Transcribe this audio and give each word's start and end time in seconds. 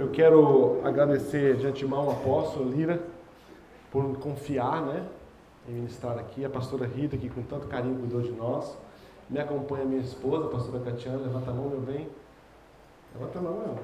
Eu 0.00 0.08
quero 0.08 0.80
agradecer 0.82 1.58
de 1.58 1.66
antemão 1.66 2.00
ao 2.00 2.12
apóstolo 2.12 2.70
Lira 2.70 3.02
por 3.92 4.16
confiar 4.16 4.80
né, 4.80 5.06
em 5.68 5.72
ministrar 5.72 6.18
aqui, 6.18 6.42
a 6.42 6.48
pastora 6.48 6.86
Rita, 6.86 7.18
que 7.18 7.28
com 7.28 7.42
tanto 7.42 7.66
carinho 7.66 7.98
cuidou 7.98 8.22
de 8.22 8.30
nós. 8.30 8.78
Me 9.28 9.38
acompanha 9.38 9.84
minha 9.84 10.00
esposa, 10.00 10.46
a 10.46 10.48
pastora 10.48 10.82
Catiana. 10.82 11.18
Levanta 11.18 11.50
a 11.50 11.52
mão, 11.52 11.68
meu 11.68 11.80
bem. 11.80 12.08
Levanta 13.14 13.40
a 13.40 13.42
mão, 13.42 13.78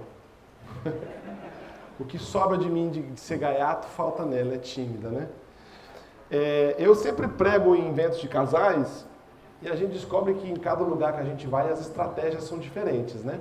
meu. 0.86 0.94
o 2.00 2.04
que 2.06 2.18
sobra 2.18 2.56
de 2.56 2.70
mim 2.70 2.88
de 2.88 3.20
ser 3.20 3.36
gaiato, 3.36 3.86
falta 3.88 4.24
nela, 4.24 4.54
é 4.54 4.58
tímida, 4.58 5.10
né? 5.10 5.28
É, 6.30 6.76
eu 6.78 6.94
sempre 6.94 7.28
prego 7.28 7.76
em 7.76 7.90
eventos 7.90 8.20
de 8.20 8.26
casais 8.26 9.04
e 9.60 9.68
a 9.68 9.76
gente 9.76 9.92
descobre 9.92 10.32
que 10.32 10.50
em 10.50 10.56
cada 10.56 10.82
lugar 10.82 11.12
que 11.12 11.20
a 11.20 11.24
gente 11.24 11.46
vai 11.46 11.70
as 11.70 11.82
estratégias 11.82 12.44
são 12.44 12.58
diferentes, 12.58 13.22
né? 13.22 13.38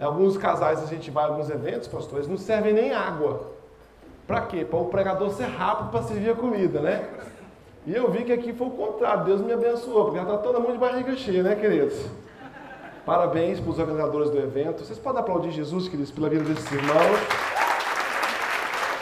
Alguns 0.00 0.36
casais 0.36 0.82
a 0.82 0.86
gente 0.86 1.10
vai 1.10 1.24
a 1.24 1.28
alguns 1.28 1.48
eventos, 1.48 1.86
pastores, 1.86 2.26
não 2.26 2.36
servem 2.36 2.72
nem 2.72 2.92
água. 2.92 3.52
Para 4.26 4.40
quê? 4.42 4.64
Para 4.64 4.78
o 4.78 4.86
pregador 4.86 5.30
ser 5.30 5.44
rápido 5.44 5.90
para 5.90 6.02
servir 6.02 6.30
a 6.30 6.34
comida, 6.34 6.80
né? 6.80 7.08
E 7.86 7.94
eu 7.94 8.10
vi 8.10 8.24
que 8.24 8.32
aqui 8.32 8.52
foi 8.52 8.66
o 8.66 8.70
contrário, 8.70 9.24
Deus 9.24 9.40
me 9.40 9.52
abençoou, 9.52 10.06
porque 10.06 10.16
já 10.16 10.24
está 10.24 10.38
todo 10.38 10.60
mundo 10.60 10.72
de 10.72 10.78
barriga 10.78 11.14
cheia, 11.14 11.42
né, 11.42 11.54
queridos? 11.54 11.94
Parabéns 13.04 13.60
para 13.60 13.70
os 13.70 13.78
organizadores 13.78 14.30
do 14.30 14.38
evento. 14.38 14.82
Vocês 14.84 14.98
podem 14.98 15.20
aplaudir 15.20 15.50
Jesus, 15.50 15.88
queridos, 15.88 16.10
pela 16.10 16.30
vida 16.30 16.42
desses 16.44 16.72
irmãos, 16.72 17.20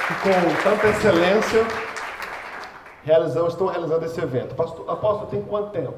que 0.09 0.15
com 0.15 0.63
tanta 0.63 0.89
excelência 0.89 1.65
realizam, 3.05 3.47
estão 3.47 3.69
realizando 3.69 4.05
esse 4.05 4.21
evento. 4.21 4.61
Apóstolo, 4.61 5.27
tem 5.31 5.41
quanto 5.43 5.71
tempo? 5.71 5.95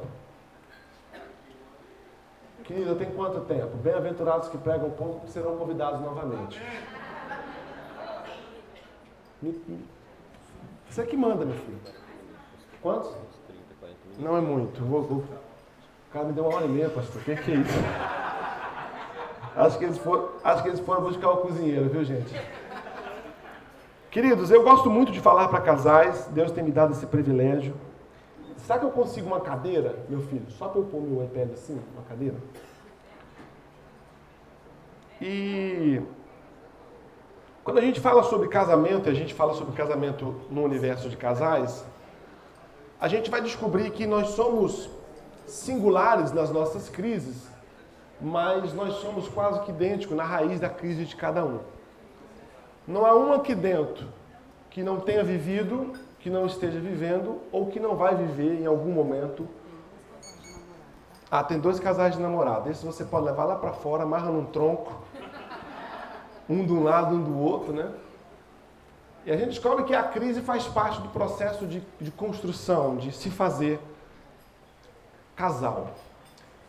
Querida, 2.64 2.94
tem 2.94 3.10
quanto 3.10 3.40
tempo? 3.42 3.76
Bem-aventurados 3.76 4.48
que 4.48 4.56
pregam 4.56 4.90
pouco 4.90 5.28
serão 5.28 5.56
convidados 5.56 6.00
novamente. 6.00 6.60
Você 10.88 11.04
que 11.04 11.16
manda, 11.16 11.44
meu 11.44 11.56
filho. 11.56 11.78
Quantos? 12.80 13.14
Não 14.18 14.36
é 14.36 14.40
muito. 14.40 14.82
Vou. 14.82 15.00
O 15.02 15.24
cara 16.10 16.24
me 16.24 16.32
deu 16.32 16.46
uma 16.46 16.56
hora 16.56 16.64
e 16.64 16.68
meia, 16.68 16.88
pastor. 16.88 17.20
O 17.20 17.24
que, 17.24 17.36
que 17.36 17.52
é 17.52 17.54
isso? 17.56 17.78
Acho 19.56 19.78
que, 19.78 19.84
eles 19.84 19.98
foram, 19.98 20.30
acho 20.42 20.62
que 20.62 20.68
eles 20.68 20.80
foram 20.80 21.02
buscar 21.02 21.30
o 21.30 21.36
cozinheiro, 21.38 21.88
viu, 21.88 22.02
gente? 22.02 22.34
Queridos, 24.10 24.50
eu 24.50 24.62
gosto 24.62 24.88
muito 24.88 25.12
de 25.12 25.20
falar 25.20 25.48
para 25.48 25.60
casais. 25.60 26.26
Deus 26.32 26.50
tem 26.50 26.64
me 26.64 26.72
dado 26.72 26.92
esse 26.92 27.06
privilégio. 27.06 27.74
Será 28.64 28.78
que 28.78 28.86
eu 28.86 28.90
consigo 28.90 29.26
uma 29.26 29.40
cadeira, 29.40 29.94
meu 30.08 30.22
filho? 30.22 30.50
Só 30.50 30.68
para 30.68 30.80
eu 30.80 30.86
pôr 30.86 31.02
meu 31.02 31.22
iPad 31.22 31.50
assim, 31.52 31.78
uma 31.92 32.02
cadeira? 32.02 32.36
E 35.20 36.00
quando 37.62 37.76
a 37.76 37.82
gente 37.82 38.00
fala 38.00 38.22
sobre 38.22 38.48
casamento, 38.48 39.08
a 39.10 39.12
gente 39.12 39.34
fala 39.34 39.52
sobre 39.52 39.74
casamento 39.74 40.34
no 40.50 40.62
universo 40.62 41.10
de 41.10 41.16
casais, 41.16 41.84
a 42.98 43.06
gente 43.06 43.30
vai 43.30 43.42
descobrir 43.42 43.90
que 43.90 44.06
nós 44.06 44.28
somos 44.28 44.88
singulares 45.46 46.32
nas 46.32 46.50
nossas 46.50 46.88
crises, 46.88 47.46
mas 48.18 48.72
nós 48.72 48.94
somos 48.94 49.28
quase 49.28 49.60
que 49.60 49.72
idênticos 49.72 50.16
na 50.16 50.24
raiz 50.24 50.58
da 50.58 50.70
crise 50.70 51.04
de 51.04 51.14
cada 51.14 51.44
um. 51.44 51.60
Não 52.88 53.04
há 53.04 53.14
um 53.14 53.34
aqui 53.34 53.54
dentro 53.54 54.08
que 54.70 54.82
não 54.82 55.00
tenha 55.00 55.22
vivido 55.22 55.92
que 56.24 56.30
não 56.30 56.46
esteja 56.46 56.80
vivendo 56.80 57.38
ou 57.52 57.66
que 57.66 57.78
não 57.78 57.96
vai 57.96 58.16
viver 58.16 58.58
em 58.58 58.64
algum 58.64 58.90
momento. 58.90 59.46
Ah, 61.30 61.44
tem 61.44 61.60
dois 61.60 61.78
casais 61.78 62.14
de 62.14 62.18
namorado. 62.22 62.70
Esse 62.70 62.82
você 62.82 63.04
pode 63.04 63.26
levar 63.26 63.44
lá 63.44 63.56
para 63.56 63.74
fora, 63.74 64.04
amarra 64.04 64.30
num 64.30 64.46
tronco, 64.46 65.04
um 66.48 66.64
de 66.64 66.72
um 66.72 66.82
lado, 66.82 67.14
um 67.14 67.22
do 67.22 67.38
outro, 67.38 67.74
né? 67.74 67.92
E 69.26 69.30
a 69.30 69.36
gente 69.36 69.50
descobre 69.50 69.84
que 69.84 69.94
a 69.94 70.02
crise 70.02 70.40
faz 70.40 70.66
parte 70.66 70.98
do 71.02 71.10
processo 71.10 71.66
de, 71.66 71.82
de 72.00 72.10
construção, 72.10 72.96
de 72.96 73.12
se 73.12 73.28
fazer 73.28 73.78
casal. 75.36 75.90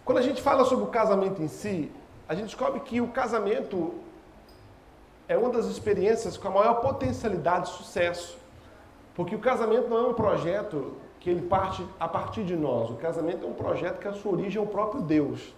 Quando 0.03 0.17
a 0.17 0.21
gente 0.21 0.41
fala 0.41 0.65
sobre 0.65 0.83
o 0.83 0.89
casamento 0.89 1.41
em 1.41 1.47
si, 1.47 1.89
a 2.27 2.35
gente 2.35 2.47
descobre 2.47 2.81
que 2.81 2.99
o 2.99 3.07
casamento 3.07 3.93
é 5.29 5.37
uma 5.37 5.49
das 5.49 5.67
experiências 5.67 6.35
com 6.35 6.49
a 6.49 6.51
maior 6.51 6.73
potencialidade 6.81 7.71
de 7.71 7.77
sucesso. 7.77 8.43
Porque 9.15 9.35
o 9.35 9.39
casamento 9.39 9.87
não 9.89 9.97
é 9.97 10.07
um 10.09 10.13
projeto 10.13 10.97
que 11.19 11.29
ele 11.29 11.47
parte 11.47 11.83
a 11.99 12.07
partir 12.07 12.43
de 12.43 12.55
nós. 12.55 12.89
O 12.89 12.95
casamento 12.95 13.45
é 13.45 13.49
um 13.49 13.53
projeto 13.53 13.99
que 13.99 14.07
a 14.07 14.13
sua 14.13 14.33
origem 14.33 14.61
é 14.61 14.63
o 14.63 14.67
próprio 14.67 15.01
Deus. 15.01 15.55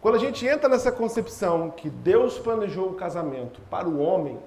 Quando 0.00 0.14
a 0.14 0.18
gente 0.18 0.46
entra 0.46 0.68
nessa 0.68 0.92
concepção 0.92 1.70
que 1.70 1.90
Deus 1.90 2.38
planejou 2.38 2.90
o 2.90 2.94
casamento 2.94 3.60
para 3.68 3.88
o 3.88 3.98
homem, 3.98 4.38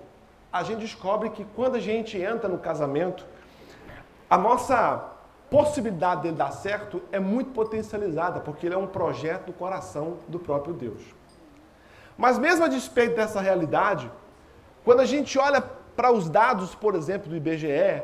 a 0.51 0.63
gente 0.63 0.79
descobre 0.79 1.31
que 1.31 1.45
quando 1.55 1.75
a 1.75 1.79
gente 1.79 2.17
entra 2.17 2.47
no 2.47 2.59
casamento, 2.59 3.25
a 4.29 4.37
nossa 4.37 5.11
possibilidade 5.49 6.23
de 6.23 6.31
dar 6.31 6.51
certo 6.51 7.01
é 7.11 7.19
muito 7.19 7.51
potencializada, 7.51 8.39
porque 8.39 8.65
ele 8.65 8.73
é 8.75 8.77
um 8.77 8.87
projeto 8.87 9.47
do 9.47 9.53
coração 9.53 10.17
do 10.27 10.39
próprio 10.39 10.73
Deus. 10.73 11.01
Mas 12.17 12.39
mesmo 12.39 12.65
a 12.65 12.67
despeito 12.67 13.15
dessa 13.15 13.41
realidade, 13.41 14.09
quando 14.83 15.01
a 15.01 15.05
gente 15.05 15.37
olha 15.37 15.63
para 15.95 16.11
os 16.11 16.29
dados, 16.29 16.75
por 16.75 16.95
exemplo, 16.95 17.29
do 17.29 17.35
IBGE, 17.35 18.03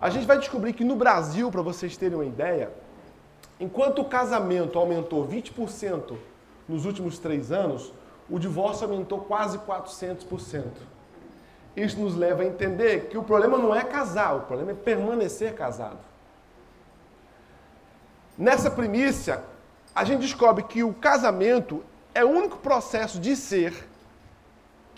a 0.00 0.10
gente 0.10 0.26
vai 0.26 0.38
descobrir 0.38 0.72
que 0.72 0.84
no 0.84 0.94
Brasil, 0.94 1.50
para 1.50 1.62
vocês 1.62 1.96
terem 1.96 2.16
uma 2.16 2.24
ideia, 2.24 2.70
enquanto 3.58 4.00
o 4.00 4.04
casamento 4.04 4.78
aumentou 4.78 5.26
20% 5.26 6.16
nos 6.68 6.84
últimos 6.84 7.18
três 7.18 7.50
anos, 7.50 7.92
o 8.30 8.38
divórcio 8.38 8.86
aumentou 8.86 9.20
quase 9.20 9.58
400%. 9.58 10.64
Isso 11.76 11.98
nos 11.98 12.14
leva 12.14 12.42
a 12.42 12.46
entender 12.46 13.08
que 13.08 13.16
o 13.16 13.22
problema 13.22 13.58
não 13.58 13.74
é 13.74 13.84
casar, 13.84 14.36
o 14.36 14.40
problema 14.40 14.72
é 14.72 14.74
permanecer 14.74 15.54
casado. 15.54 15.98
Nessa 18.36 18.70
primícia, 18.70 19.42
a 19.94 20.04
gente 20.04 20.20
descobre 20.20 20.62
que 20.64 20.84
o 20.84 20.94
casamento 20.94 21.82
é 22.14 22.24
o 22.24 22.28
único 22.28 22.58
processo 22.58 23.18
de 23.18 23.34
ser 23.34 23.87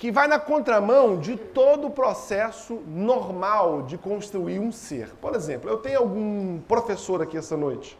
que 0.01 0.11
vai 0.11 0.27
na 0.27 0.41
contramão 0.41 1.19
de 1.19 1.37
todo 1.37 1.89
o 1.89 1.91
processo 1.91 2.83
normal 2.87 3.83
de 3.83 3.99
construir 3.99 4.59
um 4.59 4.73
ser. 4.73 5.11
Por 5.21 5.35
exemplo, 5.35 5.69
eu 5.69 5.77
tenho 5.77 5.99
algum 5.99 6.59
professor 6.61 7.21
aqui 7.21 7.37
essa 7.37 7.55
noite? 7.55 7.99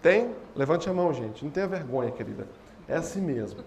Tem? 0.00 0.32
Levante 0.54 0.88
a 0.88 0.94
mão, 0.94 1.12
gente. 1.12 1.44
Não 1.44 1.50
tenha 1.50 1.66
vergonha, 1.66 2.12
querida. 2.12 2.46
É 2.86 2.94
assim 2.94 3.20
mesmo. 3.20 3.64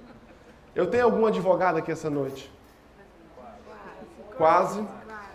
Eu 0.74 0.88
tenho 0.88 1.04
algum 1.04 1.26
advogado 1.26 1.80
aqui 1.80 1.92
essa 1.92 2.10
noite? 2.10 2.50
Quase. 4.38 4.82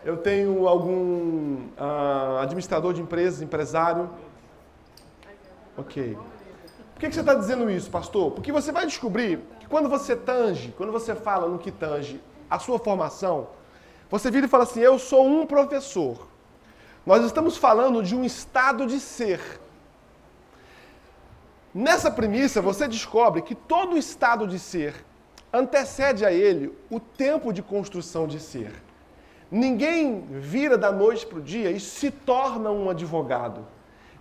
Eu 0.02 0.16
tenho 0.16 0.66
algum 0.66 1.66
uh, 1.78 2.38
administrador 2.40 2.94
de 2.94 3.02
empresas, 3.02 3.42
empresário? 3.42 4.08
Ok. 5.76 6.16
Por 6.94 7.00
que, 7.00 7.08
que 7.08 7.14
você 7.14 7.20
está 7.20 7.34
dizendo 7.34 7.70
isso, 7.70 7.90
pastor? 7.90 8.30
Porque 8.30 8.50
você 8.50 8.72
vai 8.72 8.86
descobrir 8.86 9.40
quando 9.68 9.88
você 9.88 10.16
tange, 10.16 10.74
quando 10.76 10.92
você 10.92 11.14
fala 11.14 11.48
no 11.48 11.58
que 11.58 11.70
tange 11.70 12.20
a 12.48 12.58
sua 12.58 12.78
formação, 12.78 13.48
você 14.10 14.30
vira 14.30 14.46
e 14.46 14.48
fala 14.48 14.64
assim: 14.64 14.80
Eu 14.80 14.98
sou 14.98 15.26
um 15.26 15.46
professor. 15.46 16.26
Nós 17.04 17.24
estamos 17.24 17.56
falando 17.56 18.02
de 18.02 18.14
um 18.14 18.24
estado 18.24 18.86
de 18.86 19.00
ser. 19.00 19.40
Nessa 21.74 22.10
premissa, 22.10 22.60
você 22.60 22.88
descobre 22.88 23.42
que 23.42 23.54
todo 23.54 23.96
estado 23.96 24.46
de 24.46 24.58
ser 24.58 24.94
antecede 25.52 26.24
a 26.24 26.32
ele 26.32 26.76
o 26.90 26.98
tempo 26.98 27.52
de 27.52 27.62
construção 27.62 28.26
de 28.26 28.40
ser. 28.40 28.72
Ninguém 29.50 30.26
vira 30.30 30.76
da 30.76 30.92
noite 30.92 31.26
para 31.26 31.38
o 31.38 31.42
dia 31.42 31.70
e 31.70 31.80
se 31.80 32.10
torna 32.10 32.70
um 32.70 32.90
advogado. 32.90 33.66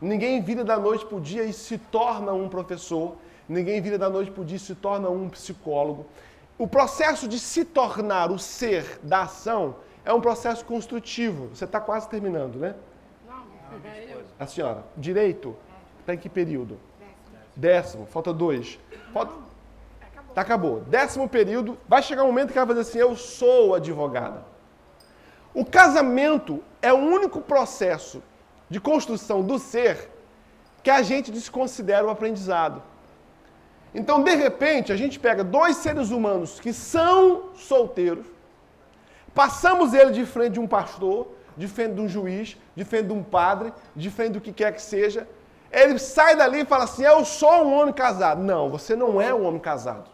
Ninguém 0.01 0.41
vira 0.41 0.63
da 0.63 0.77
noite 0.77 1.05
para 1.05 1.17
o 1.17 1.21
dia 1.21 1.43
e 1.43 1.51
se 1.51 1.77
torna 1.77 2.31
um 2.31 2.47
professor. 2.47 3.15
Ninguém 3.47 3.81
vira 3.81 3.97
da 3.97 4.09
noite 4.09 4.31
para 4.31 4.41
o 4.41 4.45
dia 4.45 4.57
e 4.57 4.59
se 4.59 4.75
torna 4.75 5.09
um 5.09 5.29
psicólogo. 5.29 6.05
O 6.57 6.67
processo 6.67 7.27
de 7.27 7.39
se 7.39 7.63
tornar 7.63 8.31
o 8.31 8.39
ser 8.39 8.99
da 9.03 9.21
ação 9.23 9.75
é 10.03 10.11
um 10.11 10.19
processo 10.19 10.65
construtivo. 10.65 11.47
Você 11.47 11.65
está 11.65 11.79
quase 11.79 12.09
terminando, 12.09 12.57
né? 12.57 12.75
Não, 13.27 13.43
A 14.39 14.47
senhora, 14.47 14.83
direito, 14.95 15.55
está 15.99 16.13
em 16.13 16.17
que 16.17 16.29
período? 16.29 16.77
Décimo, 17.55 18.05
falta 18.05 18.33
dois. 18.33 18.79
Falta... 19.13 19.33
Acabou. 20.01 20.33
Tá, 20.33 20.41
acabou. 20.41 20.79
Décimo 20.81 21.27
período, 21.27 21.77
vai 21.87 22.03
chegar 22.03 22.23
um 22.23 22.27
momento 22.27 22.51
que 22.51 22.57
ela 22.57 22.65
vai 22.65 22.75
dizer 22.75 22.89
assim: 22.89 22.99
Eu 22.99 23.15
sou 23.15 23.75
advogada. 23.75 24.43
O 25.53 25.65
casamento 25.65 26.63
é 26.81 26.93
o 26.93 26.97
único 26.97 27.41
processo 27.41 28.21
de 28.69 28.79
construção 28.79 29.41
do 29.41 29.57
ser 29.57 30.09
que 30.83 30.89
a 30.89 31.01
gente 31.01 31.31
desconsidera 31.31 32.05
o 32.05 32.09
aprendizado. 32.09 32.81
Então, 33.97 34.21
de 34.21 34.35
repente, 34.35 34.93
a 34.93 34.95
gente 34.95 35.19
pega 35.19 35.43
dois 35.43 35.77
seres 35.77 36.11
humanos 36.11 36.59
que 36.59 36.71
são 36.71 37.49
solteiros, 37.55 38.27
passamos 39.33 39.91
ele 39.91 40.11
de 40.11 40.23
frente 40.23 40.53
de 40.53 40.59
um 40.59 40.67
pastor, 40.67 41.29
de 41.57 41.67
frente 41.67 41.95
de 41.95 42.01
um 42.01 42.07
juiz, 42.07 42.55
de 42.75 42.85
frente 42.85 43.07
de 43.07 43.13
um 43.13 43.23
padre, 43.23 43.73
de 43.95 44.11
frente 44.11 44.33
do 44.33 44.41
que 44.41 44.53
quer 44.53 44.71
que 44.71 44.83
seja. 44.83 45.27
Ele 45.71 45.97
sai 45.97 46.35
dali 46.35 46.61
e 46.61 46.65
fala 46.65 46.83
assim: 46.83 47.03
Eu 47.03 47.25
sou 47.25 47.65
um 47.65 47.73
homem 47.73 47.91
casado. 47.91 48.43
Não, 48.43 48.69
você 48.69 48.95
não 48.95 49.19
é 49.19 49.33
um 49.33 49.43
homem 49.43 49.59
casado. 49.59 50.07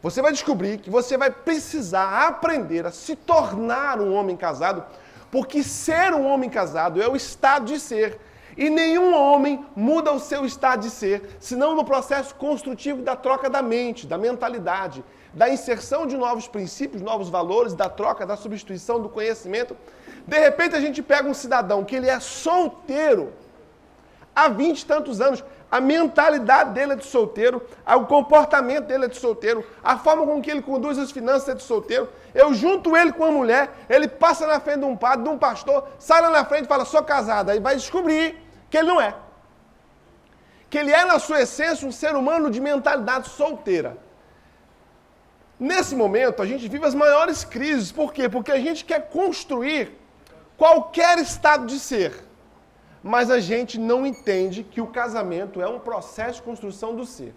você 0.00 0.22
vai 0.22 0.30
descobrir 0.30 0.78
que 0.78 0.88
você 0.88 1.18
vai 1.18 1.30
precisar 1.30 2.28
aprender 2.28 2.86
a 2.86 2.92
se 2.92 3.16
tornar 3.16 4.00
um 4.00 4.14
homem 4.14 4.36
casado, 4.36 4.84
porque 5.28 5.64
ser 5.64 6.14
um 6.14 6.24
homem 6.24 6.48
casado 6.48 7.02
é 7.02 7.08
o 7.08 7.16
estado 7.16 7.64
de 7.64 7.80
ser. 7.80 8.20
E 8.56 8.68
nenhum 8.68 9.14
homem 9.14 9.64
muda 9.74 10.12
o 10.12 10.20
seu 10.20 10.44
estado 10.44 10.80
de 10.80 10.90
ser, 10.90 11.36
senão 11.40 11.74
no 11.74 11.84
processo 11.84 12.34
construtivo 12.34 13.02
da 13.02 13.16
troca 13.16 13.48
da 13.48 13.62
mente, 13.62 14.06
da 14.06 14.18
mentalidade, 14.18 15.04
da 15.32 15.48
inserção 15.48 16.06
de 16.06 16.16
novos 16.16 16.46
princípios, 16.46 17.00
novos 17.00 17.28
valores, 17.30 17.74
da 17.74 17.88
troca, 17.88 18.26
da 18.26 18.36
substituição 18.36 19.00
do 19.00 19.08
conhecimento. 19.08 19.76
De 20.26 20.38
repente 20.38 20.76
a 20.76 20.80
gente 20.80 21.02
pega 21.02 21.28
um 21.28 21.34
cidadão 21.34 21.84
que 21.84 21.96
ele 21.96 22.08
é 22.08 22.20
solteiro 22.20 23.32
há 24.34 24.48
vinte 24.48 24.82
e 24.82 24.86
tantos 24.86 25.20
anos, 25.20 25.42
a 25.72 25.80
mentalidade 25.80 26.74
dele 26.74 26.92
é 26.92 26.96
de 26.96 27.06
solteiro, 27.06 27.66
o 27.86 28.04
comportamento 28.04 28.84
dele 28.84 29.06
é 29.06 29.08
de 29.08 29.18
solteiro, 29.18 29.66
a 29.82 29.96
forma 29.96 30.26
com 30.26 30.42
que 30.42 30.50
ele 30.50 30.60
conduz 30.60 30.98
as 30.98 31.10
finanças 31.10 31.48
é 31.48 31.54
de 31.54 31.62
solteiro. 31.62 32.10
Eu 32.34 32.52
junto 32.52 32.94
ele 32.94 33.10
com 33.10 33.22
uma 33.22 33.32
mulher, 33.32 33.70
ele 33.88 34.06
passa 34.06 34.46
na 34.46 34.60
frente 34.60 34.80
de 34.80 34.84
um 34.84 34.94
padre, 34.94 35.24
de 35.24 35.30
um 35.30 35.38
pastor, 35.38 35.88
sai 35.98 36.20
lá 36.20 36.28
na 36.28 36.44
frente 36.44 36.66
e 36.66 36.68
fala, 36.68 36.84
sou 36.84 37.02
casado. 37.02 37.48
Aí 37.48 37.58
vai 37.58 37.74
descobrir 37.74 38.36
que 38.68 38.76
ele 38.76 38.88
não 38.88 39.00
é. 39.00 39.14
Que 40.68 40.76
ele 40.76 40.92
é, 40.92 41.06
na 41.06 41.18
sua 41.18 41.40
essência, 41.40 41.88
um 41.88 41.92
ser 41.92 42.14
humano 42.14 42.50
de 42.50 42.60
mentalidade 42.60 43.30
solteira. 43.30 43.96
Nesse 45.58 45.96
momento, 45.96 46.42
a 46.42 46.46
gente 46.46 46.68
vive 46.68 46.84
as 46.84 46.94
maiores 46.94 47.44
crises. 47.44 47.90
Por 47.90 48.12
quê? 48.12 48.28
Porque 48.28 48.52
a 48.52 48.60
gente 48.60 48.84
quer 48.84 49.08
construir 49.08 49.98
qualquer 50.58 51.16
estado 51.16 51.64
de 51.64 51.78
ser 51.78 52.12
mas 53.02 53.30
a 53.30 53.40
gente 53.40 53.78
não 53.78 54.06
entende 54.06 54.62
que 54.62 54.80
o 54.80 54.86
casamento 54.86 55.60
é 55.60 55.68
um 55.68 55.78
processo 55.78 56.36
de 56.36 56.42
construção 56.42 56.94
do 56.94 57.04
ser. 57.04 57.34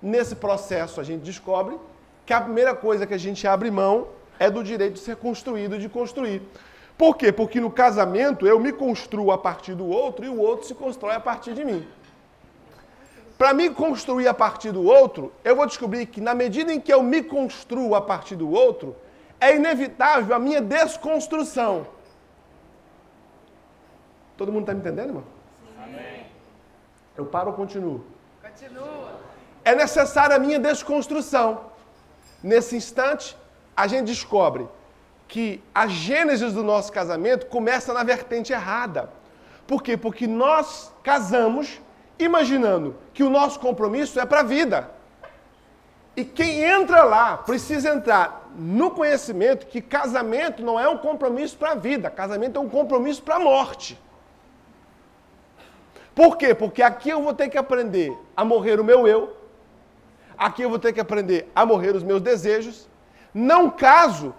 Nesse 0.00 0.36
processo, 0.36 1.00
a 1.00 1.04
gente 1.04 1.22
descobre 1.22 1.76
que 2.24 2.32
a 2.32 2.40
primeira 2.40 2.74
coisa 2.74 3.06
que 3.06 3.14
a 3.14 3.18
gente 3.18 3.46
abre 3.46 3.70
mão 3.70 4.08
é 4.38 4.50
do 4.50 4.62
direito 4.62 4.94
de 4.94 5.00
ser 5.00 5.16
construído 5.16 5.76
e 5.76 5.78
de 5.78 5.88
construir. 5.88 6.42
Por 6.96 7.16
quê? 7.16 7.32
Porque 7.32 7.60
no 7.60 7.70
casamento 7.70 8.46
eu 8.46 8.60
me 8.60 8.72
construo 8.72 9.32
a 9.32 9.38
partir 9.38 9.74
do 9.74 9.86
outro 9.88 10.24
e 10.24 10.28
o 10.28 10.38
outro 10.38 10.66
se 10.66 10.74
constrói 10.74 11.14
a 11.14 11.20
partir 11.20 11.54
de 11.54 11.64
mim. 11.64 11.86
Para 13.36 13.52
me 13.52 13.70
construir 13.70 14.28
a 14.28 14.34
partir 14.34 14.70
do 14.70 14.84
outro, 14.84 15.32
eu 15.42 15.56
vou 15.56 15.66
descobrir 15.66 16.06
que 16.06 16.20
na 16.20 16.34
medida 16.34 16.72
em 16.72 16.80
que 16.80 16.92
eu 16.92 17.02
me 17.02 17.22
construo 17.22 17.94
a 17.96 18.00
partir 18.00 18.36
do 18.36 18.48
outro, 18.48 18.94
é 19.40 19.56
inevitável 19.56 20.36
a 20.36 20.38
minha 20.38 20.60
desconstrução. 20.60 21.86
Todo 24.42 24.50
mundo 24.50 24.62
está 24.62 24.74
me 24.74 24.80
entendendo, 24.80 25.10
irmão? 25.10 25.24
Sim. 25.86 26.24
Eu 27.16 27.26
paro 27.26 27.50
ou 27.50 27.52
continuo? 27.54 28.04
Continua. 28.42 29.20
É 29.64 29.72
necessária 29.72 30.34
a 30.34 30.38
minha 30.40 30.58
desconstrução. 30.58 31.66
Nesse 32.42 32.74
instante, 32.74 33.36
a 33.76 33.86
gente 33.86 34.06
descobre 34.06 34.66
que 35.28 35.62
a 35.72 35.86
gênese 35.86 36.50
do 36.50 36.64
nosso 36.64 36.90
casamento 36.90 37.46
começa 37.46 37.94
na 37.94 38.02
vertente 38.02 38.52
errada. 38.52 39.10
Por 39.64 39.80
quê? 39.80 39.96
Porque 39.96 40.26
nós 40.26 40.92
casamos 41.04 41.80
imaginando 42.18 42.96
que 43.14 43.22
o 43.22 43.30
nosso 43.30 43.60
compromisso 43.60 44.18
é 44.18 44.26
para 44.26 44.40
a 44.40 44.42
vida. 44.42 44.90
E 46.16 46.24
quem 46.24 46.64
entra 46.64 47.04
lá 47.04 47.36
precisa 47.36 47.90
entrar 47.90 48.50
no 48.56 48.90
conhecimento 48.90 49.68
que 49.68 49.80
casamento 49.80 50.64
não 50.64 50.80
é 50.80 50.88
um 50.88 50.98
compromisso 50.98 51.56
para 51.56 51.70
a 51.70 51.76
vida, 51.76 52.10
casamento 52.10 52.58
é 52.58 52.60
um 52.60 52.68
compromisso 52.68 53.22
para 53.22 53.36
a 53.36 53.38
morte. 53.38 53.96
Por 56.14 56.36
quê? 56.36 56.54
Porque 56.54 56.82
aqui 56.82 57.10
eu 57.10 57.22
vou 57.22 57.34
ter 57.34 57.48
que 57.48 57.58
aprender 57.58 58.16
a 58.36 58.44
morrer 58.44 58.78
o 58.78 58.84
meu 58.84 59.06
eu, 59.06 59.36
aqui 60.36 60.62
eu 60.62 60.70
vou 60.70 60.78
ter 60.78 60.92
que 60.92 61.00
aprender 61.00 61.50
a 61.54 61.64
morrer 61.64 61.94
os 61.94 62.02
meus 62.02 62.20
desejos. 62.20 62.88
Não 63.32 63.70
caso 63.70 64.34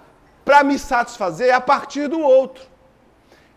para 0.45 0.63
me 0.63 0.77
satisfazer 0.77 1.53
a 1.53 1.61
partir 1.61 2.07
do 2.07 2.19
outro. 2.19 2.63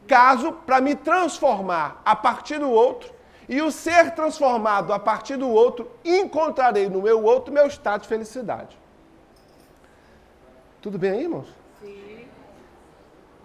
Caso 0.07 0.53
para 0.53 0.81
me 0.81 0.95
transformar 0.95 2.01
a 2.05 2.15
partir 2.17 2.59
do 2.59 2.71
outro. 2.71 3.15
E 3.49 3.61
o 3.63 3.71
ser 3.71 4.13
transformado 4.13 4.93
a 4.93 4.99
partir 4.99 5.37
do 5.37 5.49
outro, 5.49 5.89
encontrarei 6.05 6.89
no 6.89 7.03
meu 7.03 7.23
outro 7.23 7.55
meu 7.55 7.67
estado 7.67 8.03
de 8.03 8.09
felicidade. 8.09 8.77
Tudo 10.81 10.99
bem 10.99 11.12
aí, 11.12 11.23
irmãos? 11.23 11.49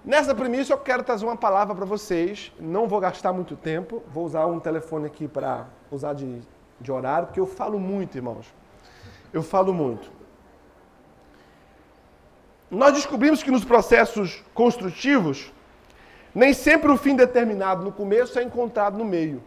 Nessa 0.04 0.34
premissa, 0.34 0.74
eu 0.74 0.80
quero 0.80 1.04
trazer 1.04 1.26
uma 1.26 1.38
palavra 1.38 1.76
para 1.76 1.86
vocês. 1.86 2.52
Não 2.60 2.88
vou 2.88 3.00
gastar 3.00 3.32
muito 3.32 3.56
tempo. 3.56 4.02
Vou 4.08 4.26
usar 4.26 4.48
um 4.48 4.60
telefone 4.60 5.06
aqui 5.06 5.28
para 5.28 5.68
usar 5.92 6.14
de, 6.14 6.42
de 6.80 6.92
horário, 6.92 7.28
porque 7.28 7.40
eu 7.40 7.46
falo 7.46 7.80
muito, 7.80 8.18
irmãos. 8.18 8.52
Eu 9.32 9.44
falo 9.44 9.72
muito. 9.72 10.12
Nós 12.70 12.94
descobrimos 12.94 13.44
que 13.44 13.52
nos 13.52 13.64
processos 13.64 14.44
construtivos, 14.56 15.54
nem 16.34 16.52
sempre 16.52 16.92
o 16.92 16.98
fim 16.98 17.16
determinado 17.16 17.84
no 17.84 17.92
começo 17.92 18.40
é 18.40 18.44
encontrado 18.44 18.98
no 18.98 19.06
meio. 19.06 19.44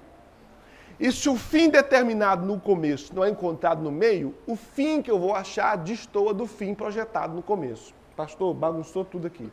E 1.00 1.10
se 1.10 1.28
o 1.28 1.34
fim 1.34 1.68
determinado 1.68 2.46
no 2.46 2.60
começo 2.60 3.12
não 3.12 3.24
é 3.24 3.28
encontrado 3.28 3.82
no 3.82 3.90
meio, 3.90 4.32
o 4.46 4.54
fim 4.54 5.02
que 5.02 5.10
eu 5.10 5.18
vou 5.18 5.34
achar 5.34 5.76
destoa 5.76 6.32
do 6.32 6.46
fim 6.46 6.74
projetado 6.74 7.34
no 7.34 7.42
começo. 7.42 7.92
Pastor, 8.14 8.54
bagunçou 8.54 9.04
tudo 9.04 9.26
aqui. 9.26 9.50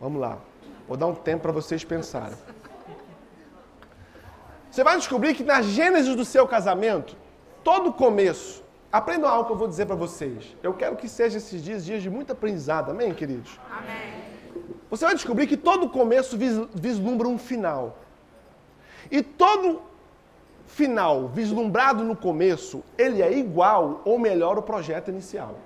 Vamos 0.00 0.20
lá. 0.20 0.38
Vou 0.86 0.96
dar 0.96 1.06
um 1.06 1.14
tempo 1.14 1.42
para 1.42 1.52
vocês 1.52 1.84
pensarem. 1.84 2.36
Você 4.70 4.82
vai 4.82 4.96
descobrir 4.96 5.34
que 5.34 5.44
na 5.44 5.62
gênese 5.62 6.14
do 6.14 6.24
seu 6.24 6.46
casamento, 6.48 7.16
todo 7.62 7.92
começo, 7.92 8.62
aprendam 8.90 9.30
algo 9.30 9.46
que 9.46 9.52
eu 9.52 9.56
vou 9.56 9.68
dizer 9.68 9.86
para 9.86 9.96
vocês. 9.96 10.56
Eu 10.62 10.74
quero 10.74 10.96
que 10.96 11.08
seja 11.08 11.38
esses 11.38 11.62
dias 11.62 11.84
dias 11.84 12.02
de 12.02 12.10
muita 12.10 12.32
aprendizado, 12.32 12.90
amém, 12.90 13.14
queridos? 13.14 13.58
Amém. 13.70 14.24
Você 14.90 15.04
vai 15.04 15.14
descobrir 15.14 15.46
que 15.46 15.56
todo 15.56 15.88
começo 15.88 16.36
vislumbra 16.74 17.28
um 17.28 17.38
final. 17.38 17.98
E 19.10 19.22
todo 19.22 19.82
final 20.66 21.28
vislumbrado 21.28 22.02
no 22.02 22.16
começo, 22.16 22.82
ele 22.98 23.22
é 23.22 23.32
igual 23.32 24.02
ou 24.04 24.18
melhor 24.18 24.58
o 24.58 24.62
projeto 24.62 25.08
inicial. 25.08 25.56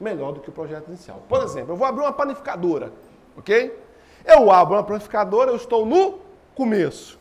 Melhor 0.00 0.32
do 0.32 0.40
que 0.40 0.48
o 0.48 0.52
projeto 0.52 0.88
inicial. 0.88 1.22
Por 1.28 1.42
exemplo, 1.42 1.72
eu 1.72 1.76
vou 1.76 1.86
abrir 1.86 2.02
uma 2.02 2.12
panificadora, 2.12 2.92
ok? 3.36 3.76
Eu 4.24 4.50
abro 4.50 4.74
uma 4.74 4.80
amplificadora, 4.80 5.50
eu 5.50 5.56
estou 5.56 5.86
no 5.86 6.18
começo. 6.54 7.18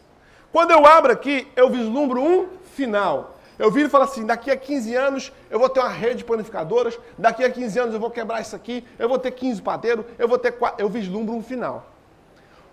Quando 0.51 0.71
eu 0.71 0.85
abro 0.85 1.11
aqui, 1.11 1.47
eu 1.55 1.69
vislumbro 1.69 2.21
um 2.21 2.47
final. 2.73 3.35
Eu 3.57 3.71
viro 3.71 3.87
e 3.87 3.89
falo 3.89 4.03
assim: 4.03 4.25
daqui 4.25 4.51
a 4.51 4.57
15 4.57 4.95
anos 4.95 5.33
eu 5.49 5.59
vou 5.59 5.69
ter 5.69 5.79
uma 5.79 5.89
rede 5.89 6.17
de 6.17 6.23
panificadoras, 6.25 6.97
daqui 7.17 7.43
a 7.43 7.49
15 7.49 7.79
anos 7.79 7.93
eu 7.93 7.99
vou 7.99 8.09
quebrar 8.09 8.41
isso 8.41 8.55
aqui, 8.55 8.85
eu 8.99 9.07
vou 9.07 9.17
ter 9.17 9.31
15 9.31 9.61
padeiros, 9.61 10.05
eu 10.17 10.27
vou 10.27 10.37
ter 10.37 10.55
Eu 10.77 10.89
vislumbro 10.89 11.33
um 11.33 11.43
final. 11.43 11.91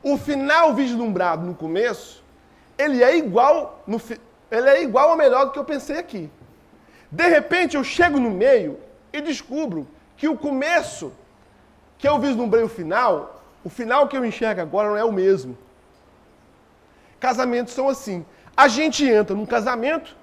O 0.03 0.19
final 0.19 0.75
vislumbrado 0.75 1.47
no 1.47 1.55
começo, 1.55 2.25
ele 2.77 3.03
é 3.05 3.17
igual, 3.17 3.83
no, 3.87 4.01
ele 4.51 4.69
é 4.69 4.83
igual 4.83 5.11
ou 5.11 5.17
melhor 5.17 5.45
do 5.45 5.53
que 5.53 5.59
eu 5.59 5.65
pensei 5.65 5.99
aqui. 5.99 6.29
De 7.11 7.29
repente 7.29 7.77
eu 7.77 7.85
chego 7.85 8.19
no 8.19 8.31
meio 8.31 8.81
e 9.13 9.21
descubro 9.21 9.87
que 10.17 10.29
o 10.29 10.37
começo, 10.37 11.13
que 12.03 12.09
eu 12.09 12.19
vislumbrei 12.19 12.65
o 12.65 12.69
final, 12.69 13.41
o 13.63 13.71
final 13.71 14.09
que 14.09 14.17
eu 14.17 14.25
enxergo 14.25 14.61
agora 14.61 14.89
não 14.89 14.97
é 14.97 15.05
o 15.05 15.13
mesmo. 15.13 15.57
Casamentos 17.21 17.75
são 17.75 17.89
assim. 17.89 18.27
A 18.57 18.67
gente 18.67 19.09
entra 19.09 19.37
num 19.37 19.47
casamento, 19.47 20.17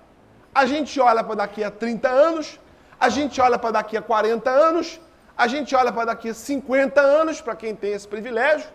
a 0.53 0.65
gente 0.65 1.00
olha 1.00 1.24
para 1.24 1.36
daqui 1.36 1.63
a 1.63 1.71
30 1.71 2.09
anos, 2.09 2.59
a 3.00 3.07
gente 3.07 3.39
olha 3.39 3.57
para 3.57 3.71
daqui 3.71 3.95
a 3.95 4.01
40 4.01 4.50
anos, 4.50 5.00
a 5.38 5.48
gente 5.48 5.74
olha 5.74 5.89
para 5.89 6.07
daqui 6.12 6.31
a 6.31 6.33
50 6.33 7.00
anos, 7.00 7.39
para 7.39 7.55
quem 7.55 7.74
tem 7.74 7.93
esse 7.93 8.05
privilégio, 8.05 8.67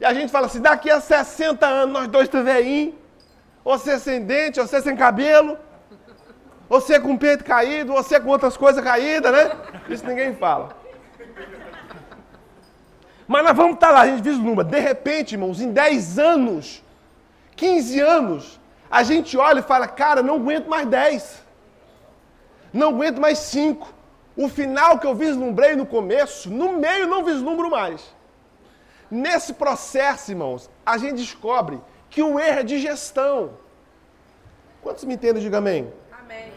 e 0.00 0.04
a 0.06 0.14
gente 0.14 0.32
fala 0.32 0.46
assim: 0.46 0.62
daqui 0.62 0.90
a 0.90 1.02
60 1.02 1.66
anos 1.66 1.92
nós 1.92 2.08
dois 2.08 2.24
estamos 2.24 2.46
velhinhos, 2.46 2.94
você 3.62 3.98
sem 3.98 4.24
dente, 4.24 4.58
você 4.58 4.80
sem 4.80 4.96
cabelo, 4.96 5.58
você 6.66 6.98
com 6.98 7.12
o 7.12 7.18
peito 7.18 7.44
caído, 7.44 7.92
você 7.92 8.18
com 8.18 8.30
outras 8.30 8.56
coisas 8.56 8.82
caídas, 8.82 9.30
né? 9.30 9.52
Isso 9.90 10.06
ninguém 10.06 10.34
fala. 10.34 10.80
Mas 13.26 13.44
nós 13.44 13.56
vamos 13.56 13.74
estar 13.74 13.90
lá, 13.90 14.02
a 14.02 14.06
gente 14.06 14.22
vislumbra. 14.22 14.64
De 14.64 14.78
repente, 14.78 15.32
irmãos, 15.32 15.60
em 15.60 15.70
10 15.70 16.18
anos, 16.18 16.82
15 17.56 18.00
anos, 18.00 18.60
a 18.90 19.02
gente 19.02 19.36
olha 19.36 19.60
e 19.60 19.62
fala, 19.62 19.86
cara, 19.86 20.22
não 20.22 20.36
aguento 20.36 20.68
mais 20.68 20.86
10. 20.86 21.42
Não 22.72 22.88
aguento 22.90 23.20
mais 23.20 23.38
5. 23.38 23.92
O 24.36 24.48
final 24.48 24.98
que 24.98 25.06
eu 25.06 25.14
vislumbrei 25.14 25.76
no 25.76 25.86
começo, 25.86 26.50
no 26.50 26.72
meio 26.78 27.06
não 27.06 27.24
vislumbro 27.24 27.70
mais. 27.70 28.14
Nesse 29.10 29.52
processo, 29.52 30.30
irmãos, 30.30 30.70
a 30.84 30.96
gente 30.96 31.16
descobre 31.16 31.80
que 32.08 32.22
o 32.22 32.40
erro 32.40 32.60
é 32.60 32.62
de 32.62 32.78
gestão. 32.78 33.52
Quantos 34.82 35.04
me 35.04 35.14
entendem? 35.14 35.42
Diga 35.42 35.58
amém. 35.58 35.92
Amém. 36.10 36.52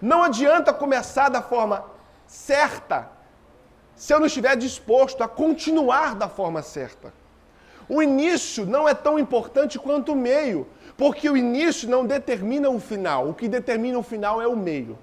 Não 0.00 0.22
adianta 0.22 0.72
começar 0.74 1.30
da 1.30 1.40
forma 1.40 1.84
certa 2.26 3.10
se 3.96 4.12
eu 4.12 4.20
não 4.20 4.26
estiver 4.26 4.54
disposto 4.56 5.22
a 5.22 5.28
continuar 5.28 6.14
da 6.14 6.28
forma 6.28 6.62
certa. 6.62 7.12
O 7.88 8.02
início 8.02 8.66
não 8.66 8.86
é 8.86 8.92
tão 8.92 9.18
importante 9.18 9.78
quanto 9.78 10.12
o 10.12 10.16
meio, 10.16 10.66
porque 10.96 11.28
o 11.30 11.36
início 11.36 11.88
não 11.88 12.04
determina 12.04 12.68
o 12.68 12.78
final, 12.78 13.30
o 13.30 13.34
que 13.34 13.48
determina 13.48 13.98
o 13.98 14.02
final 14.02 14.40
é 14.40 14.46
o 14.46 14.56
meio. 14.56 14.98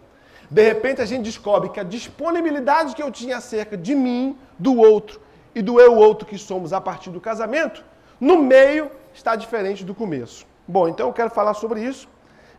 De 0.49 0.61
repente 0.61 1.01
a 1.01 1.05
gente 1.05 1.23
descobre 1.23 1.69
que 1.69 1.79
a 1.79 1.83
disponibilidade 1.83 2.93
que 2.93 3.01
eu 3.01 3.09
tinha 3.09 3.37
acerca 3.37 3.75
de 3.75 3.95
mim, 3.95 4.37
do 4.59 4.77
outro 4.77 5.19
e 5.55 5.61
do 5.61 5.79
eu 5.79 5.95
outro 5.95 6.27
que 6.27 6.37
somos 6.37 6.71
a 6.73 6.79
partir 6.79 7.09
do 7.09 7.19
casamento, 7.19 7.83
no 8.19 8.37
meio 8.37 8.91
está 9.13 9.35
diferente 9.35 9.83
do 9.83 9.95
começo. 9.95 10.45
Bom, 10.67 10.87
então 10.87 11.07
eu 11.07 11.13
quero 11.13 11.31
falar 11.31 11.55
sobre 11.55 11.81
isso 11.83 12.07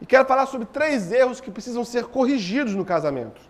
e 0.00 0.06
quero 0.06 0.26
falar 0.26 0.46
sobre 0.46 0.66
três 0.66 1.12
erros 1.12 1.40
que 1.40 1.50
precisam 1.50 1.84
ser 1.84 2.06
corrigidos 2.06 2.74
no 2.74 2.84
casamento. 2.84 3.40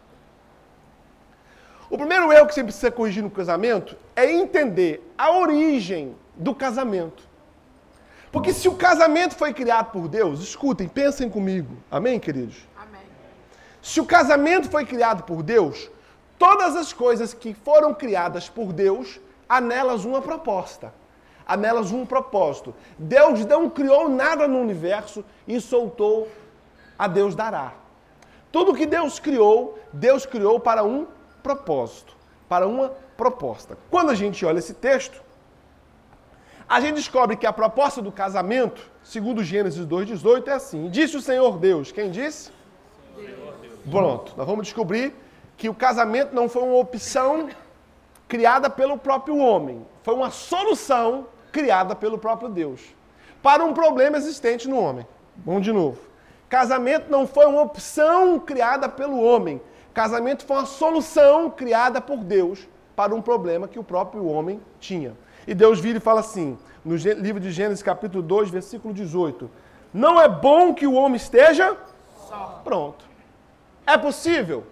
O 1.91 1.99
primeiro 1.99 2.33
erro 2.33 2.47
que 2.47 2.55
você 2.55 2.65
precisa 2.65 2.91
corrigir 2.91 3.23
no 3.23 3.31
casamento 3.31 3.97
é 4.17 4.31
entender 4.31 5.13
a 5.17 5.31
origem 5.33 6.17
do 6.35 6.55
casamento. 6.55 7.23
Porque 8.33 8.53
se 8.53 8.69
o 8.69 8.75
casamento 8.75 9.37
foi 9.37 9.53
criado 9.53 9.93
por 9.93 10.09
Deus, 10.09 10.41
escutem, 10.41 10.89
pensem 10.89 11.29
comigo. 11.29 11.77
Amém, 11.91 12.19
queridos? 12.19 12.57
Amém. 12.77 13.03
Se 13.81 14.01
o 14.01 14.07
casamento 14.07 14.69
foi 14.69 14.85
criado 14.85 15.23
por 15.23 15.43
Deus, 15.43 15.89
todas 16.39 16.75
as 16.75 16.93
coisas 16.93 17.33
que 17.33 17.55
foram 17.55 17.95
criadas 17.95 18.49
por 18.49 18.73
Deus, 18.73 19.21
há 19.49 19.61
nelas 19.61 20.05
uma 20.05 20.21
proposta. 20.21 20.93
Há 21.47 21.57
nelas 21.57 21.93
um 21.93 22.07
propósito. 22.07 22.75
Deus 22.99 23.45
não 23.45 23.69
criou 23.69 24.09
nada 24.09 24.49
no 24.49 24.59
universo 24.59 25.25
e 25.47 25.61
soltou 25.61 26.29
a 26.99 27.07
Deus 27.07 27.35
dará. 27.35 27.75
Tudo 28.51 28.75
que 28.75 28.87
Deus 28.87 29.19
criou, 29.19 29.79
Deus 29.93 30.25
criou 30.25 30.59
para 30.59 30.83
um 30.83 31.07
propósito, 31.45 32.17
para 32.49 32.67
uma 32.67 32.89
proposta. 33.17 33.79
Quando 33.91 34.11
a 34.11 34.15
gente 34.15 34.45
olha 34.45 34.59
esse 34.59 34.75
texto, 34.75 35.23
a 36.69 36.81
gente 36.81 36.95
descobre 36.95 37.37
que 37.37 37.47
a 37.47 37.53
proposta 37.53 38.03
do 38.03 38.11
casamento, 38.11 38.91
segundo 39.03 39.45
Gênesis 39.45 39.87
2,18, 39.87 40.49
é 40.49 40.53
assim: 40.53 40.89
Disse 40.89 41.17
o 41.17 41.21
Senhor 41.21 41.59
Deus. 41.59 41.93
Quem 41.93 42.11
disse? 42.11 42.51
Deus. 43.61 43.79
Pronto, 43.89 44.33
nós 44.37 44.47
vamos 44.47 44.65
descobrir 44.65 45.15
que 45.57 45.69
o 45.69 45.75
casamento 45.75 46.35
não 46.35 46.49
foi 46.49 46.63
uma 46.63 46.79
opção 46.79 47.51
criada 48.27 48.69
pelo 48.71 48.99
próprio 48.99 49.37
homem, 49.37 49.87
foi 50.03 50.15
uma 50.15 50.31
solução 50.31 51.29
criada 51.53 51.95
pelo 51.95 52.19
próprio 52.19 52.49
Deus 52.49 52.81
para 53.45 53.63
um 53.63 53.75
problema 53.75 54.17
existente 54.17 54.67
no 54.67 54.79
homem. 54.81 55.07
Vamos 55.45 55.65
de 55.65 55.71
novo. 55.71 56.01
Casamento 56.49 57.11
não 57.11 57.27
foi 57.27 57.45
uma 57.45 57.61
opção 57.61 58.41
criada 58.41 58.89
pelo 58.89 59.23
homem. 59.23 59.61
Casamento 59.95 60.45
foi 60.45 60.57
uma 60.57 60.67
solução 60.67 61.49
criada 61.49 62.01
por 62.01 62.19
Deus 62.19 62.67
para 62.97 63.15
um 63.15 63.23
problema 63.23 63.69
que 63.69 63.79
o 63.79 63.85
próprio 63.85 64.27
homem 64.27 64.61
tinha. 64.81 65.17
E 65.47 65.55
Deus 65.55 65.79
vira 65.79 65.99
e 65.99 66.01
fala 66.01 66.19
assim, 66.19 66.59
no 66.85 66.97
livro 66.97 67.41
de 67.41 67.53
Gênesis, 67.53 67.83
capítulo 67.83 68.21
2, 68.21 68.51
versículo 68.51 68.93
18: 68.93 69.49
Não 69.93 70.21
é 70.21 70.29
bom 70.29 70.75
que 70.75 70.85
o 70.85 70.95
homem 70.95 71.17
esteja 71.17 71.77
só. 72.29 72.61
Pronto. 72.65 73.05
É 73.87 73.97
possível? 73.97 74.65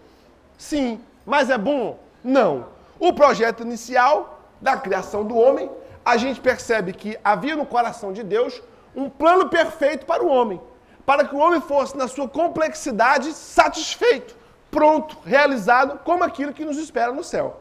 Sim. 0.58 1.00
Mas 1.24 1.50
é 1.50 1.56
bom? 1.56 2.00
Não. 2.24 2.66
O 2.98 3.12
projeto 3.12 3.62
inicial 3.62 4.40
da 4.60 4.76
criação 4.76 5.24
do 5.24 5.36
homem, 5.36 5.70
a 6.04 6.16
gente 6.16 6.40
percebe 6.40 6.92
que 6.92 7.16
havia 7.22 7.54
no 7.54 7.64
coração 7.64 8.12
de 8.12 8.24
Deus 8.24 8.60
um 8.94 9.08
plano 9.08 9.48
perfeito 9.48 10.04
para 10.04 10.22
o 10.22 10.28
homem, 10.28 10.60
para 11.06 11.24
que 11.24 11.34
o 11.34 11.38
homem 11.38 11.60
fosse, 11.60 11.96
na 11.96 12.08
sua 12.08 12.28
complexidade, 12.28 13.32
satisfeito, 13.32 14.36
pronto, 14.72 15.18
realizado, 15.24 16.00
como 16.02 16.24
aquilo 16.24 16.54
que 16.54 16.64
nos 16.64 16.78
espera 16.78 17.12
no 17.12 17.22
céu. 17.22 17.60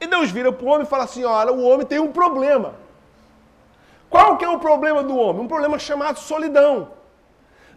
E 0.00 0.06
Deus 0.06 0.30
vira 0.30 0.50
para 0.50 0.66
o 0.66 0.70
homem 0.70 0.86
e 0.86 0.90
fala 0.90 1.04
assim: 1.04 1.24
olha, 1.24 1.52
o 1.52 1.62
homem 1.62 1.86
tem 1.86 2.00
um 2.00 2.10
problema. 2.10 2.74
Qual 4.08 4.38
que 4.38 4.44
é 4.44 4.48
o 4.48 4.58
problema 4.58 5.02
do 5.04 5.14
homem? 5.16 5.42
Um 5.42 5.48
problema 5.48 5.78
chamado 5.78 6.18
solidão. 6.18 6.92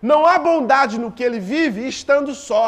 Não 0.02 0.26
há 0.26 0.40
bondade 0.40 0.98
no 0.98 1.12
que 1.12 1.24
ele 1.24 1.40
vive 1.40 1.86
estando 1.88 2.34
só. 2.34 2.66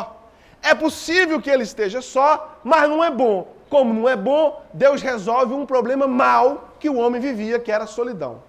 É 0.61 0.75
possível 0.75 1.41
que 1.41 1.49
ele 1.49 1.63
esteja 1.63 2.01
só, 2.01 2.59
mas 2.63 2.89
não 2.89 3.03
é 3.03 3.09
bom. 3.09 3.47
Como 3.69 3.93
não 3.93 4.07
é 4.07 4.15
bom, 4.15 4.61
Deus 4.73 5.01
resolve 5.01 5.53
um 5.53 5.65
problema 5.65 6.05
mal 6.05 6.69
que 6.79 6.89
o 6.89 6.97
homem 6.97 7.21
vivia, 7.21 7.57
que 7.59 7.71
era 7.71 7.85
a 7.85 7.87
solidão. 7.87 8.43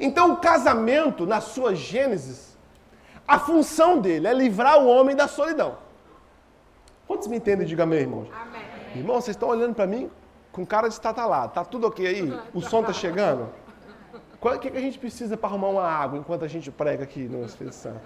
Então, 0.00 0.32
o 0.32 0.36
casamento, 0.38 1.26
na 1.26 1.40
sua 1.40 1.74
gênesis, 1.74 2.56
a 3.28 3.38
função 3.38 3.98
dele 3.98 4.26
é 4.26 4.32
livrar 4.32 4.78
o 4.78 4.88
homem 4.88 5.14
da 5.14 5.28
solidão. 5.28 5.76
Quantos 7.06 7.28
me 7.28 7.36
entendem? 7.36 7.66
Diga 7.66 7.82
amém, 7.82 8.00
irmãos. 8.00 8.28
Amém. 8.32 8.62
Irmão, 8.96 9.20
vocês 9.20 9.36
estão 9.36 9.48
olhando 9.48 9.74
para 9.74 9.86
mim 9.86 10.10
com 10.52 10.64
cara 10.64 10.88
de 10.88 10.98
lá. 11.02 11.48
Tá 11.48 11.64
tudo 11.64 11.86
ok 11.86 12.06
aí? 12.06 12.40
O 12.54 12.60
som 12.60 12.82
tá 12.82 12.92
chegando? 12.92 13.48
O 14.40 14.58
que, 14.58 14.70
que 14.70 14.76
a 14.76 14.80
gente 14.80 14.98
precisa 14.98 15.36
para 15.36 15.48
arrumar 15.48 15.68
uma 15.68 15.88
água 15.88 16.18
enquanto 16.18 16.44
a 16.44 16.48
gente 16.48 16.70
prega 16.70 17.02
aqui 17.02 17.20
no 17.20 17.44
Espírito 17.44 17.74
Santo? 17.74 18.00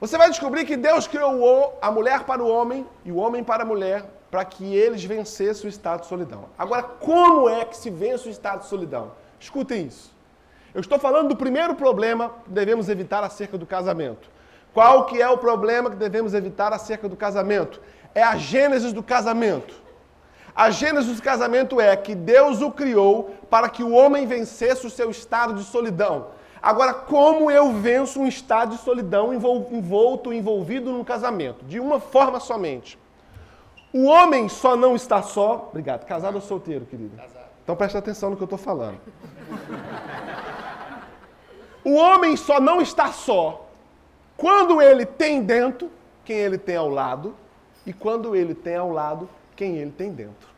Você 0.00 0.16
vai 0.18 0.28
descobrir 0.28 0.64
que 0.64 0.76
Deus 0.76 1.06
criou 1.06 1.78
a 1.80 1.90
mulher 1.90 2.24
para 2.24 2.42
o 2.42 2.48
homem 2.48 2.86
e 3.04 3.12
o 3.12 3.16
homem 3.16 3.44
para 3.44 3.62
a 3.62 3.66
mulher 3.66 4.04
para 4.30 4.44
que 4.44 4.74
eles 4.74 5.04
vencessem 5.04 5.66
o 5.66 5.68
estado 5.68 6.00
de 6.00 6.06
solidão. 6.06 6.46
Agora, 6.58 6.82
como 6.82 7.48
é 7.48 7.64
que 7.64 7.76
se 7.76 7.90
vence 7.90 8.28
o 8.28 8.30
estado 8.30 8.60
de 8.60 8.66
solidão? 8.66 9.12
Escutem 9.38 9.86
isso. 9.86 10.14
Eu 10.72 10.80
estou 10.80 10.98
falando 10.98 11.28
do 11.28 11.36
primeiro 11.36 11.74
problema 11.74 12.30
que 12.44 12.50
devemos 12.50 12.88
evitar 12.88 13.24
acerca 13.24 13.58
do 13.58 13.66
casamento. 13.66 14.30
Qual 14.72 15.06
que 15.06 15.20
é 15.20 15.28
o 15.28 15.38
problema 15.38 15.90
que 15.90 15.96
devemos 15.96 16.32
evitar 16.34 16.72
acerca 16.72 17.08
do 17.08 17.16
casamento? 17.16 17.80
É 18.14 18.22
a 18.22 18.36
gênese 18.36 18.92
do 18.92 19.02
casamento. 19.02 19.74
A 20.54 20.70
gênese 20.70 21.12
do 21.12 21.22
casamento 21.22 21.80
é 21.80 21.96
que 21.96 22.14
Deus 22.14 22.60
o 22.60 22.70
criou 22.70 23.34
para 23.48 23.68
que 23.68 23.82
o 23.82 23.92
homem 23.92 24.26
vencesse 24.26 24.86
o 24.86 24.90
seu 24.90 25.10
estado 25.10 25.54
de 25.54 25.64
solidão. 25.64 26.28
Agora, 26.62 26.92
como 26.92 27.50
eu 27.50 27.72
venço 27.72 28.20
um 28.20 28.26
estado 28.26 28.76
de 28.76 28.82
solidão 28.82 29.32
envolto, 29.32 30.32
envolvido 30.32 30.92
num 30.92 31.02
casamento? 31.02 31.64
De 31.64 31.80
uma 31.80 31.98
forma 31.98 32.38
somente. 32.38 32.98
O 33.92 34.04
homem 34.04 34.48
só 34.48 34.76
não 34.76 34.94
está 34.94 35.22
só. 35.22 35.68
Obrigado. 35.70 36.04
Casado 36.04 36.34
ou 36.34 36.40
solteiro, 36.40 36.84
querido? 36.84 37.16
Casado. 37.16 37.46
Então 37.64 37.74
preste 37.74 37.96
atenção 37.96 38.30
no 38.30 38.36
que 38.36 38.42
eu 38.42 38.46
estou 38.46 38.58
falando. 38.58 39.00
o 41.84 41.94
homem 41.94 42.36
só 42.36 42.60
não 42.60 42.80
está 42.80 43.10
só 43.12 43.69
quando 44.40 44.80
ele 44.80 45.04
tem 45.04 45.42
dentro 45.42 45.90
quem 46.24 46.38
ele 46.38 46.56
tem 46.56 46.74
ao 46.74 46.88
lado 46.88 47.36
e 47.84 47.92
quando 47.92 48.34
ele 48.34 48.54
tem 48.54 48.74
ao 48.74 48.90
lado 48.90 49.28
quem 49.54 49.76
ele 49.76 49.90
tem 49.90 50.10
dentro. 50.10 50.48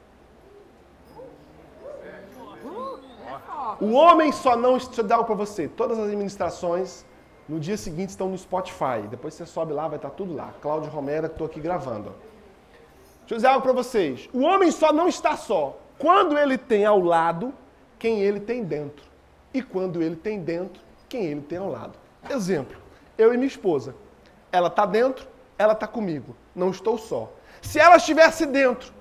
O 3.81 3.91
homem 3.95 4.31
só 4.31 4.57
não. 4.57 4.79
Deixa 4.79 5.01
eu 5.01 5.25
para 5.25 5.35
você. 5.35 5.67
Todas 5.67 5.99
as 5.99 6.05
administrações 6.05 7.05
no 7.49 7.59
dia 7.59 7.77
seguinte 7.77 8.11
estão 8.11 8.29
no 8.29 8.39
Spotify. 8.39 9.03
Depois 9.11 9.35
você 9.35 9.45
sobe 9.45 9.73
lá, 9.73 9.89
vai 9.89 9.97
estar 9.97 10.11
tudo 10.11 10.33
lá. 10.33 10.55
Cláudio 10.63 10.89
Romero, 10.89 11.27
que 11.29 11.35
estou 11.35 11.49
aqui 11.49 11.59
gravando. 11.59 12.15
Deixa 13.21 13.35
eu 13.35 13.37
dizer 13.39 13.49
algo 13.49 13.63
para 13.63 13.73
vocês. 13.73 14.29
O 14.33 14.43
homem 14.43 14.71
só 14.71 14.93
não 14.93 15.09
está 15.09 15.37
só 15.37 15.77
quando 15.99 16.39
ele 16.39 16.57
tem 16.57 16.85
ao 16.85 17.01
lado 17.01 17.53
quem 17.99 18.21
ele 18.21 18.39
tem 18.39 18.63
dentro. 18.63 19.05
E 19.53 19.61
quando 19.61 20.01
ele 20.01 20.15
tem 20.15 20.41
dentro 20.41 20.81
quem 21.09 21.25
ele 21.25 21.41
tem 21.41 21.59
ao 21.59 21.69
lado. 21.69 21.99
Exemplo: 22.31 22.82
eu 23.17 23.33
e 23.33 23.37
minha 23.37 23.49
esposa. 23.49 23.95
Ela 24.51 24.69
está 24.69 24.87
dentro, 24.87 25.27
ela 25.59 25.73
está 25.73 25.87
comigo. 25.87 26.37
Não 26.55 26.71
estou 26.71 26.99
só. 26.99 27.33
Se 27.61 27.79
ela 27.79 27.97
estivesse 27.97 28.45
dentro 28.47 28.93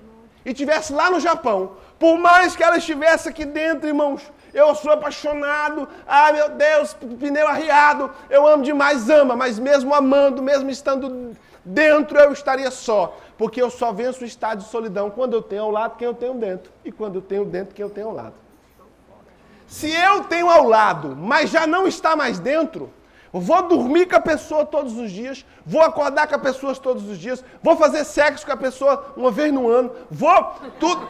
e 0.44 0.50
estivesse 0.50 0.92
lá 0.92 1.10
no 1.10 1.20
Japão, 1.20 1.72
por 1.98 2.18
mais 2.18 2.56
que 2.56 2.62
ela 2.62 2.78
estivesse 2.78 3.28
aqui 3.28 3.44
dentro, 3.44 3.88
irmãos, 3.88 4.22
eu 4.52 4.74
sou 4.74 4.92
apaixonado, 4.92 5.88
ah 6.06 6.32
meu 6.32 6.50
Deus, 6.50 6.94
pneu 6.94 7.48
arriado, 7.48 8.10
eu 8.28 8.46
amo 8.46 8.62
demais, 8.62 9.08
ama, 9.08 9.34
mas 9.34 9.58
mesmo 9.58 9.94
amando, 9.94 10.42
mesmo 10.42 10.68
estando 10.68 11.34
dentro, 11.64 12.18
eu 12.18 12.32
estaria 12.32 12.70
só, 12.70 13.16
porque 13.38 13.62
eu 13.62 13.70
só 13.70 13.92
venço 13.92 14.22
o 14.22 14.26
estado 14.26 14.58
de 14.58 14.68
solidão 14.68 15.10
quando 15.10 15.34
eu 15.34 15.42
tenho 15.42 15.62
ao 15.62 15.70
lado 15.70 15.96
quem 15.96 16.06
eu 16.06 16.14
tenho 16.14 16.34
dentro, 16.34 16.70
e 16.84 16.92
quando 16.92 17.16
eu 17.16 17.22
tenho 17.22 17.44
dentro 17.44 17.74
quem 17.74 17.82
eu 17.82 17.90
tenho 17.90 18.08
ao 18.08 18.14
lado. 18.14 18.34
Se 19.66 19.90
eu 19.90 20.24
tenho 20.24 20.50
ao 20.50 20.68
lado, 20.68 21.16
mas 21.16 21.50
já 21.50 21.66
não 21.66 21.86
está 21.86 22.14
mais 22.14 22.38
dentro, 22.38 22.92
Vou 23.32 23.62
dormir 23.62 24.06
com 24.06 24.16
a 24.16 24.20
pessoa 24.20 24.66
todos 24.66 24.98
os 24.98 25.10
dias, 25.10 25.44
vou 25.64 25.80
acordar 25.80 26.26
com 26.26 26.34
a 26.34 26.38
pessoa 26.38 26.74
todos 26.74 27.08
os 27.08 27.18
dias, 27.18 27.42
vou 27.62 27.74
fazer 27.76 28.04
sexo 28.04 28.44
com 28.44 28.52
a 28.52 28.56
pessoa 28.56 29.14
uma 29.16 29.30
vez 29.30 29.50
no 29.50 29.70
ano, 29.70 29.90
vou 30.10 30.54
tudo. 30.78 31.08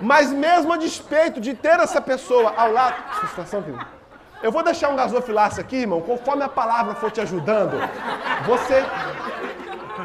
Mas 0.00 0.32
mesmo 0.32 0.72
a 0.72 0.78
despeito 0.78 1.42
de 1.42 1.52
ter 1.54 1.78
essa 1.80 2.00
pessoa 2.00 2.54
ao 2.56 2.72
lado. 2.72 2.96
Situação, 3.28 3.62
Eu 4.42 4.50
vou 4.50 4.62
deixar 4.62 4.88
um 4.88 4.96
gasofilaço 4.96 5.60
aqui, 5.60 5.76
irmão, 5.76 6.00
conforme 6.00 6.42
a 6.42 6.48
palavra 6.48 6.94
for 6.94 7.10
te 7.10 7.20
ajudando, 7.20 7.76
você, 8.46 8.82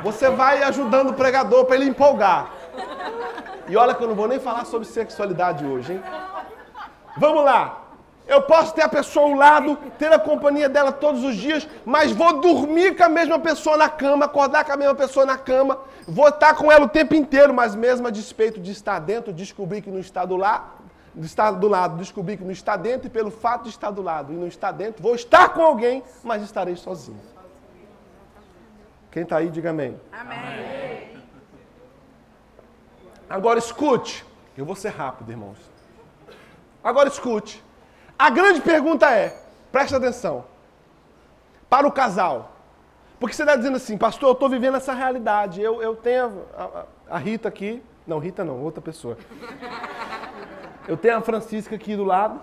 você 0.04 0.30
vai 0.30 0.62
ajudando 0.64 1.12
o 1.12 1.14
pregador 1.14 1.64
para 1.64 1.78
ele 1.78 1.86
empolgar. 1.86 2.52
E 3.70 3.78
olha 3.78 3.94
que 3.94 4.04
eu 4.04 4.10
não 4.10 4.16
vou 4.16 4.28
nem 4.28 4.40
falar 4.40 4.66
sobre 4.66 4.86
sexualidade 4.88 5.66
hoje, 5.66 5.94
hein? 5.94 6.04
Vamos 7.18 7.46
lá. 7.46 7.89
Eu 8.30 8.44
posso 8.44 8.76
ter 8.76 8.84
a 8.84 8.88
pessoa 8.88 9.26
ao 9.26 9.34
lado, 9.34 9.76
ter 9.98 10.14
a 10.14 10.20
companhia 10.20 10.70
dela 10.70 10.92
todos 10.92 11.24
os 11.24 11.36
dias, 11.36 11.68
mas 11.84 12.12
vou 12.12 12.40
dormir 12.40 12.96
com 12.96 13.04
a 13.04 13.10
mesma 13.10 13.40
pessoa 13.40 13.76
na 13.76 13.90
cama, 13.90 14.26
acordar 14.26 14.64
com 14.64 14.72
a 14.72 14.78
mesma 14.78 14.94
pessoa 14.94 15.26
na 15.26 15.36
cama, 15.36 15.80
vou 16.08 16.28
estar 16.28 16.54
com 16.54 16.72
ela 16.72 16.86
o 16.86 16.90
tempo 16.90 17.16
inteiro, 17.16 17.52
mas 17.52 17.74
mesmo 17.74 18.06
a 18.06 18.12
despeito 18.12 18.60
de 18.60 18.72
estar 18.72 19.00
dentro, 19.00 19.34
descobrir 19.34 19.82
que 19.82 19.90
não 19.90 19.98
está 19.98 20.26
do 20.26 20.38
lado, 20.38 20.64
estar 21.18 21.50
do 21.50 21.68
lado, 21.68 21.98
descobrir 21.98 22.38
que 22.38 22.44
não 22.44 22.52
está 22.52 22.78
dentro, 22.78 23.08
e 23.08 23.10
pelo 23.10 23.32
fato 23.32 23.64
de 23.64 23.70
estar 23.70 23.90
do 23.90 24.04
lado 24.04 24.32
e 24.32 24.36
não 24.36 24.48
estar 24.48 24.74
dentro, 24.74 25.02
vou 25.02 25.16
estar 25.16 25.50
com 25.50 25.64
alguém, 25.64 26.04
mas 26.24 26.44
estarei 26.44 26.76
sozinho. 26.76 27.20
Quem 29.10 29.24
está 29.24 29.38
aí, 29.38 29.50
diga 29.50 29.72
amém. 29.72 30.00
Amém. 30.12 31.18
Agora 33.28 33.58
escute. 33.58 34.24
Eu 34.56 34.66
vou 34.66 34.76
ser 34.76 34.90
rápido, 34.90 35.32
irmãos. 35.32 35.58
Agora 36.84 37.10
escute. 37.10 37.68
A 38.20 38.30
grande 38.30 38.60
pergunta 38.60 39.10
é: 39.10 39.42
preste 39.72 39.96
atenção. 39.96 40.44
Para 41.70 41.88
o 41.88 41.92
casal. 41.92 42.52
Porque 43.18 43.34
você 43.34 43.44
está 43.44 43.56
dizendo 43.56 43.78
assim, 43.78 43.98
pastor, 43.98 44.30
eu 44.30 44.34
estou 44.34 44.50
vivendo 44.50 44.76
essa 44.76 44.94
realidade. 44.94 45.62
Eu, 45.62 45.82
eu 45.82 45.96
tenho 45.96 46.44
a, 46.58 46.64
a, 46.64 46.86
a 47.16 47.18
Rita 47.18 47.48
aqui. 47.48 47.82
Não, 48.06 48.20
Rita 48.20 48.44
não, 48.44 48.62
outra 48.62 48.82
pessoa. 48.82 49.18
Eu 50.86 50.98
tenho 50.98 51.18
a 51.18 51.22
Francisca 51.22 51.76
aqui 51.76 51.96
do 51.96 52.04
lado. 52.04 52.42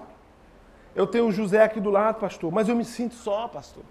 Eu 0.95 1.07
tenho 1.07 1.27
o 1.27 1.33
José 1.33 1.63
aqui 1.63 1.81
do 1.81 1.91
lado, 1.91 2.21
pastor. 2.21 2.51
Mas 2.51 2.69
eu 2.69 2.77
me 2.77 2.85
sinto 2.85 3.15
só, 3.15 3.49
pastor. 3.49 3.83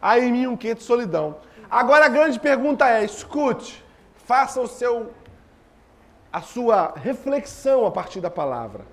Aí 0.00 0.24
em 0.24 0.32
mim 0.32 0.46
um 0.46 0.56
quê 0.56 0.74
de 0.74 0.82
solidão. 0.82 1.36
Agora 1.70 2.06
a 2.06 2.08
grande 2.08 2.40
pergunta 2.40 2.88
é: 2.88 3.04
escute, 3.04 3.84
faça 4.24 4.60
o 4.60 4.66
seu 4.66 5.12
a 6.32 6.40
sua 6.40 6.94
reflexão 6.96 7.84
a 7.84 7.90
partir 7.90 8.20
da 8.22 8.30
palavra. 8.30 8.91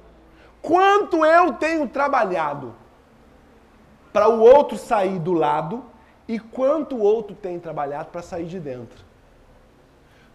Quanto 0.62 1.26
eu 1.26 1.54
tenho 1.54 1.88
trabalhado 1.88 2.76
para 4.12 4.28
o 4.28 4.40
outro 4.42 4.78
sair 4.78 5.20
do 5.20 5.34
lado 5.34 5.84
e 6.28 6.40
quanto 6.40 6.96
o 6.96 7.02
outro 7.02 7.36
tem 7.36 7.60
trabalhado 7.60 8.10
para 8.10 8.22
sair 8.22 8.46
de 8.46 8.60
dentro. 8.60 9.04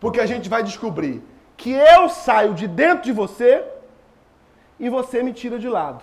Porque 0.01 0.21
a 0.21 0.27
gente 0.27 0.49
vai 0.49 0.63
descobrir 0.63 1.23
que 1.57 1.71
eu 1.71 2.09
saio 2.09 2.55
de 2.55 2.67
dentro 2.67 3.05
de 3.05 3.13
você 3.13 3.65
e 4.79 4.89
você 4.89 5.23
me 5.23 5.33
tira 5.33 5.59
de 5.59 5.69
lado. 5.69 6.03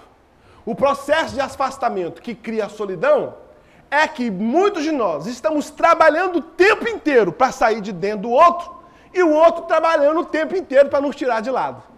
O 0.65 0.75
processo 0.75 1.33
de 1.33 1.41
afastamento 1.41 2.21
que 2.21 2.35
cria 2.35 2.65
a 2.65 2.69
solidão 2.69 3.35
é 3.89 4.07
que 4.07 4.31
muitos 4.31 4.83
de 4.83 4.91
nós 4.91 5.27
estamos 5.27 5.69
trabalhando 5.69 6.37
o 6.37 6.41
tempo 6.41 6.87
inteiro 6.87 7.33
para 7.33 7.51
sair 7.51 7.81
de 7.81 7.91
dentro 7.91 8.23
do 8.23 8.31
outro 8.31 8.71
e 9.13 9.21
o 9.21 9.33
outro 9.33 9.63
trabalhando 9.63 10.21
o 10.21 10.25
tempo 10.25 10.55
inteiro 10.55 10.87
para 10.87 11.01
nos 11.01 11.15
tirar 11.15 11.41
de 11.41 11.51
lado. 11.51 11.90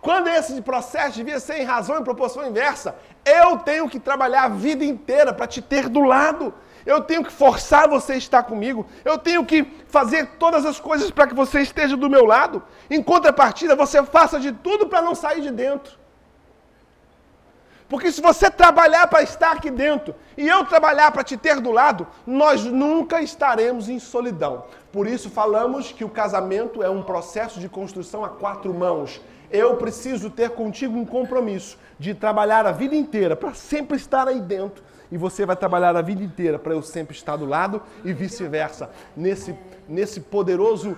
Quando 0.00 0.28
esse 0.28 0.60
processo 0.62 1.16
devia 1.16 1.40
ser 1.40 1.60
em 1.60 1.64
razão 1.64 1.98
e 1.98 2.04
proporção 2.04 2.46
inversa, 2.46 2.94
eu 3.24 3.58
tenho 3.58 3.88
que 3.88 3.98
trabalhar 3.98 4.44
a 4.44 4.48
vida 4.48 4.84
inteira 4.84 5.32
para 5.32 5.46
te 5.46 5.60
ter 5.60 5.88
do 5.88 6.00
lado. 6.00 6.54
Eu 6.84 7.00
tenho 7.00 7.24
que 7.24 7.32
forçar 7.32 7.88
você 7.88 8.12
a 8.12 8.16
estar 8.16 8.44
comigo. 8.44 8.86
Eu 9.04 9.18
tenho 9.18 9.44
que 9.44 9.64
fazer 9.88 10.26
todas 10.38 10.64
as 10.64 10.78
coisas 10.78 11.10
para 11.10 11.26
que 11.26 11.34
você 11.34 11.60
esteja 11.60 11.96
do 11.96 12.08
meu 12.08 12.24
lado. 12.24 12.62
Em 12.88 13.02
contrapartida, 13.02 13.74
você 13.74 14.02
faça 14.04 14.38
de 14.38 14.52
tudo 14.52 14.86
para 14.86 15.02
não 15.02 15.14
sair 15.14 15.40
de 15.40 15.50
dentro. 15.50 15.98
Porque 17.88 18.10
se 18.10 18.20
você 18.20 18.50
trabalhar 18.50 19.06
para 19.06 19.22
estar 19.22 19.52
aqui 19.52 19.70
dentro 19.70 20.14
e 20.36 20.46
eu 20.46 20.64
trabalhar 20.64 21.12
para 21.12 21.22
te 21.22 21.36
ter 21.36 21.60
do 21.60 21.70
lado, 21.70 22.06
nós 22.26 22.64
nunca 22.64 23.22
estaremos 23.22 23.88
em 23.88 23.98
solidão. 23.98 24.64
Por 24.92 25.06
isso 25.06 25.30
falamos 25.30 25.92
que 25.92 26.04
o 26.04 26.08
casamento 26.08 26.82
é 26.82 26.90
um 26.90 27.02
processo 27.02 27.60
de 27.60 27.68
construção 27.68 28.24
a 28.24 28.28
quatro 28.28 28.74
mãos. 28.74 29.20
Eu 29.50 29.76
preciso 29.76 30.30
ter 30.30 30.50
contigo 30.50 30.96
um 30.96 31.04
compromisso 31.04 31.78
de 31.98 32.14
trabalhar 32.14 32.66
a 32.66 32.72
vida 32.72 32.94
inteira 32.94 33.34
para 33.36 33.54
sempre 33.54 33.96
estar 33.96 34.28
aí 34.28 34.40
dentro 34.40 34.82
e 35.10 35.16
você 35.16 35.46
vai 35.46 35.56
trabalhar 35.56 35.96
a 35.96 36.02
vida 36.02 36.22
inteira 36.22 36.58
para 36.58 36.74
eu 36.74 36.82
sempre 36.82 37.16
estar 37.16 37.36
do 37.36 37.46
lado 37.46 37.80
e 38.04 38.12
vice-versa. 38.12 38.90
Nesse 39.16 39.54
nesse 39.88 40.20
poderoso 40.20 40.96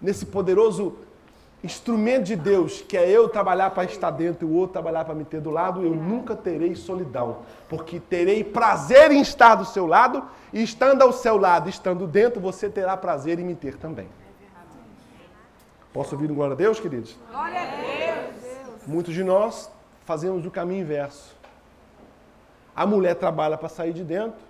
nesse 0.00 0.26
poderoso 0.26 0.96
instrumento 1.62 2.24
de 2.24 2.34
Deus, 2.34 2.82
que 2.82 2.96
é 2.96 3.08
eu 3.08 3.28
trabalhar 3.28 3.70
para 3.70 3.84
estar 3.84 4.10
dentro 4.10 4.46
e 4.46 4.50
o 4.50 4.54
outro 4.54 4.72
trabalhar 4.72 5.04
para 5.04 5.14
me 5.14 5.24
ter 5.24 5.40
do 5.40 5.50
lado, 5.50 5.82
eu 5.82 5.94
nunca 5.94 6.34
terei 6.34 6.74
solidão, 6.74 7.38
porque 7.68 8.00
terei 8.00 8.42
prazer 8.42 9.12
em 9.12 9.20
estar 9.20 9.54
do 9.54 9.64
seu 9.64 9.86
lado, 9.86 10.24
e 10.52 10.62
estando 10.62 11.02
ao 11.02 11.12
seu 11.12 11.36
lado, 11.36 11.68
estando 11.68 12.06
dentro, 12.06 12.40
você 12.40 12.68
terá 12.68 12.96
prazer 12.96 13.38
em 13.38 13.44
me 13.44 13.54
ter 13.54 13.76
também. 13.76 14.08
Posso 15.92 16.14
ouvir 16.14 16.30
um 16.30 16.34
glória 16.34 16.54
a 16.54 16.56
Deus, 16.56 16.80
queridos? 16.80 17.16
Glória 17.28 17.60
a 17.60 17.66
Deus! 17.66 18.86
Muitos 18.86 19.12
de 19.12 19.22
nós 19.22 19.70
fazemos 20.04 20.46
o 20.46 20.50
caminho 20.50 20.80
inverso. 20.80 21.36
A 22.74 22.86
mulher 22.86 23.14
trabalha 23.14 23.58
para 23.58 23.68
sair 23.68 23.92
de 23.92 24.02
dentro 24.02 24.40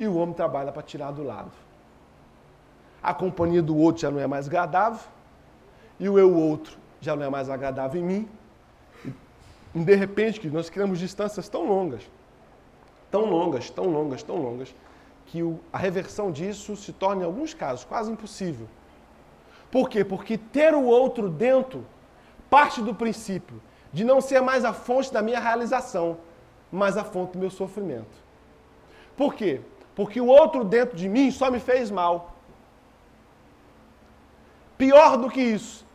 e 0.00 0.06
o 0.06 0.16
homem 0.16 0.34
trabalha 0.34 0.72
para 0.72 0.82
tirar 0.82 1.10
do 1.12 1.22
lado. 1.22 1.52
A 3.02 3.12
companhia 3.12 3.62
do 3.62 3.76
outro 3.76 4.02
já 4.02 4.10
não 4.10 4.18
é 4.18 4.26
mais 4.26 4.46
agradável, 4.46 5.06
e 6.00 6.08
o 6.08 6.18
eu 6.18 6.34
outro 6.34 6.76
já 7.00 7.14
não 7.14 7.24
é 7.24 7.28
mais 7.28 7.48
agradável 7.50 8.00
em 8.00 8.04
mim. 8.04 8.28
E 9.74 9.78
de 9.78 9.94
repente 9.94 10.40
que 10.40 10.48
nós 10.48 10.70
criamos 10.70 10.98
distâncias 10.98 11.48
tão 11.48 11.66
longas, 11.66 12.02
tão 13.10 13.26
longas, 13.26 13.68
tão 13.68 13.84
longas, 13.84 14.22
tão 14.22 14.36
longas, 14.36 14.74
que 15.26 15.40
a 15.70 15.76
reversão 15.78 16.32
disso 16.32 16.74
se 16.74 16.92
torna, 16.92 17.22
em 17.22 17.24
alguns 17.26 17.52
casos, 17.52 17.84
quase 17.84 18.10
impossível. 18.10 18.66
Por 19.70 19.88
quê? 19.88 20.04
Porque 20.04 20.38
ter 20.38 20.74
o 20.74 20.84
outro 20.84 21.28
dentro 21.28 21.86
parte 22.48 22.80
do 22.80 22.94
princípio 22.94 23.60
de 23.92 24.04
não 24.04 24.20
ser 24.20 24.40
mais 24.40 24.64
a 24.64 24.72
fonte 24.72 25.12
da 25.12 25.22
minha 25.22 25.40
realização, 25.40 26.18
mas 26.70 26.96
a 26.96 27.04
fonte 27.04 27.32
do 27.32 27.38
meu 27.38 27.50
sofrimento. 27.50 28.24
Por 29.16 29.34
quê? 29.34 29.60
Porque 29.94 30.20
o 30.20 30.26
outro 30.26 30.64
dentro 30.64 30.96
de 30.96 31.08
mim 31.08 31.30
só 31.30 31.50
me 31.50 31.58
fez 31.58 31.90
mal. 31.90 32.34
Pior 34.76 35.16
do 35.16 35.30
que 35.30 35.40
isso, 35.40 35.86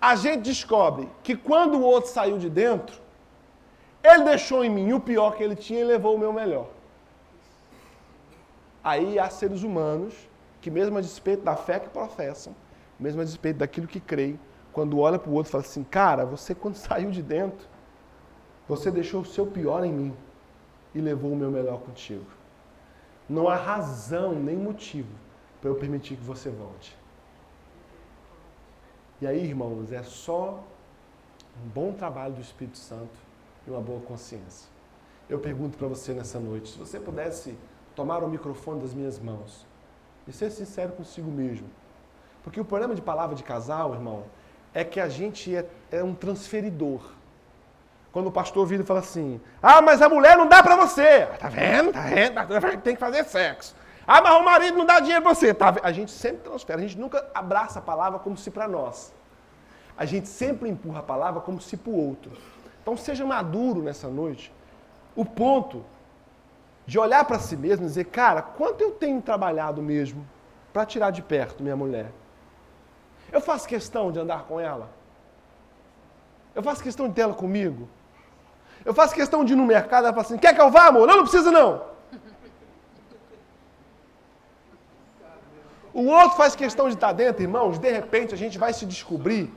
a 0.00 0.14
gente 0.14 0.42
descobre 0.42 1.08
que 1.24 1.36
quando 1.36 1.78
o 1.78 1.82
outro 1.82 2.10
saiu 2.10 2.38
de 2.38 2.48
dentro, 2.48 3.00
ele 4.02 4.22
deixou 4.24 4.64
em 4.64 4.70
mim 4.70 4.92
o 4.92 5.00
pior 5.00 5.34
que 5.36 5.42
ele 5.42 5.56
tinha 5.56 5.80
e 5.80 5.84
levou 5.84 6.14
o 6.14 6.18
meu 6.18 6.32
melhor. 6.32 6.68
Aí 8.82 9.18
há 9.18 9.28
seres 9.28 9.64
humanos 9.64 10.14
que, 10.60 10.70
mesmo 10.70 10.96
a 10.96 11.00
despeito 11.00 11.42
da 11.42 11.56
fé 11.56 11.80
que 11.80 11.88
professam, 11.88 12.54
mesmo 12.98 13.20
a 13.20 13.24
despeito 13.24 13.58
daquilo 13.58 13.86
que 13.86 14.00
creem, 14.00 14.38
quando 14.72 14.98
olha 14.98 15.18
para 15.18 15.30
o 15.30 15.34
outro, 15.34 15.52
fala 15.52 15.64
assim: 15.64 15.84
Cara, 15.84 16.24
você 16.24 16.54
quando 16.54 16.74
saiu 16.76 17.10
de 17.10 17.22
dentro, 17.22 17.66
você 18.68 18.90
deixou 18.90 19.22
o 19.22 19.24
seu 19.24 19.46
pior 19.46 19.84
em 19.84 19.92
mim 19.92 20.16
e 20.94 21.00
levou 21.00 21.32
o 21.32 21.36
meu 21.36 21.50
melhor 21.50 21.80
contigo. 21.80 22.26
Não 23.28 23.48
há 23.48 23.56
razão 23.56 24.32
nem 24.34 24.56
motivo 24.56 25.12
para 25.60 25.70
eu 25.70 25.74
permitir 25.74 26.16
que 26.16 26.24
você 26.24 26.50
volte. 26.50 26.96
E 29.20 29.26
aí, 29.26 29.44
irmãos, 29.44 29.92
é 29.92 30.02
só 30.02 30.62
um 31.62 31.68
bom 31.68 31.92
trabalho 31.92 32.34
do 32.34 32.40
Espírito 32.40 32.78
Santo 32.78 33.18
e 33.66 33.70
uma 33.70 33.80
boa 33.80 34.00
consciência. 34.00 34.68
Eu 35.28 35.38
pergunto 35.38 35.76
para 35.76 35.88
você 35.88 36.12
nessa 36.14 36.38
noite, 36.38 36.70
se 36.70 36.78
você 36.78 36.98
pudesse 36.98 37.56
tomar 37.94 38.22
o 38.22 38.28
microfone 38.28 38.80
das 38.80 38.94
minhas 38.94 39.18
mãos 39.18 39.66
e 40.26 40.32
ser 40.32 40.50
sincero 40.50 40.92
consigo 40.92 41.30
mesmo. 41.30 41.68
Porque 42.42 42.60
o 42.60 42.64
problema 42.64 42.94
de 42.94 43.02
palavra 43.02 43.34
de 43.34 43.42
casal, 43.42 43.94
irmão, 43.94 44.24
é 44.72 44.84
que 44.84 45.00
a 45.00 45.08
gente 45.08 45.54
é, 45.54 45.66
é 45.90 46.02
um 46.02 46.14
transferidor. 46.14 47.00
Quando 48.12 48.28
o 48.28 48.32
pastor 48.32 48.66
vira 48.66 48.82
e 48.82 48.86
fala 48.86 49.00
assim: 49.00 49.40
Ah, 49.62 49.82
mas 49.82 50.00
a 50.00 50.08
mulher 50.08 50.36
não 50.36 50.46
dá 50.46 50.62
para 50.62 50.76
você. 50.76 51.26
Tá 51.38 51.48
vendo? 51.48 51.92
Tá 51.92 52.02
vendo? 52.02 52.80
Tem 52.82 52.94
que 52.94 53.00
fazer 53.00 53.24
sexo. 53.24 53.74
Ah, 54.06 54.22
mas 54.22 54.34
o 54.34 54.42
marido 54.42 54.78
não 54.78 54.86
dá 54.86 55.00
dinheiro 55.00 55.22
para 55.22 55.34
você. 55.34 55.52
Tá, 55.52 55.76
a 55.82 55.92
gente 55.92 56.10
sempre 56.10 56.38
transfere, 56.38 56.78
a 56.78 56.86
gente 56.86 56.98
nunca 56.98 57.28
abraça 57.34 57.78
a 57.78 57.82
palavra 57.82 58.18
como 58.18 58.36
se 58.38 58.50
para 58.50 58.66
nós. 58.66 59.12
A 59.96 60.04
gente 60.06 60.28
sempre 60.28 60.68
empurra 60.70 61.00
a 61.00 61.02
palavra 61.02 61.40
como 61.42 61.60
se 61.60 61.76
para 61.76 61.90
o 61.90 62.08
outro. 62.08 62.32
Então 62.80 62.96
seja 62.96 63.26
maduro 63.26 63.82
nessa 63.82 64.08
noite. 64.08 64.50
O 65.14 65.24
ponto 65.24 65.84
de 66.86 66.98
olhar 66.98 67.22
para 67.26 67.38
si 67.38 67.54
mesmo 67.54 67.84
e 67.84 67.88
dizer, 67.88 68.04
cara, 68.04 68.40
quanto 68.40 68.80
eu 68.80 68.92
tenho 68.92 69.20
trabalhado 69.20 69.82
mesmo 69.82 70.26
para 70.72 70.86
tirar 70.86 71.10
de 71.10 71.20
perto 71.20 71.62
minha 71.62 71.76
mulher? 71.76 72.10
Eu 73.32 73.40
faço 73.40 73.68
questão 73.68 74.10
de 74.10 74.18
andar 74.18 74.44
com 74.44 74.58
ela? 74.58 74.90
Eu 76.54 76.62
faço 76.62 76.82
questão 76.82 77.08
de 77.08 77.14
ter 77.14 77.22
ela 77.22 77.34
comigo? 77.34 77.88
Eu 78.84 78.94
faço 78.94 79.14
questão 79.14 79.44
de 79.44 79.52
ir 79.52 79.56
no 79.56 79.66
mercado 79.66 80.04
ela 80.04 80.12
fala 80.12 80.26
assim, 80.26 80.38
quer 80.38 80.54
que 80.54 80.60
eu 80.60 80.70
vá, 80.70 80.86
amor? 80.86 81.06
Não, 81.06 81.16
não 81.16 81.22
precisa 81.22 81.50
não. 81.50 81.82
O 85.92 86.06
outro 86.06 86.36
faz 86.36 86.54
questão 86.54 86.88
de 86.88 86.94
estar 86.94 87.12
dentro, 87.12 87.42
irmãos, 87.42 87.78
de 87.78 87.90
repente 87.90 88.32
a 88.32 88.36
gente 88.36 88.56
vai 88.56 88.72
se 88.72 88.86
descobrir 88.86 89.52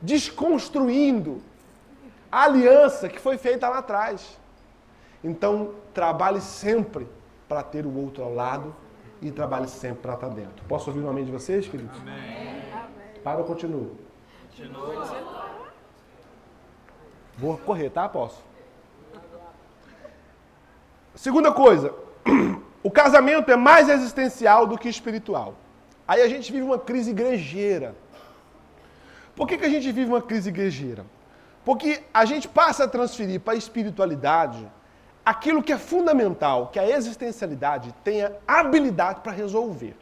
desconstruindo 0.00 1.42
a 2.30 2.44
aliança 2.44 3.08
que 3.08 3.18
foi 3.18 3.38
feita 3.38 3.68
lá 3.68 3.78
atrás. 3.78 4.38
Então, 5.24 5.74
trabalhe 5.92 6.40
sempre 6.40 7.08
para 7.48 7.62
ter 7.62 7.86
o 7.86 7.96
outro 7.96 8.22
ao 8.22 8.34
lado 8.34 8.74
e 9.20 9.30
trabalhe 9.30 9.68
sempre 9.68 10.02
para 10.02 10.14
estar 10.14 10.28
dentro. 10.28 10.64
Posso 10.68 10.90
ouvir 10.90 11.00
o 11.00 11.04
nome 11.04 11.24
de 11.24 11.32
vocês, 11.32 11.66
queridos? 11.66 11.98
Amém. 12.00 12.77
Para 13.22 13.38
ou 13.38 13.44
continuo? 13.44 13.96
Continua. 14.48 15.38
Vou 17.36 17.56
correr, 17.58 17.90
tá? 17.90 18.08
Posso. 18.08 18.42
Segunda 21.14 21.52
coisa, 21.52 21.94
o 22.82 22.90
casamento 22.90 23.50
é 23.50 23.56
mais 23.56 23.88
existencial 23.88 24.66
do 24.66 24.78
que 24.78 24.88
espiritual. 24.88 25.54
Aí 26.06 26.22
a 26.22 26.28
gente 26.28 26.50
vive 26.50 26.64
uma 26.64 26.78
crise 26.78 27.10
igrejeira. 27.10 27.94
Por 29.36 29.46
que, 29.46 29.58
que 29.58 29.64
a 29.64 29.68
gente 29.68 29.92
vive 29.92 30.10
uma 30.10 30.22
crise 30.22 30.48
igrejeira? 30.48 31.04
Porque 31.64 32.02
a 32.12 32.24
gente 32.24 32.48
passa 32.48 32.84
a 32.84 32.88
transferir 32.88 33.40
para 33.40 33.52
a 33.52 33.56
espiritualidade 33.56 34.66
aquilo 35.24 35.62
que 35.62 35.72
é 35.72 35.76
fundamental, 35.76 36.68
que 36.68 36.78
a 36.78 36.88
existencialidade 36.88 37.94
tenha 38.02 38.32
habilidade 38.46 39.20
para 39.20 39.32
resolver. 39.32 39.94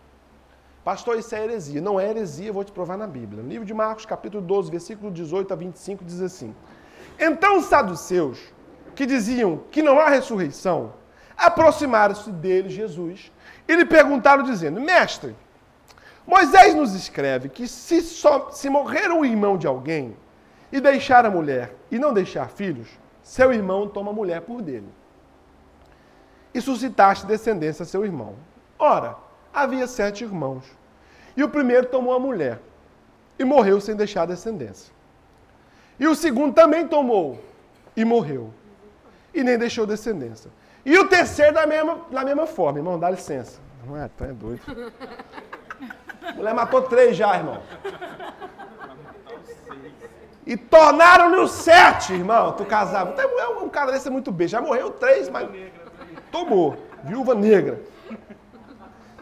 Pastor, 0.86 1.18
isso 1.18 1.34
é 1.34 1.42
heresia. 1.42 1.80
Não 1.80 1.98
é 1.98 2.08
heresia, 2.08 2.52
vou 2.52 2.62
te 2.62 2.70
provar 2.70 2.96
na 2.96 3.08
Bíblia. 3.08 3.42
No 3.42 3.48
livro 3.48 3.64
de 3.64 3.74
Marcos, 3.74 4.06
capítulo 4.06 4.40
12, 4.40 4.70
versículo 4.70 5.10
18 5.10 5.52
a 5.52 5.56
25, 5.56 6.04
diz 6.04 6.20
assim: 6.20 6.54
Então 7.18 7.58
os 7.58 7.64
saduceus, 7.64 8.38
que 8.94 9.04
diziam 9.04 9.62
que 9.72 9.82
não 9.82 9.98
há 9.98 10.08
ressurreição, 10.08 10.92
aproximaram-se 11.36 12.30
dele, 12.30 12.68
Jesus, 12.68 13.32
e 13.66 13.74
lhe 13.74 13.84
perguntaram, 13.84 14.44
dizendo: 14.44 14.80
Mestre, 14.80 15.34
Moisés 16.24 16.72
nos 16.72 16.94
escreve 16.94 17.48
que 17.48 17.66
se, 17.66 18.00
só, 18.00 18.52
se 18.52 18.70
morrer 18.70 19.10
um 19.10 19.24
irmão 19.24 19.58
de 19.58 19.66
alguém 19.66 20.16
e 20.70 20.80
deixar 20.80 21.26
a 21.26 21.30
mulher 21.30 21.74
e 21.90 21.98
não 21.98 22.14
deixar 22.14 22.48
filhos, 22.48 22.86
seu 23.24 23.52
irmão 23.52 23.88
toma 23.88 24.12
a 24.12 24.14
mulher 24.14 24.42
por 24.42 24.62
dele. 24.62 24.94
E 26.54 26.60
suscitaste 26.60 27.26
descendência 27.26 27.82
a 27.82 27.86
seu 27.86 28.04
irmão. 28.04 28.36
Ora, 28.78 29.26
havia 29.56 29.86
sete 29.86 30.22
irmãos. 30.22 30.75
E 31.36 31.42
o 31.44 31.48
primeiro 31.48 31.86
tomou 31.86 32.14
a 32.14 32.18
mulher 32.18 32.60
e 33.38 33.44
morreu 33.44 33.80
sem 33.80 33.94
deixar 33.94 34.26
descendência. 34.26 34.92
E 35.98 36.06
o 36.06 36.14
segundo 36.14 36.54
também 36.54 36.86
tomou 36.86 37.38
e 37.96 38.04
morreu. 38.04 38.52
E 39.34 39.42
nem 39.44 39.58
deixou 39.58 39.86
descendência. 39.86 40.50
E 40.84 40.96
o 40.98 41.08
terceiro 41.08 41.52
da 41.52 41.66
mesma, 41.66 42.00
da 42.10 42.24
mesma 42.24 42.46
forma, 42.46 42.78
irmão, 42.78 42.98
dá 42.98 43.10
licença. 43.10 43.60
Não 43.86 43.96
é, 43.96 44.08
tu 44.16 44.24
é 44.24 44.32
doido. 44.32 44.62
A 46.22 46.32
mulher 46.36 46.54
matou 46.54 46.82
três 46.82 47.16
já, 47.16 47.36
irmão. 47.36 47.60
E 50.46 50.56
tornaram-lhe 50.56 51.36
os 51.36 51.50
sete, 51.50 52.12
irmão. 52.12 52.52
Tu 52.52 52.64
casava. 52.64 53.14
Um 53.60 53.68
cara 53.68 53.90
desse 53.90 54.06
é 54.06 54.10
muito 54.10 54.30
beijo. 54.30 54.52
Já 54.52 54.60
morreu 54.60 54.90
três, 54.90 55.28
mas 55.28 55.48
tomou. 56.30 56.76
Viúva 57.02 57.34
negra. 57.34 57.80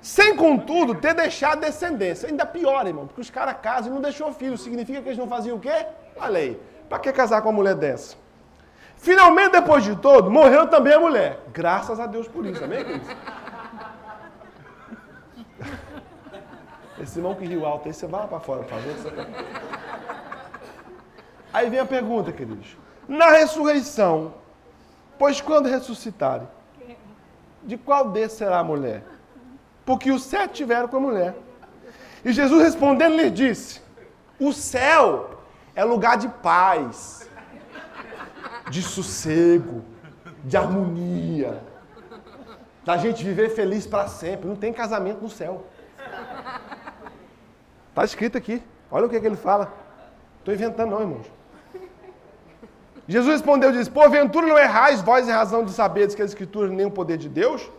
Sem, 0.04 0.36
contudo, 0.36 0.94
ter 0.94 1.14
deixado 1.14 1.60
descendência. 1.60 2.28
Ainda 2.28 2.44
pior, 2.44 2.86
irmão, 2.86 3.06
porque 3.06 3.22
os 3.22 3.30
caras 3.30 3.56
casam 3.62 3.90
e 3.90 3.94
não 3.94 4.02
deixou 4.02 4.30
filho. 4.34 4.58
Significa 4.58 5.00
que 5.00 5.08
eles 5.08 5.16
não 5.16 5.26
faziam 5.26 5.56
o 5.56 5.60
quê? 5.60 5.86
Olha 6.14 6.40
aí. 6.40 6.60
Pra 6.90 6.98
que 6.98 7.10
casar 7.10 7.40
com 7.40 7.48
uma 7.48 7.54
mulher 7.54 7.74
dessa? 7.74 8.14
Finalmente, 8.98 9.52
depois 9.52 9.82
de 9.82 9.96
todo, 9.96 10.30
morreu 10.30 10.66
também 10.66 10.92
a 10.92 11.00
mulher. 11.00 11.40
Graças 11.54 11.98
a 11.98 12.06
Deus 12.06 12.28
por 12.28 12.44
isso, 12.44 12.62
amém, 12.62 12.84
queridos? 12.84 13.08
Esse 17.00 17.18
irmão 17.18 17.34
que 17.34 17.46
riu 17.46 17.64
alto 17.64 17.88
aí, 17.88 17.94
você 17.94 18.06
vai 18.06 18.20
lá 18.20 18.26
para 18.26 18.40
fora, 18.40 18.62
por 18.62 18.78
favor. 18.78 18.94
Aí 21.50 21.70
vem 21.70 21.80
a 21.80 21.86
pergunta, 21.86 22.30
queridos. 22.30 22.76
Na 23.08 23.30
ressurreição, 23.30 24.34
pois 25.18 25.40
quando 25.40 25.66
ressuscitarem, 25.66 26.46
de 27.62 27.78
qual 27.78 28.10
desses 28.10 28.36
será 28.36 28.58
a 28.58 28.64
mulher? 28.64 29.13
Porque 29.84 30.10
os 30.10 30.22
sete 30.22 30.54
tiveram 30.54 30.88
com 30.88 30.96
a 30.96 31.00
mulher. 31.00 31.34
E 32.24 32.32
Jesus 32.32 32.62
respondendo 32.62 33.16
lhe 33.16 33.30
disse: 33.30 33.80
O 34.40 34.52
céu 34.52 35.38
é 35.74 35.84
lugar 35.84 36.16
de 36.16 36.28
paz, 36.28 37.28
de 38.70 38.82
sossego, 38.82 39.84
de 40.44 40.56
harmonia, 40.56 41.62
da 42.84 42.96
gente 42.96 43.22
viver 43.22 43.50
feliz 43.50 43.86
para 43.86 44.08
sempre. 44.08 44.48
Não 44.48 44.56
tem 44.56 44.72
casamento 44.72 45.22
no 45.22 45.28
céu. 45.28 45.66
Está 47.90 48.04
escrito 48.04 48.38
aqui. 48.38 48.62
Olha 48.90 49.06
o 49.06 49.08
que, 49.08 49.16
é 49.16 49.20
que 49.20 49.26
ele 49.26 49.36
fala. 49.36 49.72
Estou 50.38 50.54
inventando, 50.54 50.90
não, 50.90 51.00
irmãos. 51.00 51.26
Jesus 53.06 53.34
respondeu 53.34 53.70
e 53.70 53.74
disse: 53.74 53.90
Porventura 53.90 54.46
não 54.46 54.58
errais 54.58 55.02
vós 55.02 55.28
em 55.28 55.32
razão 55.32 55.64
de 55.64 55.72
saberes 55.72 56.14
que 56.14 56.22
as 56.22 56.30
Escrituras 56.30 56.70
nem 56.70 56.86
o 56.86 56.90
poder 56.90 57.18
de 57.18 57.28
Deus? 57.28 57.70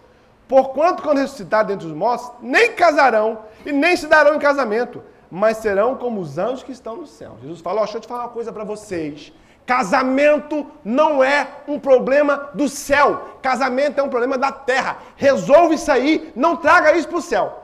Porquanto, 0.48 1.02
quando 1.02 1.18
ressuscitar 1.18 1.66
dentre 1.66 1.88
os 1.88 1.94
mortos, 1.94 2.32
nem 2.42 2.74
casarão 2.74 3.40
e 3.66 3.72
nem 3.72 3.96
se 3.96 4.08
darão 4.08 4.36
em 4.36 4.40
casamento, 4.40 5.04
mas 5.30 5.58
serão 5.58 5.96
como 5.96 6.22
os 6.22 6.38
anjos 6.38 6.64
que 6.64 6.72
estão 6.72 6.98
no 6.98 7.08
céu. 7.08 7.38
Jesus 7.42 7.62
falou: 7.62 7.80
oh, 7.80 7.84
deixa 7.84 7.98
eu 7.98 8.02
te 8.02 8.08
falar 8.08 8.24
uma 8.24 8.30
coisa 8.30 8.54
para 8.54 8.64
vocês. 8.64 9.34
Casamento 9.66 10.68
não 10.84 11.24
é 11.24 11.48
um 11.68 11.80
problema 11.80 12.52
do 12.54 12.70
céu. 12.70 13.40
Casamento 13.42 14.00
é 14.00 14.04
um 14.04 14.10
problema 14.10 14.38
da 14.38 14.52
terra. 14.52 15.00
Resolve 15.16 15.76
isso 15.76 15.92
aí, 15.92 16.32
não 16.36 16.56
traga 16.56 16.96
isso 16.96 17.08
para 17.08 17.18
o 17.18 17.22
céu. 17.22 17.64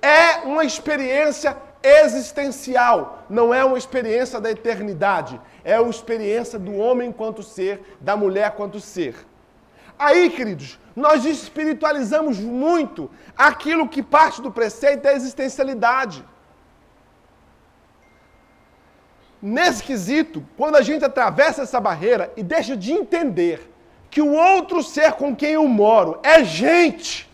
É 0.00 0.38
uma 0.44 0.64
experiência 0.64 1.56
existencial, 1.82 3.24
não 3.28 3.52
é 3.52 3.64
uma 3.64 3.78
experiência 3.78 4.40
da 4.40 4.50
eternidade. 4.50 5.40
É 5.64 5.80
uma 5.80 5.90
experiência 5.90 6.56
do 6.56 6.76
homem 6.76 7.10
quanto 7.10 7.42
ser, 7.42 7.96
da 8.00 8.16
mulher 8.16 8.52
quanto 8.52 8.78
ser. 8.78 9.26
Aí, 9.98 10.30
queridos, 10.30 10.78
nós 10.94 11.24
espiritualizamos 11.24 12.38
muito 12.38 13.10
aquilo 13.36 13.88
que 13.88 14.02
parte 14.02 14.40
do 14.40 14.50
preceito 14.50 15.06
é 15.06 15.10
a 15.10 15.14
existencialidade. 15.14 16.24
Nesse 19.40 19.82
quesito, 19.82 20.44
quando 20.56 20.76
a 20.76 20.82
gente 20.82 21.04
atravessa 21.04 21.62
essa 21.62 21.80
barreira 21.80 22.32
e 22.36 22.42
deixa 22.42 22.76
de 22.76 22.92
entender 22.92 23.72
que 24.10 24.20
o 24.20 24.32
outro 24.32 24.82
ser 24.82 25.12
com 25.12 25.34
quem 25.34 25.52
eu 25.52 25.66
moro 25.68 26.18
é 26.22 26.42
gente, 26.42 27.28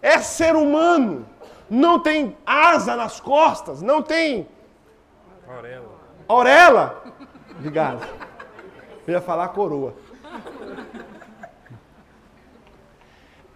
é 0.00 0.18
ser 0.18 0.54
humano, 0.54 1.28
não 1.68 1.98
tem 1.98 2.36
asa 2.46 2.96
nas 2.96 3.20
costas, 3.20 3.82
não 3.82 4.02
tem. 4.02 4.48
Orela. 5.46 5.98
Orela? 6.26 7.04
Obrigado. 7.50 8.27
Eu 9.08 9.14
ia 9.14 9.20
falar 9.22 9.48
coroa. 9.48 9.94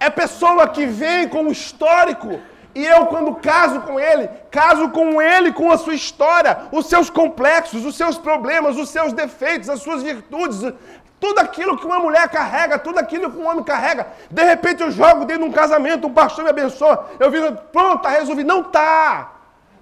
É 0.01 0.09
pessoa 0.09 0.67
que 0.67 0.87
vem 0.87 1.29
com 1.29 1.45
o 1.45 1.53
histórico. 1.53 2.41
E 2.75 2.83
eu, 2.83 3.05
quando 3.05 3.35
caso 3.35 3.83
com 3.83 4.01
ele, 4.01 4.31
caso 4.51 4.89
com 4.89 5.21
ele, 5.21 5.53
com 5.53 5.71
a 5.71 5.77
sua 5.77 5.95
história, 5.95 6.59
os 6.73 6.87
seus 6.87 7.11
complexos, 7.11 7.85
os 7.85 7.97
seus 7.99 8.17
problemas, 8.17 8.79
os 8.79 8.89
seus 8.89 9.13
defeitos, 9.13 9.69
as 9.69 9.83
suas 9.83 10.03
virtudes, 10.03 10.73
tudo 11.21 11.39
aquilo 11.39 11.77
que 11.77 11.85
uma 11.85 11.99
mulher 11.99 12.27
carrega, 12.31 12.79
tudo 12.79 12.99
aquilo 12.99 13.31
que 13.31 13.37
um 13.37 13.47
homem 13.47 13.63
carrega. 13.63 14.07
De 14.31 14.43
repente 14.43 14.83
eu 14.83 14.91
jogo 14.91 15.27
dentro 15.27 15.43
de 15.43 15.51
um 15.51 15.53
casamento, 15.53 16.07
um 16.07 16.15
pastor 16.15 16.45
me 16.45 16.51
abençoa, 16.51 17.11
eu 17.21 17.31
viro, 17.31 17.53
pronto, 17.71 17.99
está 17.99 18.09
resolvido. 18.09 18.47
Não 18.47 18.63
está. 18.63 19.33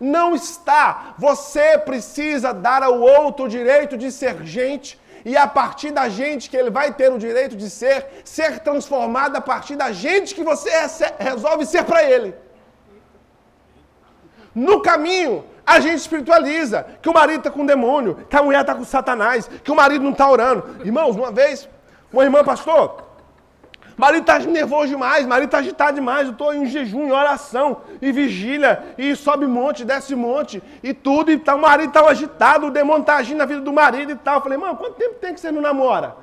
Não 0.00 0.35
está. 0.35 1.14
Você 1.16 1.78
precisa 1.78 2.52
dar 2.52 2.83
ao 2.83 2.98
outro 2.98 3.44
o 3.44 3.48
direito 3.48 3.96
de 3.96 4.11
ser 4.11 4.42
gente 4.42 4.98
e 5.24 5.37
a 5.37 5.46
partir 5.46 5.90
da 5.90 6.09
gente 6.09 6.48
que 6.48 6.56
ele 6.56 6.70
vai 6.70 6.92
ter 6.92 7.12
o 7.12 7.18
direito 7.18 7.56
de 7.56 7.68
ser, 7.68 8.22
ser 8.24 8.61
transformado 8.61 9.37
a 9.37 9.40
partir 9.40 9.76
da 9.76 9.92
gente 9.92 10.35
que 10.35 10.42
você 10.42 10.70
resolve 11.18 11.66
ser 11.66 11.85
para 11.85 12.02
ele. 12.04 12.35
No 14.54 14.80
caminho, 14.83 15.44
a 15.64 15.78
gente 15.78 15.96
espiritualiza 15.96 16.85
que 17.00 17.09
o 17.09 17.14
marido 17.14 17.38
está 17.38 17.50
com 17.50 17.64
demônio, 17.64 18.26
que 18.28 18.37
a 18.37 18.42
mulher 18.42 18.62
está 18.62 18.74
com 18.74 18.85
satanás, 18.85 19.48
que 19.62 19.70
o 19.70 19.76
marido 19.76 20.02
não 20.02 20.12
está 20.12 20.28
orando. 20.28 20.85
Irmãos, 20.85 21.14
uma 21.16 21.30
vez, 21.30 21.68
uma 22.12 22.24
irmã, 22.24 22.42
pastor, 22.42 23.10
marido 24.00 24.22
está 24.22 24.38
nervoso 24.38 24.88
demais, 24.88 25.26
marido 25.26 25.46
está 25.46 25.58
agitado 25.58 25.94
demais, 25.94 26.26
eu 26.26 26.32
estou 26.32 26.54
em 26.54 26.66
jejum, 26.66 27.06
em 27.06 27.12
oração, 27.12 27.82
e 28.00 28.10
vigília, 28.10 28.94
e 28.96 29.14
sobe 29.14 29.46
monte, 29.46 29.84
desce 29.84 30.14
monte, 30.14 30.62
e 30.82 30.94
tudo, 30.94 31.30
e 31.30 31.38
tá, 31.38 31.54
o 31.54 31.60
marido 31.60 31.90
está 31.90 32.08
agitado, 32.08 32.66
o 32.66 32.70
demônio 32.70 33.02
está 33.02 33.16
agindo 33.16 33.38
na 33.38 33.44
vida 33.44 33.60
do 33.60 33.72
marido 33.72 34.12
e 34.12 34.16
tal. 34.16 34.36
Eu 34.36 34.40
falei, 34.40 34.58
mano, 34.58 34.76
quanto 34.76 34.94
tempo 34.94 35.16
tem 35.16 35.34
que 35.34 35.40
você 35.40 35.52
não 35.52 35.60
namora? 35.60 36.16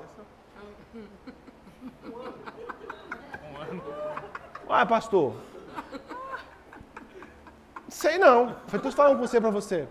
Uai, 4.67 4.85
pastor. 4.85 5.35
Sei 7.87 8.17
não. 8.17 8.55
Foi 8.67 8.79
tudo 8.79 8.95
falando 8.95 9.17
com 9.17 9.27
você 9.27 9.39
para 9.39 9.49
você. 9.49 9.87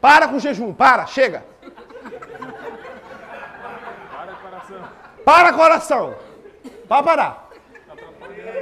Para 0.00 0.28
com 0.28 0.36
o 0.36 0.40
jejum, 0.40 0.72
para, 0.72 1.06
chega. 1.06 1.44
Para 4.10 4.34
coração. 4.34 4.88
Para 5.24 5.52
coração. 5.52 6.27
Para 6.88 7.02
parar. 7.02 7.48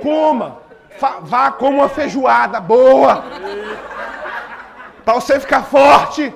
Coma. 0.03 0.59
Vá 1.23 1.53
com 1.53 1.69
uma 1.71 1.89
feijoada 1.89 2.61
boa. 2.61 3.23
Para 5.05 5.15
você 5.15 5.39
ficar 5.39 5.63
forte. 5.63 6.35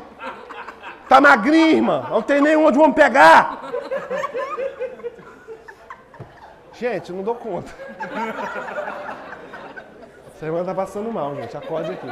Tá 1.09 1.21
magrinho, 1.21 1.77
irmã. 1.77 2.07
Não 2.09 2.23
tem 2.23 2.41
nenhum 2.41 2.67
onde 2.67 2.79
vamos 2.79 2.95
pegar. 2.95 3.59
Gente, 6.73 7.13
não 7.13 7.23
dou 7.23 7.35
conta. 7.35 7.71
Essa 10.35 10.47
irmã 10.47 10.65
tá 10.65 10.73
passando 10.73 11.13
mal, 11.13 11.35
gente. 11.35 11.57
Acorde 11.57 11.93
aqui. 11.93 12.07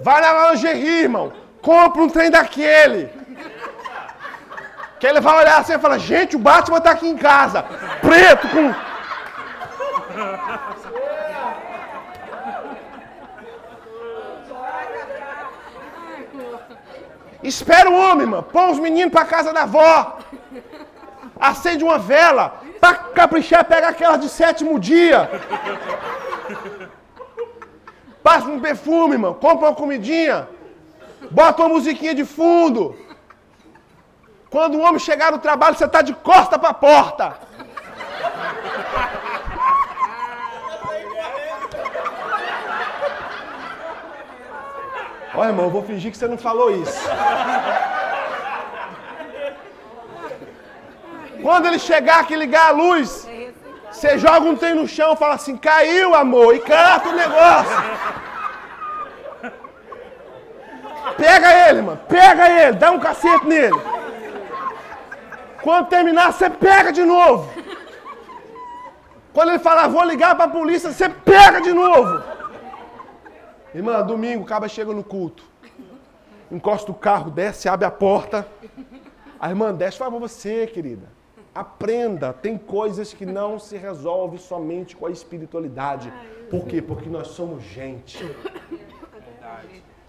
Vai 0.00 0.20
na 0.20 0.50
lingerie, 0.50 1.02
irmão. 1.02 1.32
Compra 1.62 2.02
um 2.02 2.08
trem 2.08 2.30
daquele. 2.30 3.10
Que 5.04 5.08
ele 5.08 5.20
vai 5.20 5.36
olhar 5.36 5.58
assim 5.60 5.74
e 5.74 5.78
fala, 5.78 5.98
gente, 5.98 6.34
o 6.34 6.38
Batman 6.38 6.80
tá 6.80 6.92
aqui 6.92 7.06
em 7.06 7.14
casa, 7.14 7.62
preto, 8.00 8.48
com. 8.48 8.74
Espera 17.42 17.90
o 17.90 17.98
homem, 17.98 18.26
mano. 18.26 18.44
Põe 18.44 18.70
os 18.70 18.78
meninos 18.78 19.12
pra 19.12 19.26
casa 19.26 19.52
da 19.52 19.64
avó. 19.64 20.20
Acende 21.38 21.84
uma 21.84 21.98
vela. 21.98 22.62
Pra 22.80 22.94
caprichar, 22.94 23.62
pega 23.66 23.88
aquela 23.88 24.16
de 24.16 24.30
sétimo 24.30 24.80
dia. 24.80 25.30
Passa 28.22 28.48
um 28.48 28.58
perfume, 28.58 29.18
mano. 29.18 29.34
Compra 29.34 29.68
uma 29.68 29.74
comidinha. 29.74 30.48
Bota 31.30 31.60
uma 31.60 31.74
musiquinha 31.74 32.14
de 32.14 32.24
fundo. 32.24 33.03
Quando 34.54 34.76
o 34.76 34.82
homem 34.82 35.00
chegar 35.00 35.32
no 35.32 35.38
trabalho, 35.40 35.76
você 35.76 35.84
está 35.84 36.00
de 36.00 36.14
costa 36.14 36.56
para 36.56 36.68
a 36.68 36.74
porta. 36.74 37.36
Olha, 45.34 45.48
irmão, 45.48 45.64
eu 45.64 45.70
vou 45.72 45.82
fingir 45.82 46.12
que 46.12 46.16
você 46.16 46.28
não 46.28 46.38
falou 46.38 46.70
isso. 46.70 47.00
Quando 51.42 51.66
ele 51.66 51.80
chegar 51.80 52.20
aqui 52.20 52.36
ligar 52.36 52.68
a 52.68 52.70
luz, 52.70 53.28
você 53.90 54.16
joga 54.18 54.48
um 54.48 54.54
trem 54.54 54.76
no 54.76 54.86
chão 54.86 55.14
e 55.14 55.16
fala 55.16 55.34
assim: 55.34 55.56
caiu, 55.56 56.14
amor, 56.14 56.54
e 56.54 56.60
canta 56.60 57.08
o 57.08 57.16
negócio. 57.16 57.76
Pega 61.16 61.68
ele, 61.68 61.82
mano, 61.82 62.00
pega 62.08 62.48
ele, 62.48 62.76
dá 62.76 62.92
um 62.92 63.00
cacete 63.00 63.46
nele. 63.48 64.03
Quando 65.64 65.88
terminar, 65.88 66.30
você 66.30 66.50
pega 66.50 66.92
de 66.92 67.02
novo. 67.06 67.50
Quando 69.32 69.48
ele 69.48 69.58
falar, 69.58 69.88
vou 69.88 70.04
ligar 70.04 70.34
para 70.36 70.44
a 70.44 70.48
polícia, 70.48 70.92
você 70.92 71.08
pega 71.08 71.62
de 71.62 71.72
novo. 71.72 72.22
Irmã, 73.74 74.02
domingo, 74.02 74.42
o 74.42 74.46
caba 74.46 74.68
chega 74.68 74.92
no 74.92 75.02
culto. 75.02 75.42
Encosta 76.52 76.90
o 76.92 76.94
carro, 76.94 77.30
desce, 77.30 77.66
abre 77.66 77.86
a 77.86 77.90
porta. 77.90 78.46
A 79.40 79.48
irmã 79.48 79.72
desce, 79.72 79.96
fala 79.96 80.10
para 80.10 80.20
você, 80.20 80.66
querida. 80.66 81.08
Aprenda, 81.54 82.30
tem 82.34 82.58
coisas 82.58 83.14
que 83.14 83.24
não 83.24 83.58
se 83.58 83.78
resolve 83.78 84.36
somente 84.36 84.94
com 84.94 85.06
a 85.06 85.10
espiritualidade. 85.10 86.12
Por 86.50 86.66
quê? 86.66 86.82
Porque 86.82 87.08
nós 87.08 87.28
somos 87.28 87.64
gente. 87.64 88.22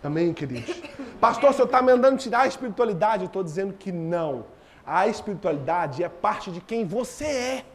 Amém, 0.03 0.33
queridos? 0.33 0.81
Pastor, 1.21 1.51
o 1.51 1.53
senhor 1.53 1.65
está 1.67 1.81
mandando 1.81 2.17
tirar 2.17 2.41
a 2.41 2.47
espiritualidade? 2.47 3.23
Eu 3.23 3.27
estou 3.27 3.41
dizendo 3.41 3.71
que 3.71 3.89
não. 3.89 4.53
A 4.85 5.07
espiritualidade 5.07 6.03
é 6.03 6.09
parte 6.09 6.51
de 6.51 6.61
quem 6.61 6.85
você 6.85 7.25
é. 7.25 7.65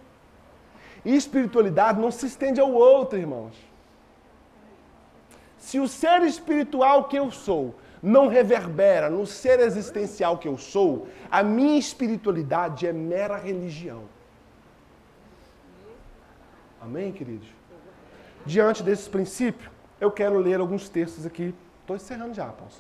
E 1.04 1.16
espiritualidade 1.16 2.00
não 2.00 2.10
se 2.10 2.26
estende 2.26 2.60
ao 2.60 2.72
outro, 2.72 3.18
irmãos. 3.18 3.54
Se 5.58 5.80
o 5.80 5.88
ser 5.88 6.22
espiritual 6.22 7.04
que 7.04 7.18
eu 7.18 7.30
sou 7.30 7.74
não 8.02 8.28
reverbera 8.28 9.10
no 9.10 9.26
ser 9.26 9.60
existencial 9.60 10.38
que 10.38 10.48
eu 10.48 10.56
sou, 10.56 11.08
a 11.30 11.42
minha 11.42 11.78
espiritualidade 11.78 12.86
é 12.86 12.92
mera 12.92 13.36
religião. 13.36 14.04
Amém, 16.80 17.12
queridos? 17.12 17.48
Diante 18.46 18.82
desses 18.82 19.06
princípios, 19.06 19.70
eu 20.00 20.10
quero 20.10 20.38
ler 20.38 20.60
alguns 20.60 20.88
textos 20.88 21.26
aqui. 21.26 21.54
Estou 21.82 21.96
encerrando 21.96 22.32
já, 22.34 22.46
Paulo. 22.46 22.72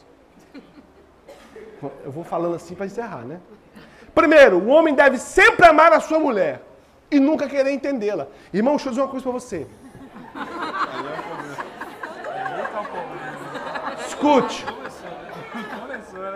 Eu 2.02 2.10
vou 2.10 2.24
falando 2.24 2.54
assim 2.54 2.74
para 2.74 2.86
encerrar, 2.86 3.24
né? 3.24 3.40
Primeiro, 4.14 4.58
o 4.58 4.68
homem 4.68 4.94
deve 4.94 5.18
sempre 5.18 5.66
amar 5.66 5.92
a 5.92 6.00
sua 6.00 6.18
mulher 6.18 6.60
e 7.10 7.18
nunca 7.18 7.48
querer 7.48 7.72
entendê-la. 7.72 8.26
Irmão, 8.52 8.74
deixa 8.74 8.88
eu 8.88 8.90
dizer 8.90 9.02
uma 9.02 9.08
coisa 9.08 9.22
para 9.22 9.32
você. 9.32 9.66
Escute. 14.06 14.66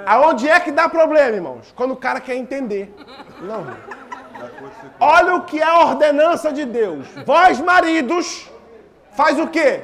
Aonde 0.06 0.48
é 0.48 0.58
que 0.60 0.72
dá 0.72 0.88
problema, 0.88 1.36
irmãos? 1.36 1.72
Quando 1.76 1.92
o 1.92 1.96
cara 1.96 2.20
quer 2.20 2.34
entender. 2.34 2.94
Não. 3.40 3.76
Olha 5.00 5.34
o 5.34 5.42
que 5.42 5.60
é 5.60 5.64
a 5.64 5.80
ordenança 5.80 6.52
de 6.52 6.64
Deus. 6.64 7.06
Vós, 7.24 7.60
maridos, 7.60 8.50
faz 9.12 9.38
o 9.38 9.48
quê? 9.48 9.82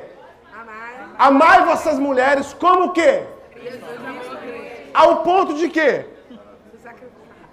Amai 1.18 1.64
vossas 1.64 1.98
mulheres 1.98 2.52
como 2.54 2.86
o 2.86 2.92
quê? 2.92 3.24
Ao 4.92 5.18
ponto 5.18 5.54
de 5.54 5.68
quê? 5.68 6.06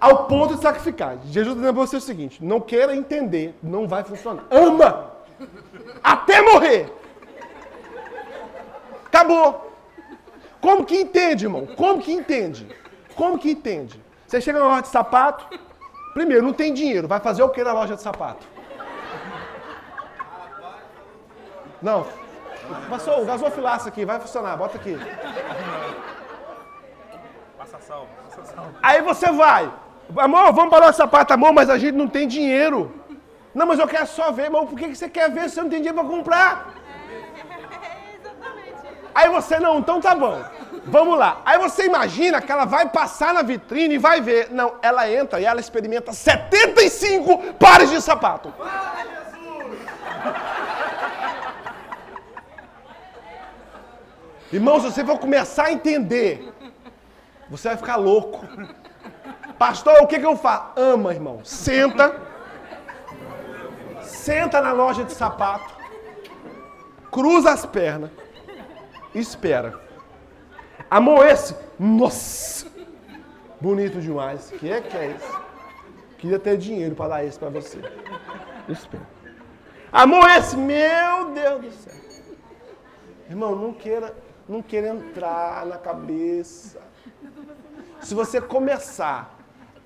Ao 0.00 0.26
ponto 0.26 0.54
de 0.54 0.62
sacrificar. 0.62 1.18
Jesus 1.24 1.48
está 1.48 1.54
dizendo 1.54 1.74
para 1.74 1.86
você 1.86 1.96
o 1.96 2.00
seguinte: 2.00 2.44
não 2.44 2.60
queira 2.60 2.94
entender, 2.94 3.54
não 3.62 3.88
vai 3.88 4.04
funcionar. 4.04 4.44
Ama! 4.50 5.12
Até 6.02 6.40
morrer. 6.42 6.92
Acabou. 9.06 9.72
Como 10.60 10.84
que 10.84 11.00
entende, 11.00 11.46
irmão? 11.46 11.66
Como 11.66 12.02
que 12.02 12.12
entende? 12.12 12.68
Como 13.14 13.38
que 13.38 13.50
entende? 13.50 14.00
Você 14.26 14.40
chega 14.40 14.58
na 14.58 14.66
loja 14.66 14.82
de 14.82 14.88
sapato, 14.88 15.46
primeiro, 16.12 16.44
não 16.44 16.52
tem 16.52 16.74
dinheiro, 16.74 17.08
vai 17.08 17.20
fazer 17.20 17.42
o 17.42 17.48
que 17.48 17.64
na 17.64 17.72
loja 17.72 17.96
de 17.96 18.02
sapato? 18.02 18.46
Não. 21.80 22.06
Passou 22.90 23.22
o 23.22 23.24
gasofilaço 23.24 23.88
aqui, 23.88 24.04
vai 24.04 24.20
funcionar, 24.20 24.56
bota 24.56 24.76
aqui. 24.76 24.98
Passa 27.56 27.78
sal, 27.80 28.06
passa 28.24 28.54
sal. 28.54 28.66
Aí 28.82 29.00
você 29.00 29.32
vai. 29.32 29.72
Amor, 30.16 30.52
vamos 30.52 30.70
para 30.70 30.88
o 30.88 30.92
sapato, 30.92 31.34
amor, 31.34 31.52
mas 31.52 31.68
a 31.68 31.76
gente 31.76 31.94
não 31.94 32.08
tem 32.08 32.26
dinheiro. 32.26 32.94
Não, 33.54 33.66
mas 33.66 33.78
eu 33.78 33.86
quero 33.86 34.06
só 34.06 34.30
ver, 34.32 34.44
irmão. 34.44 34.66
Por 34.66 34.78
que 34.78 34.94
você 34.94 35.08
quer 35.08 35.30
ver 35.30 35.48
se 35.48 35.56
você 35.56 35.62
não 35.62 35.68
tem 35.68 35.80
dinheiro 35.80 35.98
para 35.98 36.08
comprar? 36.08 36.74
Aí 39.14 39.28
você, 39.28 39.58
não, 39.58 39.80
então 39.80 40.00
tá 40.00 40.14
bom. 40.14 40.40
Vamos 40.86 41.18
lá. 41.18 41.42
Aí 41.44 41.58
você 41.58 41.84
imagina 41.84 42.40
que 42.40 42.50
ela 42.50 42.64
vai 42.64 42.88
passar 42.88 43.34
na 43.34 43.42
vitrine 43.42 43.96
e 43.96 43.98
vai 43.98 44.20
ver. 44.20 44.50
Não, 44.50 44.76
ela 44.80 45.10
entra 45.10 45.40
e 45.40 45.44
ela 45.44 45.60
experimenta 45.60 46.12
75 46.12 47.54
pares 47.54 47.90
de 47.90 48.00
sapato. 48.00 48.52
Irmão, 54.50 54.80
se 54.80 54.90
você 54.90 55.04
for 55.04 55.18
começar 55.18 55.64
a 55.64 55.72
entender, 55.72 56.50
você 57.50 57.68
vai 57.68 57.76
ficar 57.76 57.96
louco. 57.96 58.46
Pastor, 59.58 60.02
o 60.02 60.06
que, 60.06 60.18
que 60.18 60.26
eu 60.26 60.36
faço? 60.36 60.72
Ama, 60.76 61.12
irmão. 61.12 61.40
Senta. 61.44 62.20
Senta 64.02 64.60
na 64.60 64.72
loja 64.72 65.04
de 65.04 65.12
sapato. 65.12 65.74
Cruza 67.10 67.50
as 67.50 67.66
pernas. 67.66 68.10
Espera. 69.14 69.78
Amor, 70.90 71.26
esse? 71.26 71.56
Nossa! 71.78 72.66
Bonito 73.60 74.00
demais. 74.00 74.50
Que 74.52 74.70
é 74.70 74.80
que 74.80 74.96
é 74.96 75.06
isso? 75.08 75.40
Queria 76.18 76.38
ter 76.38 76.56
dinheiro 76.56 76.94
para 76.94 77.08
dar 77.08 77.24
esse 77.24 77.38
para 77.38 77.50
você. 77.50 77.80
Espera. 78.68 79.06
Amor, 79.90 80.28
esse? 80.30 80.56
Meu 80.56 81.30
Deus 81.32 81.60
do 81.62 81.72
céu. 81.72 81.94
Irmão, 83.28 83.56
não 83.56 83.72
queira 83.72 84.14
não 84.48 84.62
quer 84.62 84.84
entrar 84.84 85.66
na 85.66 85.76
cabeça. 85.76 86.80
Se 88.00 88.14
você 88.14 88.40
começar 88.40 89.37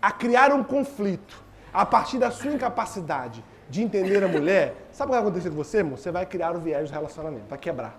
a 0.02 0.10
criar 0.10 0.52
um 0.52 0.64
conflito 0.64 1.40
a 1.72 1.86
partir 1.86 2.18
da 2.18 2.30
sua 2.30 2.52
incapacidade 2.52 3.42
de 3.70 3.82
entender 3.82 4.22
a 4.22 4.28
mulher, 4.28 4.74
sabe 4.90 5.10
o 5.10 5.14
que 5.14 5.20
vai 5.20 5.20
acontecer 5.20 5.48
com 5.48 5.56
você, 5.56 5.78
irmão? 5.78 5.96
Você 5.96 6.10
vai 6.10 6.26
criar 6.26 6.54
o 6.54 6.60
viés 6.60 6.90
do 6.90 6.92
relacionamento, 6.92 7.44
vai 7.48 7.58
quebrar. 7.58 7.98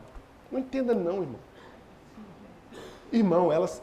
Não 0.52 0.60
entenda 0.60 0.94
não, 0.94 1.22
irmão. 1.22 1.40
Irmão, 3.12 3.52
elas, 3.52 3.82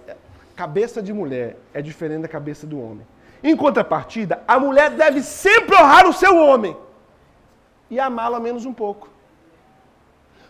cabeça 0.55 1.03
de 1.03 1.13
mulher 1.13 1.57
é 1.73 1.81
diferente 1.81 2.23
da 2.23 2.29
cabeça 2.29 2.67
do 2.67 2.81
homem. 2.81 3.07
Em 3.43 3.57
contrapartida, 3.57 4.43
a 4.47 4.61
mulher 4.61 4.91
deve 4.91 5.23
sempre 5.23 5.75
honrar 5.75 6.07
o 6.07 6.13
seu 6.13 6.37
homem 6.37 6.77
e 7.89 7.99
amá-lo 7.99 8.39
menos 8.39 8.67
um 8.67 8.73
pouco. 8.73 9.09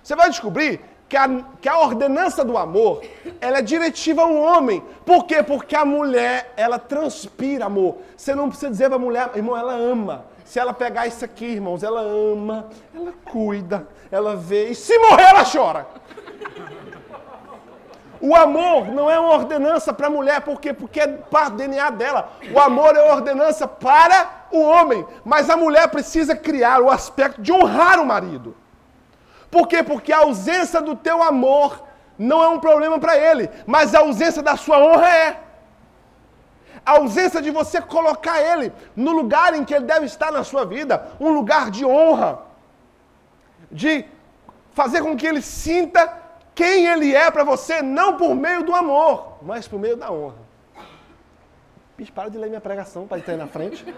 Você 0.03 0.17
vai 0.17 0.29
descobrir 0.29 0.81
que 1.11 1.16
a, 1.16 1.29
que 1.61 1.68
a 1.68 1.77
ordenança 1.77 2.44
do 2.44 2.57
amor, 2.57 3.03
ela 3.40 3.59
é 3.59 3.62
diretiva 3.62 4.23
ao 4.23 4.33
homem. 4.33 4.81
Por 5.05 5.27
quê? 5.27 5.42
Porque 5.42 5.75
a 5.75 5.85
mulher, 5.85 6.55
ela 6.57 6.79
transpira 6.79 7.64
amor. 7.64 7.99
Você 8.16 8.33
não 8.33 8.49
precisa 8.49 8.70
dizer 8.70 8.87
para 8.87 8.94
a 8.94 9.01
mulher, 9.01 9.29
irmão, 9.35 9.57
ela 9.57 9.75
ama. 9.75 10.25
Se 10.44 10.61
ela 10.61 10.73
pegar 10.73 11.09
isso 11.09 11.25
aqui, 11.25 11.46
irmãos, 11.46 11.83
ela 11.83 12.01
ama, 12.01 12.68
ela 12.94 13.12
cuida, 13.25 13.88
ela 14.09 14.37
vê. 14.37 14.68
E 14.68 14.75
se 14.77 14.96
morrer, 15.01 15.31
ela 15.31 15.44
chora. 15.44 15.85
O 18.20 18.37
amor 18.37 18.87
não 18.92 19.11
é 19.11 19.18
uma 19.18 19.33
ordenança 19.33 19.92
para 19.92 20.07
a 20.07 20.11
mulher, 20.11 20.42
por 20.42 20.61
quê? 20.61 20.73
Porque 20.73 21.01
é 21.01 21.09
parte 21.09 21.53
do 21.53 21.57
DNA 21.57 21.90
dela. 21.90 22.31
O 22.55 22.61
amor 22.61 22.94
é 22.94 23.03
uma 23.03 23.14
ordenança 23.14 23.66
para 23.66 24.46
o 24.53 24.61
homem. 24.61 25.05
Mas 25.25 25.51
a 25.51 25.57
mulher 25.57 25.88
precisa 25.88 26.37
criar 26.37 26.81
o 26.81 26.88
aspecto 26.88 27.42
de 27.42 27.53
honrar 27.53 27.99
o 27.99 28.07
marido. 28.07 28.55
Por 29.51 29.67
quê? 29.67 29.83
Porque 29.83 30.13
a 30.13 30.19
ausência 30.19 30.81
do 30.81 30.95
teu 30.95 31.23
amor 31.23 31.85
não 32.19 32.43
é 32.43 32.49
um 32.49 32.61
problema 32.61 32.99
para 32.99 33.17
ele, 33.17 33.51
mas 33.67 33.95
a 33.95 34.01
ausência 34.01 34.43
da 34.43 34.57
sua 34.57 34.79
honra 34.79 35.09
é. 35.09 35.41
A 36.85 36.93
ausência 36.93 37.43
de 37.43 37.51
você 37.51 37.81
colocar 37.81 38.41
ele 38.41 38.73
no 38.95 39.13
lugar 39.13 39.55
em 39.55 39.65
que 39.65 39.75
ele 39.75 39.85
deve 39.85 40.07
estar 40.07 40.31
na 40.31 40.45
sua 40.45 40.65
vida, 40.65 41.09
um 41.19 41.31
lugar 41.31 41.71
de 41.71 41.85
honra, 41.85 42.43
de 43.71 44.05
fazer 44.73 45.03
com 45.03 45.17
que 45.17 45.27
ele 45.27 45.43
sinta 45.43 46.13
quem 46.55 46.87
ele 46.87 47.15
é 47.15 47.31
para 47.31 47.45
você, 47.45 47.83
não 47.83 48.17
por 48.17 48.35
meio 48.35 48.63
do 48.63 48.75
amor, 48.75 49.39
mas 49.43 49.67
por 49.67 49.79
meio 49.79 49.97
da 49.97 50.11
honra. 50.11 50.51
Bicho, 51.97 52.13
para 52.13 52.29
de 52.31 52.39
ler 52.39 52.49
minha 52.49 52.61
pregação 52.61 53.07
para 53.07 53.19
estar 53.19 53.33
aí 53.33 53.39
na 53.39 53.47
frente. 53.47 53.85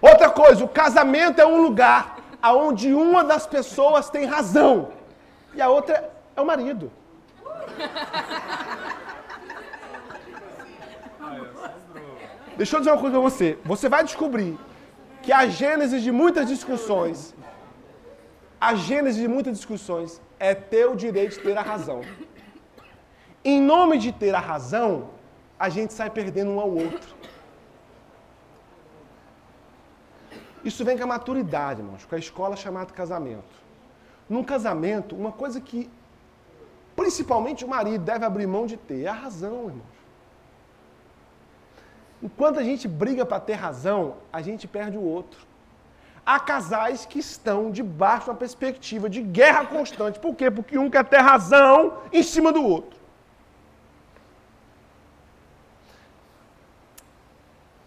Outra 0.00 0.30
coisa, 0.30 0.64
o 0.64 0.68
casamento 0.68 1.40
é 1.40 1.46
um 1.46 1.60
lugar 1.60 2.21
onde 2.50 2.92
uma 2.92 3.22
das 3.22 3.46
pessoas 3.46 4.10
tem 4.10 4.24
razão 4.24 4.92
e 5.54 5.62
a 5.62 5.68
outra 5.68 6.10
é 6.34 6.40
o 6.40 6.46
marido. 6.46 6.90
Deixa 12.56 12.76
eu 12.76 12.80
dizer 12.80 12.90
uma 12.90 13.00
coisa 13.00 13.18
para 13.18 13.30
você. 13.30 13.58
Você 13.64 13.88
vai 13.88 14.04
descobrir 14.04 14.58
que 15.22 15.32
a 15.32 15.46
gênese 15.46 16.00
de 16.00 16.10
muitas 16.10 16.48
discussões, 16.48 17.34
a 18.60 18.74
gênese 18.74 19.20
de 19.20 19.28
muitas 19.28 19.56
discussões 19.56 20.20
é 20.38 20.54
ter 20.54 20.86
o 20.86 20.96
direito 20.96 21.36
de 21.36 21.40
ter 21.40 21.56
a 21.56 21.62
razão. 21.62 22.02
Em 23.44 23.60
nome 23.60 23.98
de 23.98 24.12
ter 24.12 24.34
a 24.34 24.40
razão, 24.40 25.10
a 25.58 25.68
gente 25.68 25.92
sai 25.92 26.10
perdendo 26.10 26.50
um 26.50 26.60
ao 26.60 26.70
outro. 26.70 27.14
Isso 30.64 30.84
vem 30.84 30.96
com 30.96 31.04
a 31.04 31.06
maturidade, 31.06 31.80
irmãos, 31.80 32.04
com 32.04 32.14
a 32.14 32.18
escola 32.18 32.56
chamada 32.56 32.92
casamento. 32.92 33.62
Num 34.28 34.44
casamento, 34.44 35.16
uma 35.16 35.32
coisa 35.32 35.60
que 35.60 35.90
principalmente 36.94 37.64
o 37.64 37.68
marido 37.68 38.04
deve 38.04 38.24
abrir 38.24 38.46
mão 38.46 38.66
de 38.66 38.76
ter 38.76 39.02
é 39.02 39.08
a 39.08 39.12
razão, 39.12 39.66
irmãos. 39.66 39.92
Enquanto 42.22 42.60
a 42.60 42.62
gente 42.62 42.86
briga 42.86 43.26
para 43.26 43.40
ter 43.40 43.54
razão, 43.54 44.16
a 44.32 44.40
gente 44.40 44.68
perde 44.68 44.96
o 44.96 45.02
outro. 45.02 45.40
Há 46.24 46.38
casais 46.38 47.04
que 47.04 47.18
estão 47.18 47.70
debaixo 47.72 48.26
de 48.26 48.30
uma 48.30 48.36
perspectiva 48.36 49.10
de 49.10 49.20
guerra 49.20 49.66
constante. 49.66 50.20
Por 50.20 50.36
quê? 50.36 50.48
Porque 50.48 50.78
um 50.78 50.88
quer 50.88 51.04
ter 51.04 51.18
razão 51.18 51.98
em 52.12 52.22
cima 52.22 52.52
do 52.52 52.64
outro. 52.64 53.01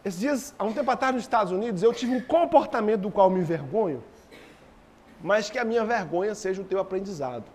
Esses 0.05 0.19
dias, 0.19 0.55
há 0.59 0.63
um 0.63 0.71
tempo 0.71 0.91
atrás 0.91 1.15
nos 1.15 1.23
Estados 1.23 1.51
Unidos, 1.51 1.81
eu 1.81 1.91
tive 1.91 2.15
um 2.15 2.21
comportamento 2.21 3.01
do 3.01 3.09
qual 3.09 3.27
me 3.27 3.39
envergonho, 3.39 4.03
mas 5.19 5.49
que 5.49 5.57
a 5.57 5.65
minha 5.65 5.83
vergonha 5.83 6.35
seja 6.35 6.61
o 6.61 6.65
teu 6.65 6.79
aprendizado. 6.79 7.45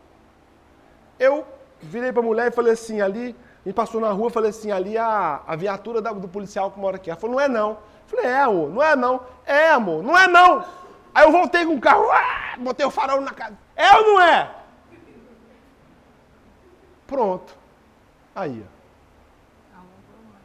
Eu 1.16 1.46
virei 1.80 2.10
para 2.12 2.20
a 2.20 2.24
mulher 2.24 2.48
e 2.48 2.50
falei 2.50 2.72
assim, 2.72 3.00
ali, 3.00 3.36
me 3.64 3.72
passou 3.72 4.00
na 4.00 4.10
rua, 4.10 4.30
falei 4.30 4.50
assim, 4.50 4.72
ali 4.72 4.98
a, 4.98 5.42
a 5.46 5.54
viatura 5.54 6.02
da, 6.02 6.12
do 6.12 6.26
policial 6.26 6.72
que 6.72 6.80
mora 6.80 6.96
aqui. 6.96 7.08
Ela 7.08 7.20
falou, 7.20 7.36
não 7.36 7.40
é 7.40 7.46
não. 7.46 7.70
Eu 7.70 7.78
falei, 8.08 8.26
é, 8.26 8.40
amor, 8.40 8.70
não 8.70 8.82
é 8.82 8.96
não. 8.96 9.20
É, 9.46 9.70
amor, 9.70 10.02
não 10.02 10.18
é 10.18 10.26
não. 10.26 10.64
Aí 11.14 11.24
eu 11.24 11.30
voltei 11.30 11.64
com 11.64 11.76
o 11.76 11.80
carro, 11.80 12.10
ah, 12.10 12.56
botei 12.58 12.84
o 12.84 12.90
farol 12.90 13.20
na 13.20 13.30
casa. 13.30 13.56
É 13.76 13.96
ou 13.96 14.02
não 14.02 14.22
é? 14.22 14.50
Pronto. 17.06 17.56
Aí, 18.34 18.64
ó. 18.66 18.79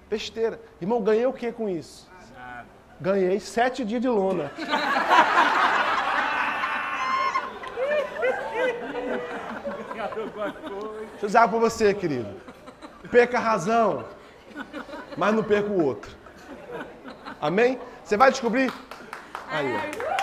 Besteira. 0.09 0.59
Irmão, 0.79 1.01
ganhei 1.01 1.25
o 1.25 1.33
que 1.33 1.51
com 1.51 1.67
isso? 1.67 2.09
Ganhei 2.99 3.39
sete 3.39 3.83
dias 3.83 4.01
de 4.01 4.07
lona. 4.07 4.51
Deixa 10.15 11.21
eu 11.21 11.27
dizer 11.27 11.39
para 11.39 11.47
você, 11.47 11.93
querido. 11.93 12.41
Perca 13.11 13.37
a 13.37 13.41
razão, 13.41 14.05
mas 15.17 15.33
não 15.33 15.43
perca 15.43 15.69
o 15.69 15.83
outro. 15.83 16.11
Amém? 17.41 17.79
Você 18.03 18.15
vai 18.15 18.31
descobrir. 18.31 18.71
Aí, 19.49 19.75
ó. 19.75 20.15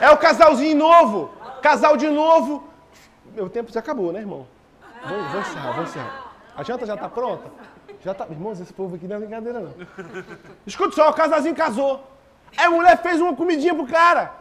É 0.00 0.10
o 0.10 0.18
casalzinho 0.18 0.76
novo. 0.76 1.32
Casal 1.62 1.96
de 1.96 2.08
novo. 2.08 2.68
Meu 3.34 3.50
tempo 3.50 3.72
já 3.72 3.80
acabou, 3.80 4.12
né, 4.12 4.20
irmão? 4.20 4.46
Vamos, 5.02 5.32
vamos 5.32 5.48
encerrar, 5.48 5.72
vamos 5.72 5.90
encerrar. 5.90 6.32
A 6.56 6.62
janta 6.62 6.86
já 6.86 6.94
está 6.94 7.08
pronta? 7.08 7.50
Já 8.02 8.14
tá. 8.14 8.26
Irmãos, 8.30 8.60
esse 8.60 8.72
povo 8.72 8.94
aqui 8.94 9.08
não 9.08 9.16
é 9.16 9.18
brincadeira, 9.18 9.60
não. 9.60 9.74
Escuta 10.66 10.94
só, 10.94 11.10
o 11.10 11.14
casalzinho 11.14 11.54
casou. 11.54 12.02
Aí 12.56 12.66
a 12.66 12.70
mulher 12.70 12.96
fez 13.02 13.20
uma 13.20 13.34
comidinha 13.34 13.74
pro 13.74 13.86
cara. 13.86 14.32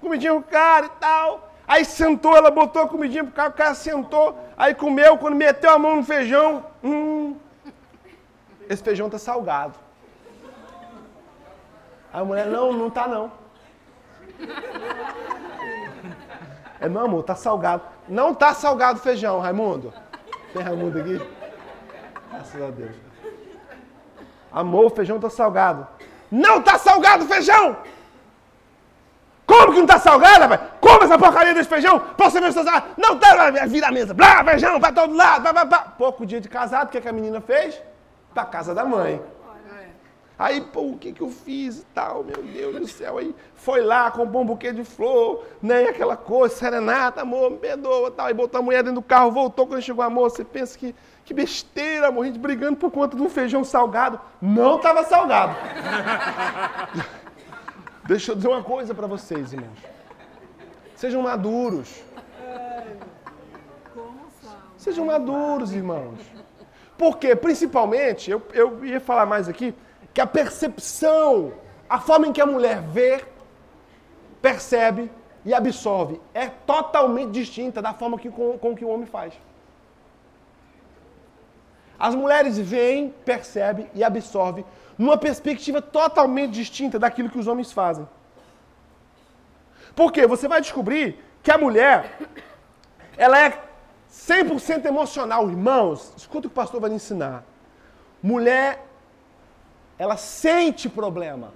Comidinha 0.00 0.32
pro 0.32 0.42
cara 0.42 0.86
e 0.86 0.90
tal. 1.00 1.52
Aí 1.66 1.84
sentou, 1.84 2.36
ela 2.36 2.50
botou 2.50 2.82
a 2.82 2.88
comidinha 2.88 3.22
pro 3.22 3.32
cara, 3.32 3.50
o 3.50 3.52
cara 3.52 3.74
sentou, 3.74 4.36
aí 4.56 4.74
comeu, 4.74 5.16
quando 5.16 5.36
meteu 5.36 5.70
a 5.70 5.78
mão 5.78 5.96
no 5.96 6.02
feijão, 6.02 6.66
hum, 6.82 7.36
esse 8.68 8.82
feijão 8.82 9.08
tá 9.08 9.16
salgado. 9.16 9.74
Aí 12.12 12.20
a 12.20 12.24
mulher, 12.24 12.46
não, 12.46 12.72
não 12.72 12.90
tá 12.90 13.06
não. 13.06 13.30
É, 16.82 16.88
não, 16.88 17.02
amor, 17.02 17.22
tá 17.22 17.36
salgado. 17.36 17.84
Não 18.08 18.34
tá 18.34 18.52
salgado 18.52 18.98
o 18.98 19.02
feijão, 19.02 19.38
Raimundo. 19.38 19.94
Tem 20.52 20.60
Raimundo 20.60 20.98
aqui? 20.98 21.22
Graças 22.28 22.60
a 22.60 22.70
Deus. 22.70 22.96
Amor, 24.50 24.86
o 24.86 24.90
feijão 24.90 25.20
tá 25.20 25.30
salgado. 25.30 25.86
Não 26.28 26.60
tá 26.60 26.76
salgado 26.78 27.24
o 27.24 27.28
feijão! 27.28 27.76
Como 29.46 29.72
que 29.72 29.78
não 29.78 29.86
tá 29.86 29.98
salgado, 29.98 30.40
rapaz? 30.40 30.60
Come 30.80 31.04
essa 31.04 31.18
porcaria 31.18 31.54
desse 31.54 31.68
feijão 31.68 32.02
você 32.18 32.40
ver 32.40 32.52
tá 32.52 32.84
Não 32.96 33.16
tá, 33.16 33.50
vira 33.68 33.86
a 33.86 33.92
mesa. 33.92 34.12
Blá, 34.12 34.42
feijão, 34.42 34.80
pra 34.80 34.90
todo 34.90 35.14
lado. 35.14 35.42
Blá, 35.42 35.52
blá, 35.52 35.64
blá. 35.64 35.78
Pouco 35.96 36.26
dia 36.26 36.40
de 36.40 36.48
casado, 36.48 36.88
o 36.88 36.90
que, 36.90 37.00
que 37.00 37.08
a 37.08 37.12
menina 37.12 37.40
fez? 37.40 37.80
Pra 38.34 38.44
casa 38.44 38.74
da 38.74 38.84
mãe. 38.84 39.22
Aí, 40.42 40.60
pô, 40.60 40.80
o 40.80 40.98
que, 40.98 41.12
que 41.12 41.20
eu 41.20 41.30
fiz 41.30 41.78
e 41.78 41.84
tal, 41.94 42.24
meu 42.24 42.42
Deus 42.42 42.74
do 42.74 42.88
céu. 42.88 43.16
Aí 43.16 43.32
foi 43.54 43.80
lá, 43.80 44.10
comprou 44.10 44.42
um 44.42 44.44
buquê 44.44 44.72
de 44.72 44.82
flor, 44.82 45.46
né? 45.62 45.84
E 45.84 45.88
aquela 45.88 46.16
coisa, 46.16 46.52
serenata, 46.52 47.20
amor, 47.20 47.52
me 47.52 47.58
perdoa 47.58 48.10
tal. 48.10 48.26
Aí 48.26 48.34
botou 48.34 48.58
a 48.58 48.62
mulher 48.62 48.82
dentro 48.82 49.00
do 49.00 49.06
carro, 49.06 49.30
voltou 49.30 49.68
quando 49.68 49.80
chegou 49.80 50.04
a 50.04 50.10
moça. 50.10 50.38
Você 50.38 50.44
pensa 50.44 50.76
que, 50.76 50.96
que 51.24 51.32
besteira, 51.32 52.08
amor, 52.08 52.24
a 52.24 52.26
gente 52.26 52.40
brigando 52.40 52.76
por 52.76 52.90
conta 52.90 53.16
de 53.16 53.22
um 53.22 53.28
feijão 53.28 53.62
salgado. 53.62 54.20
Não 54.40 54.78
estava 54.78 55.04
salgado. 55.04 55.54
Deixa 58.04 58.32
eu 58.32 58.34
dizer 58.34 58.48
uma 58.48 58.64
coisa 58.64 58.92
para 58.92 59.06
vocês, 59.06 59.52
irmãos. 59.52 59.78
Sejam 60.96 61.22
maduros. 61.22 62.02
Sejam 64.76 65.06
maduros, 65.06 65.72
irmãos. 65.72 66.18
Porque, 66.98 67.36
principalmente, 67.36 68.28
eu, 68.28 68.42
eu 68.52 68.84
ia 68.84 68.98
falar 68.98 69.24
mais 69.24 69.48
aqui, 69.48 69.72
que 70.12 70.20
a 70.20 70.26
percepção, 70.26 71.52
a 71.88 71.98
forma 72.00 72.26
em 72.26 72.32
que 72.32 72.40
a 72.40 72.46
mulher 72.46 72.80
vê, 72.80 73.24
percebe 74.40 75.10
e 75.44 75.54
absorve 75.54 76.20
é 76.34 76.48
totalmente 76.48 77.30
distinta 77.30 77.80
da 77.80 77.92
forma 77.94 78.18
que, 78.18 78.30
com, 78.30 78.58
com 78.58 78.74
que 78.74 78.84
o 78.84 78.88
homem 78.88 79.06
faz. 79.06 79.34
As 81.98 82.14
mulheres 82.14 82.58
veem, 82.58 83.10
percebem 83.24 83.88
e 83.94 84.02
absorvem 84.02 84.64
numa 84.98 85.16
perspectiva 85.16 85.80
totalmente 85.80 86.52
distinta 86.52 86.98
daquilo 86.98 87.30
que 87.30 87.38
os 87.38 87.46
homens 87.46 87.72
fazem. 87.72 88.08
Por 89.94 90.12
quê? 90.12 90.26
Você 90.26 90.48
vai 90.48 90.60
descobrir 90.60 91.18
que 91.42 91.50
a 91.50 91.58
mulher, 91.58 92.18
ela 93.16 93.38
é 93.38 93.62
100% 94.10 94.84
emocional. 94.84 95.48
Irmãos, 95.48 96.12
escuta 96.16 96.46
o 96.46 96.50
que 96.50 96.54
o 96.54 96.60
pastor 96.60 96.80
vai 96.80 96.90
lhe 96.90 96.96
ensinar. 96.96 97.44
Mulher 98.22 98.84
ela 99.98 100.16
sente 100.16 100.88
problema. 100.88 101.52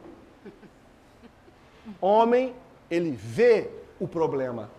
Homem, 2.00 2.54
ele 2.90 3.10
vê 3.10 3.70
o 3.98 4.06
problema. 4.06 4.70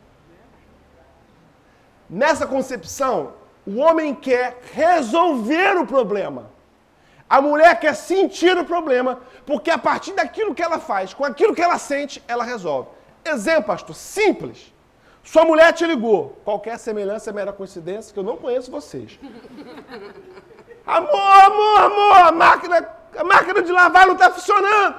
Nessa 2.10 2.48
concepção, 2.48 3.34
o 3.66 3.78
homem 3.78 4.16
quer 4.16 4.62
resolver 4.74 5.78
o 5.78 5.86
problema. 5.86 6.50
A 7.30 7.42
mulher 7.42 7.78
quer 7.80 7.94
sentir 7.94 8.58
o 8.58 8.64
problema, 8.64 9.20
porque 9.46 9.70
a 9.70 9.78
partir 9.78 10.14
daquilo 10.14 10.56
que 10.56 10.64
ela 10.64 10.80
faz, 10.80 11.14
com 11.14 11.26
aquilo 11.26 11.54
que 11.54 11.62
ela 11.62 11.78
sente, 11.78 12.24
ela 12.28 12.46
resolve. 12.46 12.90
Exemplo, 13.26 13.66
pastor, 13.66 13.96
simples. 13.96 14.74
Sua 15.22 15.44
mulher 15.44 15.74
te 15.74 15.86
ligou. 15.86 16.40
Qualquer 16.46 16.80
semelhança 16.80 17.30
é 17.30 17.34
mera 17.34 17.52
coincidência, 17.52 18.14
que 18.14 18.20
eu 18.20 18.24
não 18.24 18.38
conheço 18.38 18.72
vocês. 18.72 19.20
Amor, 20.86 21.44
amor, 21.44 21.80
amor, 21.80 22.18
a 22.18 22.32
máquina 22.32 22.97
a 23.16 23.24
máquina 23.24 23.62
de 23.62 23.72
lavar 23.72 24.08
não 24.08 24.14
está 24.14 24.30
funcionando. 24.32 24.96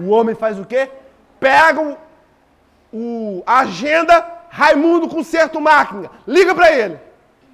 O 0.00 0.08
homem 0.10 0.34
faz 0.34 0.58
o 0.58 0.64
quê? 0.64 0.90
Pega 1.38 1.80
o, 1.80 1.98
o 2.92 3.42
a 3.46 3.60
agenda, 3.60 4.42
Raimundo 4.48 5.08
conserta 5.08 5.58
máquina. 5.60 6.10
Liga 6.26 6.54
para 6.54 6.72
ele. 6.72 6.98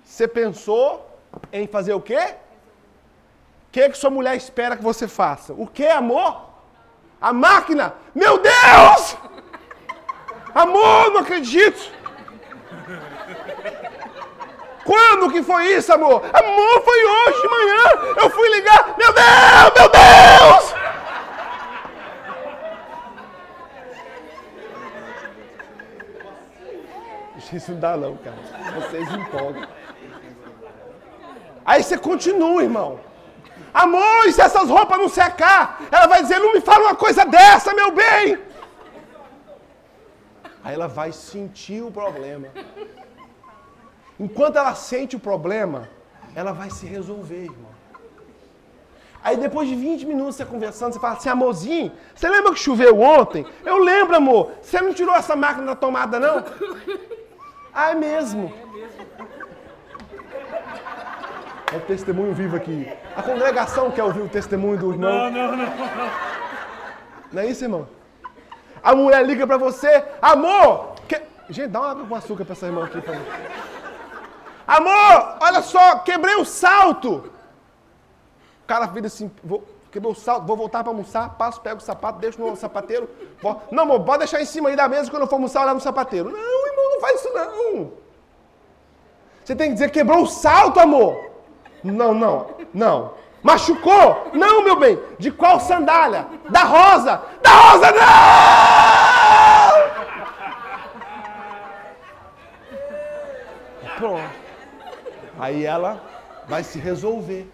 Você 0.04 0.26
pensou 0.26 1.20
em 1.52 1.66
fazer 1.66 1.92
o 1.92 2.00
quê? 2.00 2.34
O 3.68 3.70
que, 3.70 3.88
que 3.90 3.98
sua 3.98 4.10
mulher 4.10 4.34
espera 4.36 4.76
que 4.76 4.82
você 4.82 5.06
faça? 5.06 5.52
O 5.52 5.66
que, 5.66 5.86
amor? 5.86 6.48
A 7.20 7.32
máquina? 7.32 7.94
Meu 8.14 8.38
Deus! 8.38 9.16
Amor, 10.54 11.12
não 11.12 11.20
acredito! 11.20 11.97
Quando 14.88 15.30
que 15.30 15.42
foi 15.42 15.64
isso, 15.74 15.92
amor? 15.92 16.22
Amor, 16.32 16.82
foi 16.82 17.00
hoje 17.04 17.42
de 17.42 17.48
manhã. 17.48 17.82
Eu 18.22 18.30
fui 18.30 18.48
ligar. 18.48 18.94
Meu 18.96 19.12
Deus, 19.12 19.72
meu 19.76 19.88
Deus! 19.90 20.74
Isso 27.52 27.72
não 27.72 27.80
dá 27.80 27.96
não, 27.98 28.16
cara. 28.16 28.36
Vocês 28.76 29.12
empolgam. 29.12 29.68
Aí 31.66 31.82
você 31.82 31.98
continua, 31.98 32.62
irmão. 32.62 32.98
Amor, 33.74 34.26
e 34.26 34.32
se 34.32 34.40
essas 34.40 34.70
roupas 34.70 34.98
não 34.98 35.08
secar? 35.10 35.82
Ela 35.90 36.06
vai 36.06 36.22
dizer, 36.22 36.38
não 36.38 36.54
me 36.54 36.62
fala 36.62 36.86
uma 36.86 36.94
coisa 36.94 37.26
dessa, 37.26 37.74
meu 37.74 37.90
bem. 37.90 38.38
Aí 40.64 40.74
ela 40.74 40.88
vai 40.88 41.12
sentir 41.12 41.82
o 41.82 41.90
problema. 41.90 42.48
Enquanto 44.18 44.56
ela 44.56 44.74
sente 44.74 45.16
o 45.16 45.20
problema, 45.20 45.88
ela 46.34 46.52
vai 46.52 46.70
se 46.70 46.86
resolver, 46.86 47.44
irmão. 47.44 47.78
Aí 49.22 49.36
depois 49.36 49.68
de 49.68 49.74
20 49.74 50.06
minutos 50.06 50.36
você 50.36 50.44
conversando, 50.44 50.92
você 50.92 51.00
fala 51.00 51.14
assim, 51.14 51.28
amorzinho, 51.28 51.92
você 52.14 52.28
lembra 52.28 52.52
que 52.52 52.58
choveu 52.58 53.00
ontem? 53.00 53.44
Eu 53.64 53.78
lembro, 53.78 54.16
amor. 54.16 54.52
Você 54.62 54.80
não 54.80 54.94
tirou 54.94 55.14
essa 55.14 55.34
máquina 55.34 55.66
da 55.66 55.74
tomada, 55.74 56.18
não? 56.20 56.44
Ah, 57.72 57.90
é 57.90 57.94
mesmo. 57.94 58.52
É 61.72 61.76
o 61.76 61.80
testemunho 61.80 62.32
vivo 62.32 62.56
aqui. 62.56 62.90
A 63.16 63.22
congregação 63.22 63.90
quer 63.90 64.02
ouvir 64.02 64.22
o 64.22 64.28
testemunho 64.28 64.78
do 64.78 64.92
irmão. 64.92 65.30
Não, 65.30 65.30
não, 65.30 65.56
não. 65.56 65.66
Não 67.32 67.42
é 67.42 67.46
isso, 67.46 67.64
irmão? 67.64 67.86
A 68.82 68.94
mulher 68.94 69.24
liga 69.24 69.46
pra 69.46 69.58
você, 69.58 70.02
amor! 70.22 70.94
Que... 71.06 71.20
Gente, 71.50 71.68
dá 71.68 71.80
uma 71.80 71.90
água 71.90 72.06
com 72.06 72.14
açúcar 72.14 72.44
pra 72.44 72.54
essa 72.54 72.66
irmã 72.66 72.84
aqui, 72.84 73.00
por 73.00 73.14
favor. 73.14 73.77
Amor, 74.68 75.38
olha 75.40 75.62
só, 75.62 76.00
quebrei 76.00 76.34
o 76.36 76.44
salto. 76.44 77.32
O 78.62 78.66
cara 78.66 78.84
vira 78.84 79.06
assim, 79.06 79.30
vou, 79.42 79.66
quebrei 79.90 80.12
o 80.12 80.14
salto, 80.14 80.46
vou 80.46 80.58
voltar 80.58 80.84
pra 80.84 80.92
almoçar, 80.92 81.30
passo, 81.38 81.58
pego 81.62 81.78
o 81.78 81.80
sapato, 81.80 82.18
deixo 82.18 82.38
no 82.38 82.54
sapateiro. 82.54 83.08
Vou... 83.40 83.62
Não, 83.70 83.84
amor, 83.84 84.00
pode 84.00 84.18
deixar 84.18 84.42
em 84.42 84.44
cima 84.44 84.68
aí 84.68 84.76
da 84.76 84.86
mesa 84.86 85.10
quando 85.10 85.22
eu 85.22 85.26
for 85.26 85.36
almoçar, 85.36 85.62
olhar 85.62 85.72
no 85.72 85.80
sapateiro. 85.80 86.30
Não, 86.30 86.66
irmão, 86.66 86.90
não 86.92 87.00
faz 87.00 87.18
isso 87.18 87.32
não. 87.32 87.92
Você 89.42 89.56
tem 89.56 89.68
que 89.68 89.74
dizer, 89.74 89.90
quebrou 89.90 90.24
o 90.24 90.26
salto, 90.26 90.78
amor. 90.78 91.30
Não, 91.82 92.12
não, 92.12 92.48
não. 92.74 93.14
Machucou? 93.42 94.28
Não, 94.34 94.62
meu 94.62 94.76
bem. 94.76 94.98
De 95.18 95.30
qual 95.30 95.58
sandália? 95.60 96.26
Da 96.50 96.64
rosa. 96.64 97.22
Da 97.40 97.50
rosa, 97.50 97.90
não! 97.92 98.68
Pronto. 103.96 104.37
Aí 105.38 105.64
ela 105.64 106.02
vai 106.48 106.62
se 106.64 106.78
resolver. 106.78 107.50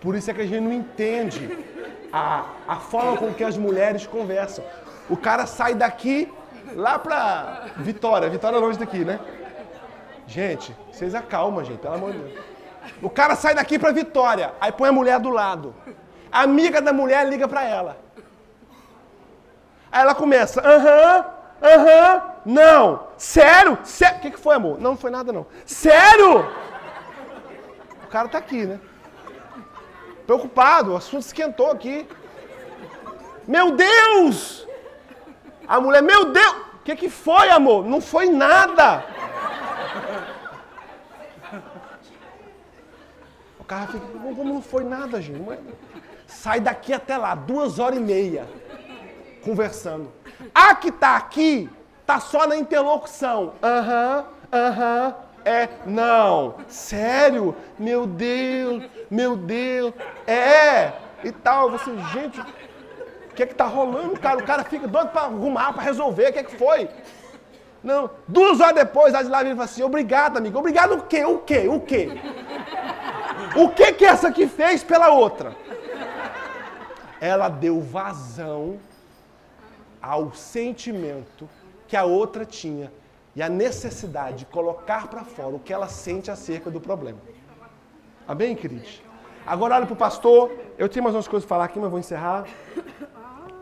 Por 0.00 0.14
isso 0.14 0.30
é 0.30 0.34
que 0.34 0.42
a 0.42 0.46
gente 0.46 0.60
não 0.60 0.72
entende 0.72 1.58
a, 2.12 2.44
a 2.66 2.76
forma 2.76 3.16
com 3.16 3.32
que 3.32 3.44
as 3.44 3.56
mulheres 3.56 4.06
conversam. 4.06 4.64
O 5.08 5.16
cara 5.16 5.46
sai 5.46 5.74
daqui 5.74 6.32
lá 6.74 6.98
pra 6.98 7.66
Vitória. 7.76 8.28
Vitória 8.28 8.56
é 8.56 8.60
longe 8.60 8.78
daqui, 8.78 9.04
né? 9.04 9.20
Gente, 10.26 10.74
vocês 10.90 11.14
acalmam, 11.14 11.64
gente, 11.64 11.78
pelo 11.78 11.94
amor 11.94 12.12
de 12.12 12.18
Deus. 12.18 12.44
O 13.02 13.10
cara 13.10 13.36
sai 13.36 13.54
daqui 13.54 13.78
pra 13.78 13.92
Vitória, 13.92 14.52
aí 14.60 14.72
põe 14.72 14.88
a 14.88 14.92
mulher 14.92 15.20
do 15.20 15.30
lado. 15.30 15.74
A 16.30 16.42
amiga 16.42 16.80
da 16.80 16.92
mulher 16.92 17.26
liga 17.28 17.46
pra 17.46 17.64
ela. 17.64 17.96
Aí 19.90 20.02
ela 20.02 20.14
começa, 20.14 20.60
aham, 20.60 21.24
aham, 21.62 22.22
não. 22.46 23.08
Sério? 23.18 23.72
O 23.72 24.20
que, 24.20 24.30
que 24.30 24.38
foi, 24.38 24.54
amor? 24.54 24.80
Não, 24.80 24.92
não 24.92 24.96
foi 24.96 25.10
nada, 25.10 25.32
não. 25.32 25.46
Sério? 25.66 26.48
O 28.04 28.06
cara 28.08 28.28
tá 28.28 28.38
aqui, 28.38 28.64
né? 28.64 28.80
Preocupado, 30.24 30.92
o 30.92 30.96
assunto 30.96 31.22
esquentou 31.22 31.70
aqui. 31.70 32.08
Meu 33.46 33.72
Deus! 33.72 34.66
A 35.66 35.80
mulher, 35.80 36.02
meu 36.02 36.26
Deus! 36.26 36.54
O 36.74 36.78
que, 36.84 36.94
que 36.94 37.10
foi, 37.10 37.50
amor? 37.50 37.84
Não 37.84 38.00
foi 38.00 38.30
nada. 38.30 39.04
O 43.58 43.64
cara 43.64 43.88
fica, 43.88 44.06
como 44.06 44.44
não 44.44 44.62
foi 44.62 44.84
nada, 44.84 45.20
gente? 45.20 45.42
Sai 46.28 46.60
daqui 46.60 46.92
até 46.92 47.16
lá, 47.16 47.34
duas 47.34 47.80
horas 47.80 47.98
e 47.98 48.00
meia, 48.00 48.46
conversando. 49.44 50.12
A 50.54 50.76
que 50.76 50.92
tá 50.92 51.16
aqui, 51.16 51.68
tá 52.06 52.20
só 52.20 52.46
na 52.46 52.56
interlocução. 52.56 53.54
Aham, 53.62 54.24
aham, 54.52 55.14
é, 55.44 55.68
não. 55.84 56.54
Sério? 56.68 57.54
Meu 57.78 58.06
Deus, 58.06 58.84
meu 59.10 59.36
Deus, 59.36 59.92
é, 60.26 60.92
e 61.22 61.32
tal. 61.32 61.70
Você, 61.70 61.90
gente, 62.12 62.40
o 62.40 63.34
que 63.34 63.42
é 63.42 63.46
que 63.46 63.54
tá 63.54 63.64
rolando, 63.64 64.18
cara? 64.18 64.38
O 64.38 64.44
cara 64.44 64.64
fica 64.64 64.88
doido 64.88 65.10
pra 65.10 65.22
arrumar, 65.22 65.72
pra 65.72 65.82
resolver, 65.82 66.30
o 66.30 66.32
que 66.32 66.38
é 66.38 66.42
que 66.42 66.56
foi? 66.56 66.88
Não, 67.82 68.10
duas 68.26 68.60
horas 68.60 68.74
depois, 68.74 69.14
a 69.14 69.22
de 69.22 69.28
lá 69.28 69.42
vem 69.42 69.52
e 69.52 69.54
fala 69.54 69.64
assim, 69.64 69.82
obrigado, 69.82 70.36
amigo. 70.36 70.58
Obrigado 70.58 70.94
o 70.94 71.02
quê? 71.02 71.24
O 71.24 71.38
quê? 71.38 71.68
O 71.68 71.80
quê? 71.80 72.08
O 73.54 73.68
que 73.68 73.92
que 73.92 74.04
essa 74.04 74.28
aqui 74.28 74.48
fez 74.48 74.82
pela 74.82 75.10
outra? 75.10 75.54
Ela 77.20 77.48
deu 77.48 77.80
vazão 77.80 78.80
ao 80.02 80.32
sentimento 80.34 81.48
que 81.86 81.96
a 81.96 82.04
outra 82.04 82.44
tinha 82.44 82.92
e 83.34 83.42
a 83.42 83.48
necessidade 83.48 84.38
de 84.38 84.46
colocar 84.46 85.08
para 85.08 85.24
fora 85.24 85.56
o 85.56 85.58
que 85.58 85.72
ela 85.72 85.88
sente 85.88 86.30
acerca 86.30 86.70
do 86.70 86.80
problema. 86.80 87.18
Amém, 88.26 88.56
queridos? 88.56 89.02
Agora 89.46 89.76
olha 89.76 89.86
para 89.86 89.92
o 89.92 89.96
pastor. 89.96 90.50
Eu 90.76 90.88
tenho 90.88 91.04
mais 91.04 91.14
umas 91.14 91.28
coisas 91.28 91.46
para 91.46 91.56
falar 91.56 91.64
aqui, 91.66 91.78
mas 91.78 91.90
vou 91.90 92.00
encerrar. 92.00 92.46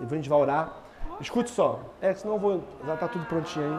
E 0.01 0.05
a 0.05 0.09
gente 0.09 0.29
vai 0.29 0.39
orar. 0.39 0.73
Escute 1.21 1.51
só. 1.51 1.81
É, 2.01 2.15
senão 2.15 2.35
eu 2.35 2.41
vou. 2.41 2.65
Já 2.87 2.95
está 2.95 3.09
tudo 3.09 3.27
prontinho 3.27 3.67
aí. 3.67 3.79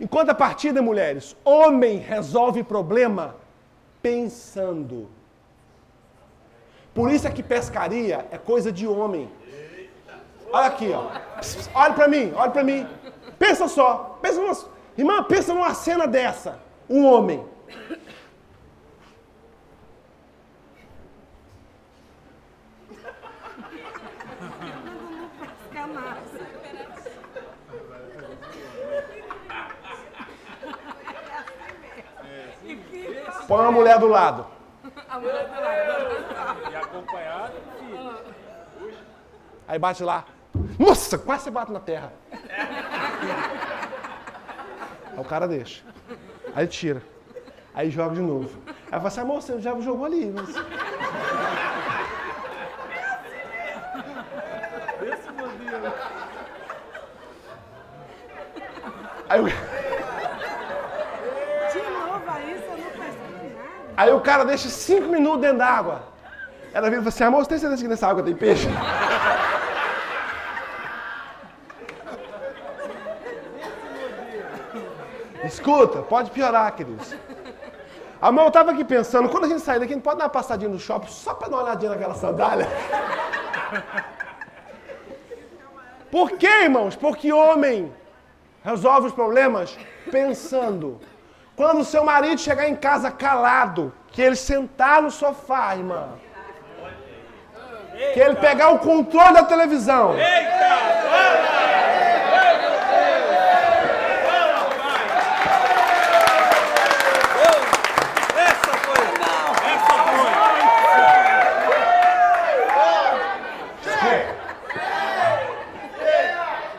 Enquanto 0.00 0.30
a 0.30 0.34
partida, 0.34 0.82
mulheres, 0.82 1.36
homem 1.44 1.98
resolve 1.98 2.62
problema 2.62 3.36
pensando. 4.02 5.08
Por 6.92 7.10
isso 7.10 7.26
é 7.26 7.30
que 7.30 7.42
pescaria 7.42 8.26
é 8.30 8.38
coisa 8.38 8.70
de 8.70 8.86
homem. 8.86 9.30
Olha 10.54 10.66
aqui, 10.66 10.92
ó. 10.92 11.10
Olha 11.74 11.94
para 11.94 12.06
mim, 12.06 12.32
olha 12.36 12.50
para 12.52 12.62
mim. 12.62 12.86
Pensa 13.36 13.66
só. 13.66 14.16
Pensa 14.22 14.40
numa, 14.40 14.56
irmã, 14.96 15.24
pensa 15.24 15.52
numa 15.52 15.74
cena 15.74 16.06
dessa. 16.06 16.60
Um 16.88 17.04
homem. 17.04 17.44
Põe 33.48 33.60
uma 33.60 33.72
mulher 33.72 33.98
do 33.98 34.06
lado. 34.06 34.46
A 35.08 35.18
mulher 35.18 35.48
do 35.48 35.60
lado. 35.60 36.70
E 36.70 36.76
acompanhado, 36.76 37.54
filho. 37.80 38.18
Aí 39.66 39.78
bate 39.80 40.04
lá. 40.04 40.24
Nossa, 40.78 41.16
quase 41.18 41.44
você 41.44 41.50
bate 41.50 41.70
na 41.72 41.80
terra. 41.80 42.12
Aí 45.12 45.18
o 45.18 45.24
cara 45.24 45.46
deixa. 45.46 45.82
Aí 46.54 46.66
tira. 46.66 47.02
Aí 47.74 47.90
joga 47.90 48.14
de 48.14 48.20
novo. 48.22 48.50
Aí 48.86 48.92
fala 48.92 49.08
assim, 49.08 49.20
amor, 49.20 49.42
você 49.42 49.60
já 49.60 49.78
jogou 49.80 50.04
ali. 50.06 50.32
Mas... 50.34 50.48
Esse 55.02 55.30
modelo. 55.32 55.92
Aí, 59.28 59.40
o- 59.40 59.44
De 61.72 61.80
novo 61.90 62.30
a 62.30 62.40
isso, 62.40 62.64
eu 62.64 62.76
não 62.76 62.90
percebi 62.90 63.54
nada. 63.54 63.92
aí 63.96 64.12
o 64.12 64.20
cara 64.20 64.44
deixa 64.44 64.68
cinco 64.68 65.08
minutos 65.08 65.40
dentro 65.40 65.58
d'água. 65.58 66.02
Ela 66.72 66.88
vira 66.90 67.00
e 67.00 67.04
fala 67.04 67.08
assim, 67.08 67.24
amor, 67.24 67.42
você 67.44 67.48
tem 67.50 67.58
certeza 67.58 67.82
que 67.82 67.88
nessa 67.88 68.06
água 68.08 68.22
tem 68.22 68.34
peixe? 68.34 68.68
Escuta, 75.46 76.02
pode 76.02 76.30
piorar, 76.30 76.72
queridos. 76.74 77.14
Amor, 78.20 78.44
eu 78.46 78.50
tava 78.50 78.70
aqui 78.70 78.84
pensando, 78.84 79.28
quando 79.28 79.44
a 79.44 79.48
gente 79.48 79.60
sair 79.60 79.78
daqui, 79.78 79.92
a 79.92 79.96
gente 79.96 80.04
pode 80.04 80.18
dar 80.18 80.24
uma 80.24 80.30
passadinha 80.30 80.70
no 80.70 80.78
shopping 80.78 81.08
só 81.08 81.34
pra 81.34 81.48
dar 81.48 81.56
uma 81.56 81.64
olhadinha 81.64 81.90
naquela 81.90 82.14
sandália? 82.14 82.66
Por 86.10 86.30
quê, 86.32 86.62
irmãos? 86.62 86.96
Porque 86.96 87.32
homem 87.32 87.92
resolve 88.64 89.08
os 89.08 89.12
problemas 89.12 89.76
pensando. 90.10 91.00
Quando 91.56 91.84
seu 91.84 92.04
marido 92.04 92.40
chegar 92.40 92.68
em 92.68 92.74
casa 92.74 93.10
calado, 93.10 93.92
que 94.08 94.22
ele 94.22 94.36
sentar 94.36 95.02
no 95.02 95.10
sofá, 95.10 95.76
irmã. 95.76 96.08
Que 98.12 98.20
ele 98.20 98.36
pegar 98.36 98.70
o 98.70 98.78
controle 98.78 99.34
da 99.34 99.44
televisão. 99.44 100.14
Essa 100.14 100.78
foi. 108.86 109.04
Essa 109.72 109.94
foi. 110.04 110.30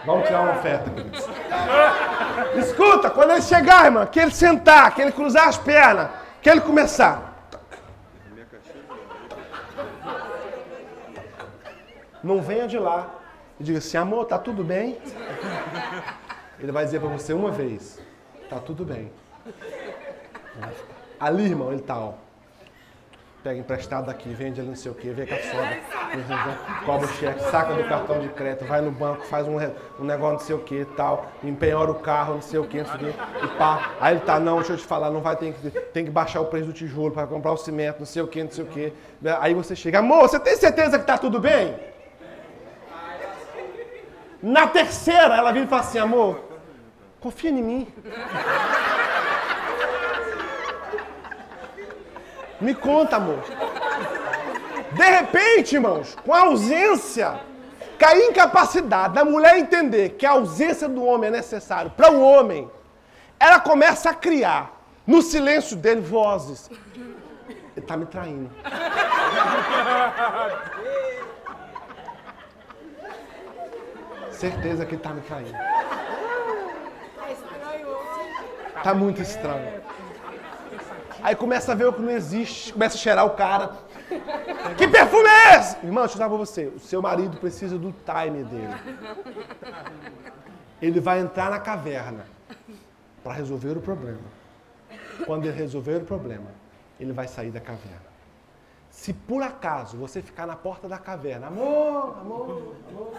Vamos 0.05 0.27
tirar 0.27 0.41
oferta, 0.65 0.89
queridos. 0.89 1.25
Escuta, 2.57 3.09
quando 3.09 3.31
ele 3.31 3.41
chegar, 3.41 3.85
irmão, 3.85 4.05
que 4.05 4.19
ele 4.19 4.31
sentar, 4.31 4.93
que 4.93 5.01
ele 5.01 5.11
cruzar 5.11 5.47
as 5.47 5.57
pernas, 5.57 6.09
que 6.41 6.49
ele 6.49 6.61
começar. 6.61 7.33
Não 12.23 12.41
venha 12.41 12.67
de 12.67 12.79
lá 12.79 13.07
e 13.59 13.63
diga 13.63 13.77
assim, 13.77 13.97
amor, 13.97 14.25
tá 14.25 14.39
tudo 14.39 14.63
bem? 14.63 14.97
Ele 16.59 16.71
vai 16.71 16.83
dizer 16.83 16.99
para 16.99 17.09
você 17.09 17.33
uma 17.33 17.51
vez, 17.51 17.99
tá 18.49 18.57
tudo 18.57 18.83
bem. 18.83 19.11
Ali, 21.19 21.43
irmão, 21.43 21.71
ele 21.71 21.81
tá, 21.81 21.97
ó. 21.99 22.13
Pega 23.45 23.59
emprestado 23.59 24.07
daqui, 24.07 24.27
vende 24.29 24.59
ali 24.59 24.69
não 24.69 24.75
sei 24.75 24.91
o 24.91 24.95
que, 24.95 25.07
vê 25.11 25.27
com 25.27 25.35
a 25.35 25.37
sogra, 25.37 25.79
cobra 26.83 27.05
o 27.05 27.09
cheque, 27.09 27.43
saca 27.43 27.75
do 27.75 27.87
cartão 27.87 28.19
de 28.19 28.27
crédito, 28.29 28.65
vai 28.65 28.81
no 28.81 28.89
banco, 28.89 29.23
faz 29.27 29.47
um, 29.47 29.57
um 29.99 30.03
negócio 30.03 30.33
não 30.33 30.39
sei 30.39 30.55
o 30.55 30.59
que 30.59 30.83
tal, 30.97 31.31
empenhora 31.43 31.91
o 31.91 31.93
carro, 31.93 32.33
não 32.33 32.41
sei 32.41 32.59
o 32.59 32.63
que, 32.63 32.79
não 32.79 32.87
sei 32.87 32.95
o 32.95 32.97
que, 32.97 33.45
e 33.45 33.47
pá. 33.55 33.91
Aí 34.01 34.15
ele 34.15 34.21
tá, 34.21 34.39
não, 34.39 34.55
deixa 34.55 34.73
eu 34.73 34.77
te 34.77 34.83
falar, 34.83 35.11
não 35.11 35.21
vai, 35.21 35.35
tem 35.35 35.53
que, 35.53 35.69
tem 35.69 36.03
que 36.03 36.09
baixar 36.09 36.41
o 36.41 36.45
preço 36.45 36.65
do 36.65 36.73
tijolo 36.73 37.11
para 37.11 37.27
comprar 37.27 37.51
o 37.51 37.57
cimento, 37.57 37.99
não 37.99 38.05
sei 38.07 38.23
o 38.23 38.27
que, 38.27 38.43
não 38.43 38.49
sei 38.49 38.63
o 38.63 38.67
que. 38.67 38.91
Aí 39.39 39.53
você 39.53 39.75
chega, 39.75 39.99
amor, 39.99 40.21
você 40.21 40.39
tem 40.39 40.55
certeza 40.55 40.97
que 40.97 41.05
tá 41.05 41.15
tudo 41.15 41.39
bem? 41.39 41.75
Na 44.41 44.65
terceira, 44.65 45.35
ela 45.35 45.51
vira 45.51 45.65
e 45.65 45.69
fala 45.69 45.83
assim, 45.83 45.99
amor, 45.99 46.39
confia 47.19 47.51
em 47.51 47.61
mim. 47.61 47.87
Me 52.59 52.73
conta, 52.73 53.17
amor. 53.17 53.43
De 54.91 55.03
repente, 55.03 55.75
irmãos, 55.75 56.15
com 56.25 56.33
a 56.33 56.41
ausência, 56.41 57.39
com 57.99 58.05
a 58.05 58.17
incapacidade 58.17 59.13
da 59.13 59.25
mulher 59.25 59.57
entender 59.57 60.11
que 60.11 60.25
a 60.25 60.31
ausência 60.31 60.87
do 60.87 61.03
homem 61.03 61.27
é 61.27 61.31
necessário 61.31 61.91
para 61.91 62.11
o 62.11 62.21
homem, 62.21 62.69
ela 63.39 63.59
começa 63.59 64.09
a 64.09 64.13
criar, 64.13 64.71
no 65.05 65.21
silêncio 65.21 65.75
dele, 65.75 66.01
vozes. 66.01 66.69
Ele 67.47 67.61
está 67.75 67.97
me 67.97 68.05
traindo. 68.05 68.49
Certeza 74.31 74.85
que 74.85 74.95
ele 74.95 75.01
está 75.01 75.09
me 75.09 75.21
traindo. 75.21 75.57
Está 78.77 78.93
muito 78.93 79.21
estranho. 79.21 79.81
Aí 81.25 81.35
começa 81.35 81.71
a 81.71 81.75
ver 81.75 81.87
o 81.87 81.93
que 81.93 82.03
não 82.03 82.11
existe, 82.11 82.71
começa 82.71 82.93
a 82.93 82.99
cheirar 82.99 83.25
o 83.25 83.31
cara. 83.31 83.71
Que 84.77 84.87
perfume 84.87 85.27
é 85.27 85.57
esse? 85.57 85.75
Irmão, 85.77 86.03
deixa 86.03 86.13
eu 86.13 86.17
falar 86.19 86.29
pra 86.29 86.37
você. 86.37 86.67
O 86.67 86.79
seu 86.79 87.01
marido 87.01 87.37
precisa 87.37 87.79
do 87.79 87.91
time 88.05 88.43
dele. 88.43 88.75
Ele 90.79 90.99
vai 90.99 91.21
entrar 91.21 91.49
na 91.49 91.59
caverna 91.59 92.27
para 93.23 93.33
resolver 93.33 93.75
o 93.75 93.81
problema. 93.81 94.21
Quando 95.25 95.47
ele 95.47 95.57
resolver 95.57 95.95
o 95.95 96.05
problema, 96.05 96.51
ele 96.99 97.11
vai 97.11 97.27
sair 97.27 97.49
da 97.49 97.59
caverna. 97.59 98.05
Se 98.91 99.11
por 99.11 99.41
acaso 99.41 99.97
você 99.97 100.21
ficar 100.21 100.45
na 100.45 100.55
porta 100.55 100.87
da 100.87 100.99
caverna, 100.99 101.47
amor, 101.47 102.19
amor, 102.21 102.75
amor. 102.87 103.13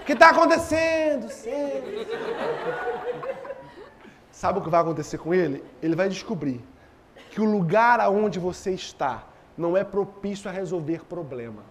O 0.00 0.04
que 0.06 0.14
está 0.14 0.30
acontecendo? 0.30 1.28
Sei. 1.28 2.08
Sabe 4.38 4.60
o 4.60 4.62
que 4.62 4.70
vai 4.70 4.80
acontecer 4.80 5.18
com 5.18 5.34
ele? 5.34 5.64
Ele 5.82 5.96
vai 5.96 6.08
descobrir 6.08 6.64
que 7.28 7.40
o 7.40 7.44
lugar 7.44 7.98
aonde 7.98 8.38
você 8.38 8.70
está 8.70 9.26
não 9.56 9.76
é 9.76 9.82
propício 9.82 10.48
a 10.48 10.52
resolver 10.52 11.04
problema. 11.06 11.64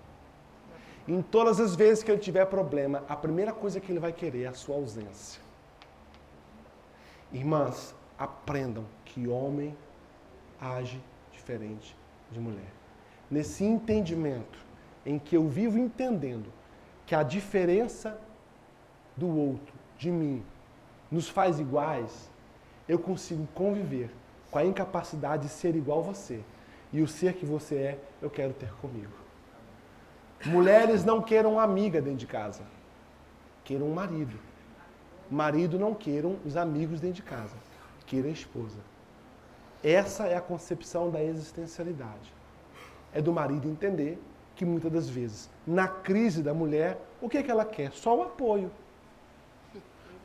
Em 1.08 1.22
todas 1.22 1.62
as 1.62 1.78
vezes 1.78 2.04
que 2.04 2.12
ele 2.12 2.20
tiver 2.20 2.46
problema, 2.48 3.06
a 3.08 3.16
primeira 3.16 3.54
coisa 3.54 3.80
que 3.80 3.90
ele 3.90 4.02
vai 4.02 4.12
querer 4.12 4.44
é 4.44 4.48
a 4.48 4.54
sua 4.54 4.76
ausência. 4.76 5.42
Irmãs, 7.32 7.96
aprendam 8.20 8.84
que 9.06 9.30
homem 9.30 9.74
age 10.60 11.02
diferente 11.32 11.96
de 12.30 12.38
mulher. 12.38 12.74
Nesse 13.32 13.64
entendimento 13.64 14.60
em 15.06 15.18
que 15.18 15.38
eu 15.38 15.48
vivo 15.48 15.78
entendendo 15.78 16.52
que 17.06 17.16
a 17.16 17.24
diferença 17.24 18.20
do 19.16 19.34
outro, 19.34 19.74
de 19.98 20.12
mim, 20.12 20.44
nos 21.10 21.30
faz 21.30 21.62
iguais, 21.62 22.30
eu 22.88 22.98
consigo 22.98 23.48
conviver 23.54 24.10
com 24.50 24.60
a 24.60 24.66
incapacidade 24.66 25.44
de 25.44 25.50
ser 25.50 25.76
igual 25.76 26.00
a 26.00 26.04
você. 26.04 26.42
E 26.92 27.02
o 27.02 27.08
ser 27.08 27.34
que 27.34 27.46
você 27.46 27.76
é, 27.76 28.00
eu 28.22 28.30
quero 28.30 28.54
ter 28.54 28.72
comigo. 28.76 29.12
Mulheres 30.46 31.04
não 31.04 31.22
queiram 31.22 31.54
uma 31.54 31.64
amiga 31.64 32.02
dentro 32.02 32.20
de 32.20 32.28
casa. 32.28 32.64
Queiram 33.64 33.88
um 33.88 33.94
marido. 33.94 34.40
Marido 35.30 35.78
não 35.78 35.94
queiram 35.94 36.38
os 36.46 36.56
amigos 36.56 37.02
dentro 37.02 37.18
de 37.18 37.24
casa. 37.24 37.56
Queiram 38.06 38.30
a 38.30 38.32
esposa. 38.32 38.78
Essa 39.84 40.28
é 40.28 40.38
a 40.38 40.42
concepção 40.42 41.10
da 41.10 41.22
existencialidade. 41.22 42.34
É 43.14 43.22
do 43.22 43.34
marido 43.34 43.68
entender 43.68 44.18
que 44.56 44.66
muitas 44.66 44.92
das 44.92 45.10
vezes, 45.10 45.50
na 45.66 45.88
crise 45.88 46.42
da 46.42 46.54
mulher, 46.54 47.00
o 47.22 47.30
que, 47.30 47.38
é 47.38 47.44
que 47.44 47.52
ela 47.52 47.66
quer? 47.66 47.92
Só 47.92 48.18
o 48.18 48.24
apoio. 48.24 48.72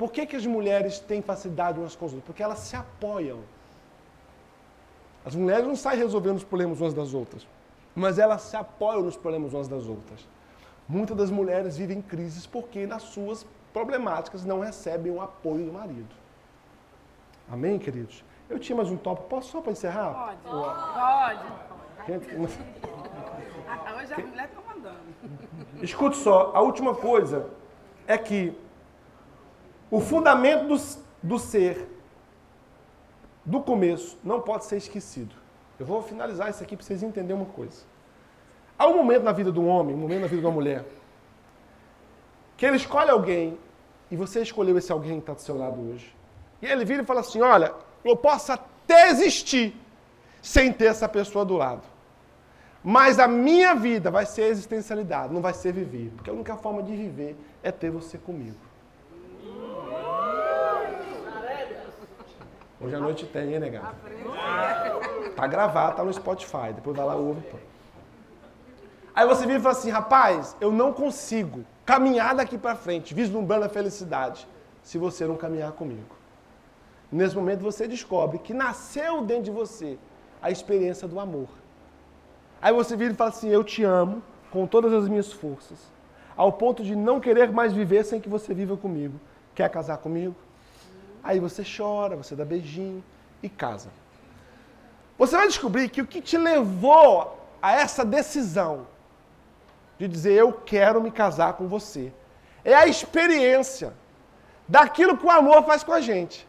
Por 0.03 0.11
que, 0.11 0.26
que 0.26 0.34
as 0.34 0.44
mulheres 0.44 0.98
têm 0.98 1.22
facilidade 1.22 1.78
umas 1.78 1.94
com 1.94 2.07
as 2.07 2.12
outras? 2.12 2.26
Porque 2.26 2.42
elas 2.42 2.59
se 2.59 2.74
apoiam. 2.74 3.38
As 5.24 5.36
mulheres 5.36 5.64
não 5.64 5.76
saem 5.76 5.96
resolvendo 5.96 6.38
os 6.38 6.42
problemas 6.42 6.80
umas 6.80 6.92
das 6.92 7.14
outras, 7.14 7.46
mas 7.94 8.18
elas 8.18 8.42
se 8.42 8.57
apoiam 8.57 9.03
nos 9.03 9.16
problemas 9.16 9.55
umas 9.55 9.68
das 9.68 9.86
outras. 9.86 10.26
Muitas 10.88 11.16
das 11.16 11.30
mulheres 11.30 11.76
vivem 11.76 12.03
crises 12.03 12.48
porque 12.48 12.84
nas 12.84 13.05
suas 13.05 13.46
problemáticas 13.72 14.44
não 14.44 14.59
recebem 14.59 15.12
o 15.12 15.22
apoio 15.22 15.66
do 15.66 15.72
marido. 15.72 16.12
Amém, 17.48 17.78
queridos? 17.78 18.24
Eu 18.50 18.59
tinha 18.59 18.74
mais 18.74 18.90
um 18.90 18.96
tópico. 18.96 19.28
Posso 19.28 19.53
só 19.53 19.61
para 19.61 19.70
encerrar? 19.70 20.36
Pode. 20.42 21.44
Pode. 22.03 22.12
Gente, 22.12 22.34
mas... 22.42 22.59
Hoje 24.03 24.14
a 24.14 24.18
mulher 24.18 24.48
está 24.48 24.61
mandando. 24.62 24.98
Escute 25.80 26.16
só, 26.16 26.50
a 26.57 26.61
última 26.61 26.92
coisa 26.92 27.48
é 28.09 28.18
que 28.18 28.53
o 29.93 30.01
fundamento 30.01 30.68
do, 30.68 30.76
do 31.22 31.38
ser, 31.38 31.86
do 33.45 33.61
começo, 33.61 34.18
não 34.24 34.40
pode 34.40 34.64
ser 34.64 34.78
esquecido. 34.78 35.34
Eu 35.78 35.84
vou 35.84 36.01
finalizar 36.01 36.49
isso 36.49 36.62
aqui 36.62 36.74
para 36.74 36.86
vocês 36.86 37.03
entenderem 37.03 37.36
uma 37.36 37.53
coisa. 37.53 37.82
Há 38.78 38.88
um 38.88 38.97
momento 38.97 39.22
na 39.22 39.32
vida 39.32 39.53
um 39.61 39.68
homem, 39.68 39.95
um 39.95 39.99
momento 39.99 40.22
na 40.22 40.26
vida 40.28 40.47
uma 40.47 40.55
mulher, 40.55 40.86
que 42.57 42.64
ele 42.64 42.76
escolhe 42.76 43.11
alguém, 43.11 43.59
e 44.11 44.16
você 44.16 44.40
escolheu 44.40 44.78
esse 44.78 44.90
alguém 44.90 45.16
que 45.16 45.24
está 45.24 45.34
do 45.34 45.43
seu 45.43 45.59
lado 45.59 45.78
hoje. 45.78 46.16
E 46.62 46.66
ele 46.66 46.86
vira 46.86 47.03
e 47.03 47.05
fala 47.05 47.20
assim: 47.20 47.43
Olha, 47.43 47.74
eu 48.03 48.16
posso 48.16 48.51
até 48.51 49.11
existir 49.11 49.76
sem 50.40 50.72
ter 50.72 50.86
essa 50.86 51.07
pessoa 51.07 51.45
do 51.45 51.55
lado. 51.55 51.82
Mas 52.82 53.18
a 53.18 53.28
minha 53.28 53.74
vida 53.74 54.11
vai 54.11 54.24
ser 54.24 54.45
existencialidade, 54.45 55.34
não 55.34 55.43
vai 55.43 55.53
ser 55.53 55.72
viver. 55.72 56.11
Porque 56.16 56.30
a 56.30 56.32
única 56.32 56.57
forma 56.57 56.82
de 56.82 56.97
viver 56.97 57.36
é 57.62 57.70
ter 57.70 57.90
você 57.90 58.16
comigo. 58.16 58.71
Hoje 62.83 62.97
à 62.97 62.99
noite 62.99 63.26
tem, 63.26 63.55
hein, 63.55 63.61
negado? 63.61 63.95
Tá 65.37 65.47
gravado, 65.47 65.97
tá 65.97 66.05
no 66.05 66.12
Spotify. 66.12 66.72
Depois 66.74 66.97
vai 66.97 67.07
lá 67.07 67.14
e 67.14 67.18
ouve. 67.18 67.41
Pô. 67.43 67.57
Aí 69.14 69.26
você 69.26 69.47
vira 69.47 69.59
e 69.59 69.62
fala 69.62 69.76
assim, 69.76 69.91
rapaz, 69.91 70.57
eu 70.61 70.72
não 70.72 70.93
consigo 70.93 71.64
caminhar 71.85 72.35
daqui 72.35 72.57
para 72.57 72.74
frente, 72.74 73.14
vislumbrando 73.14 73.66
a 73.66 73.68
felicidade, 73.68 74.49
se 74.83 74.97
você 74.99 75.26
não 75.26 75.37
caminhar 75.37 75.72
comigo. 75.72 76.16
Nesse 77.11 77.37
momento 77.37 77.61
você 77.61 77.87
descobre 77.87 78.39
que 78.39 78.55
nasceu 78.55 79.22
dentro 79.22 79.45
de 79.45 79.51
você 79.51 79.99
a 80.41 80.51
experiência 80.51 81.07
do 81.07 81.20
amor. 81.20 81.49
Aí 82.61 82.72
você 82.72 82.97
vira 82.97 83.12
e 83.12 83.16
fala 83.16 83.30
assim, 83.30 83.51
eu 83.51 83.62
te 83.62 83.85
amo 83.85 84.22
com 84.51 84.66
todas 84.66 84.93
as 84.93 85.09
minhas 85.09 85.30
forças, 85.30 85.78
ao 86.37 86.51
ponto 86.53 86.83
de 86.83 86.97
não 86.97 87.20
querer 87.20 87.53
mais 87.53 87.72
viver 87.72 88.05
sem 88.05 88.20
que 88.20 88.28
você 88.28 88.55
viva 88.55 88.76
comigo. 88.76 89.20
Quer 89.55 89.68
casar 89.68 89.99
comigo? 89.99 90.35
Aí 91.22 91.38
você 91.38 91.62
chora, 91.64 92.16
você 92.16 92.34
dá 92.34 92.44
beijinho 92.44 93.02
e 93.42 93.48
casa. 93.48 93.90
Você 95.16 95.36
vai 95.36 95.46
descobrir 95.46 95.88
que 95.88 96.02
o 96.02 96.06
que 96.06 96.20
te 96.20 96.36
levou 96.36 97.38
a 97.60 97.72
essa 97.72 98.04
decisão 98.04 98.86
de 99.98 100.08
dizer 100.08 100.32
eu 100.32 100.52
quero 100.52 101.00
me 101.00 101.12
casar 101.12 101.52
com 101.52 101.68
você 101.68 102.12
é 102.64 102.74
a 102.74 102.86
experiência 102.86 103.92
daquilo 104.66 105.16
que 105.16 105.24
o 105.24 105.30
amor 105.30 105.64
faz 105.64 105.84
com 105.84 105.92
a 105.92 106.00
gente. 106.00 106.48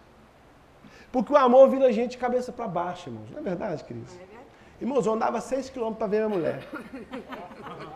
Porque 1.12 1.32
o 1.32 1.38
amor 1.38 1.70
vira 1.70 1.88
a 1.88 1.92
gente 1.92 2.12
de 2.12 2.18
cabeça 2.18 2.52
para 2.52 2.68
baixo, 2.68 3.10
irmãos. 3.10 3.30
Não 3.30 3.40
é 3.40 3.42
verdade, 3.42 3.84
Cris? 3.84 4.20
Irmãos, 4.82 5.06
eu 5.06 5.14
andava 5.14 5.40
6 5.40 5.70
quilômetros 5.70 6.00
para 6.00 6.08
ver 6.08 6.26
minha 6.26 6.30
mulher. 6.30 6.68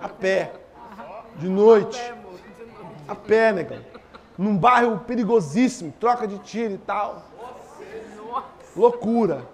A 0.01 0.09
pé. 0.09 0.53
De 1.37 1.49
noite. 1.49 1.99
A 3.07 3.15
pé, 3.15 3.51
negão 3.51 3.96
num 4.37 4.57
bairro 4.57 4.99
perigosíssimo, 4.99 5.93
troca 5.99 6.27
de 6.27 6.37
tiro 6.39 6.73
e 6.73 6.77
tal. 6.77 7.23
Loucura. 8.75 9.47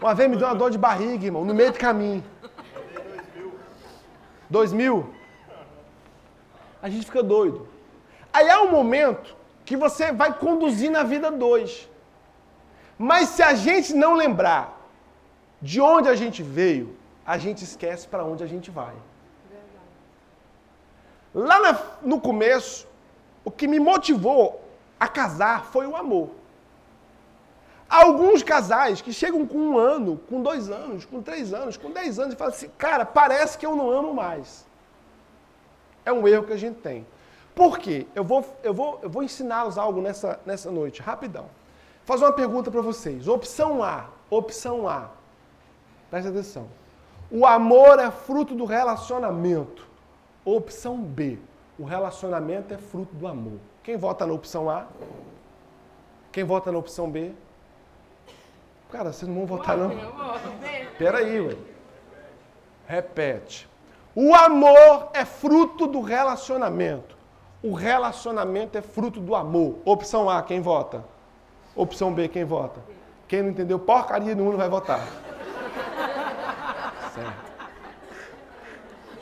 Uma 0.00 0.14
vez 0.14 0.30
me 0.30 0.36
deu 0.36 0.46
uma 0.46 0.54
dor 0.54 0.70
de 0.70 0.78
barriga, 0.78 1.24
irmão, 1.24 1.44
no 1.44 1.54
meio 1.54 1.72
do 1.72 1.78
caminho. 1.78 2.24
Dois 4.50 4.72
mil? 4.72 5.18
a 6.82 6.88
gente 6.88 7.06
fica 7.06 7.22
doido. 7.22 7.68
Aí 8.32 8.48
há 8.48 8.60
um 8.62 8.70
momento 8.70 9.36
que 9.64 9.76
você 9.76 10.12
vai 10.12 10.32
conduzir 10.38 10.90
na 10.90 11.02
vida 11.02 11.30
dois. 11.30 11.88
Mas 12.96 13.28
se 13.30 13.42
a 13.42 13.54
gente 13.54 13.94
não 13.94 14.14
lembrar 14.14 14.76
de 15.60 15.80
onde 15.80 16.08
a 16.08 16.14
gente 16.14 16.42
veio, 16.42 16.96
a 17.26 17.36
gente 17.38 17.64
esquece 17.64 18.06
para 18.08 18.24
onde 18.24 18.42
a 18.42 18.46
gente 18.46 18.70
vai. 18.70 18.94
Lá 21.34 21.58
no 22.02 22.20
começo, 22.20 22.87
o 23.48 23.50
que 23.50 23.66
me 23.66 23.80
motivou 23.80 24.62
a 25.00 25.08
casar 25.08 25.64
foi 25.64 25.86
o 25.86 25.96
amor. 25.96 26.28
Alguns 27.88 28.42
casais 28.42 29.00
que 29.00 29.10
chegam 29.10 29.46
com 29.46 29.56
um 29.56 29.78
ano, 29.78 30.18
com 30.28 30.42
dois 30.42 30.68
anos, 30.68 31.06
com 31.06 31.22
três 31.22 31.54
anos, 31.54 31.78
com 31.78 31.90
dez 31.90 32.18
anos 32.18 32.34
e 32.34 32.36
falam 32.36 32.52
assim, 32.52 32.68
cara, 32.76 33.06
parece 33.06 33.56
que 33.56 33.64
eu 33.64 33.74
não 33.74 33.90
amo 33.90 34.12
mais. 34.12 34.66
É 36.04 36.12
um 36.12 36.28
erro 36.28 36.44
que 36.44 36.52
a 36.52 36.58
gente 36.58 36.78
tem. 36.80 37.06
Por 37.54 37.78
quê? 37.78 38.06
Eu 38.14 38.22
vou, 38.22 38.44
eu 38.62 38.74
vou, 38.74 39.00
eu 39.02 39.08
vou 39.08 39.22
ensiná-los 39.22 39.78
algo 39.78 40.02
nessa, 40.02 40.38
nessa 40.44 40.70
noite, 40.70 41.00
rapidão. 41.00 41.46
Vou 42.04 42.18
fazer 42.18 42.26
uma 42.26 42.34
pergunta 42.34 42.70
para 42.70 42.82
vocês. 42.82 43.26
Opção 43.26 43.82
A. 43.82 44.10
Opção 44.28 44.86
A. 44.86 45.08
Presta 46.10 46.28
atenção. 46.28 46.68
O 47.30 47.46
amor 47.46 47.98
é 47.98 48.10
fruto 48.10 48.54
do 48.54 48.66
relacionamento. 48.66 49.86
Opção 50.44 50.98
B. 50.98 51.38
O 51.78 51.84
relacionamento 51.84 52.74
é 52.74 52.76
fruto 52.76 53.14
do 53.14 53.26
amor. 53.26 53.58
Quem 53.82 53.96
vota 53.96 54.26
na 54.26 54.32
opção 54.32 54.68
A? 54.68 54.86
Quem 56.32 56.42
vota 56.42 56.72
na 56.72 56.78
opção 56.78 57.08
B? 57.10 57.32
Cara, 58.90 59.12
vocês 59.12 59.28
não 59.28 59.36
vão 59.36 59.46
votar 59.46 59.76
não? 59.76 59.90
Peraí, 60.98 61.40
ué. 61.40 61.56
Repete. 62.86 63.68
O 64.14 64.34
amor 64.34 65.10
é 65.12 65.24
fruto 65.24 65.86
do 65.86 66.00
relacionamento. 66.00 67.16
O 67.62 67.72
relacionamento 67.72 68.76
é 68.76 68.82
fruto 68.82 69.20
do 69.20 69.34
amor. 69.34 69.78
Opção 69.84 70.28
A, 70.28 70.42
quem 70.42 70.60
vota? 70.60 71.04
Opção 71.76 72.12
B, 72.12 72.28
quem 72.28 72.44
vota? 72.44 72.80
Quem 73.28 73.42
não 73.42 73.50
entendeu 73.50 73.78
porcaria 73.78 74.34
nenhuma 74.34 74.56
vai 74.56 74.68
votar. 74.68 75.06
Certo. 77.14 77.48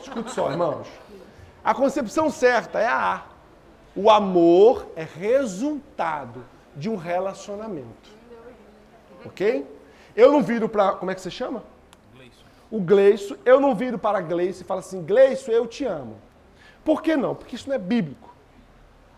Escute 0.01 0.31
só, 0.31 0.49
irmãos. 0.49 0.87
A 1.67 1.73
concepção 1.75 2.29
certa 2.29 2.79
é 2.79 2.87
a 2.87 3.15
A. 3.15 3.21
O 3.93 4.09
amor 4.09 4.87
é 4.95 5.03
resultado 5.03 6.45
de 6.73 6.89
um 6.89 6.95
relacionamento. 6.95 8.09
Ok? 9.25 9.67
Eu 10.15 10.31
não 10.31 10.41
viro 10.41 10.69
para. 10.69 10.93
Como 10.93 11.11
é 11.11 11.15
que 11.15 11.19
você 11.19 11.29
chama? 11.29 11.61
Gleice. 12.15 12.37
O 12.71 12.79
Gleice. 12.79 13.37
Eu 13.43 13.59
não 13.59 13.75
viro 13.75 13.99
para 13.99 14.21
Gleice 14.21 14.63
e 14.63 14.65
falo 14.65 14.79
assim: 14.79 15.03
Gleice, 15.03 15.51
eu 15.51 15.67
te 15.67 15.83
amo. 15.83 16.15
Por 16.85 17.01
que 17.01 17.17
não? 17.17 17.35
Porque 17.35 17.57
isso 17.57 17.67
não 17.67 17.75
é 17.75 17.79
bíblico. 17.79 18.33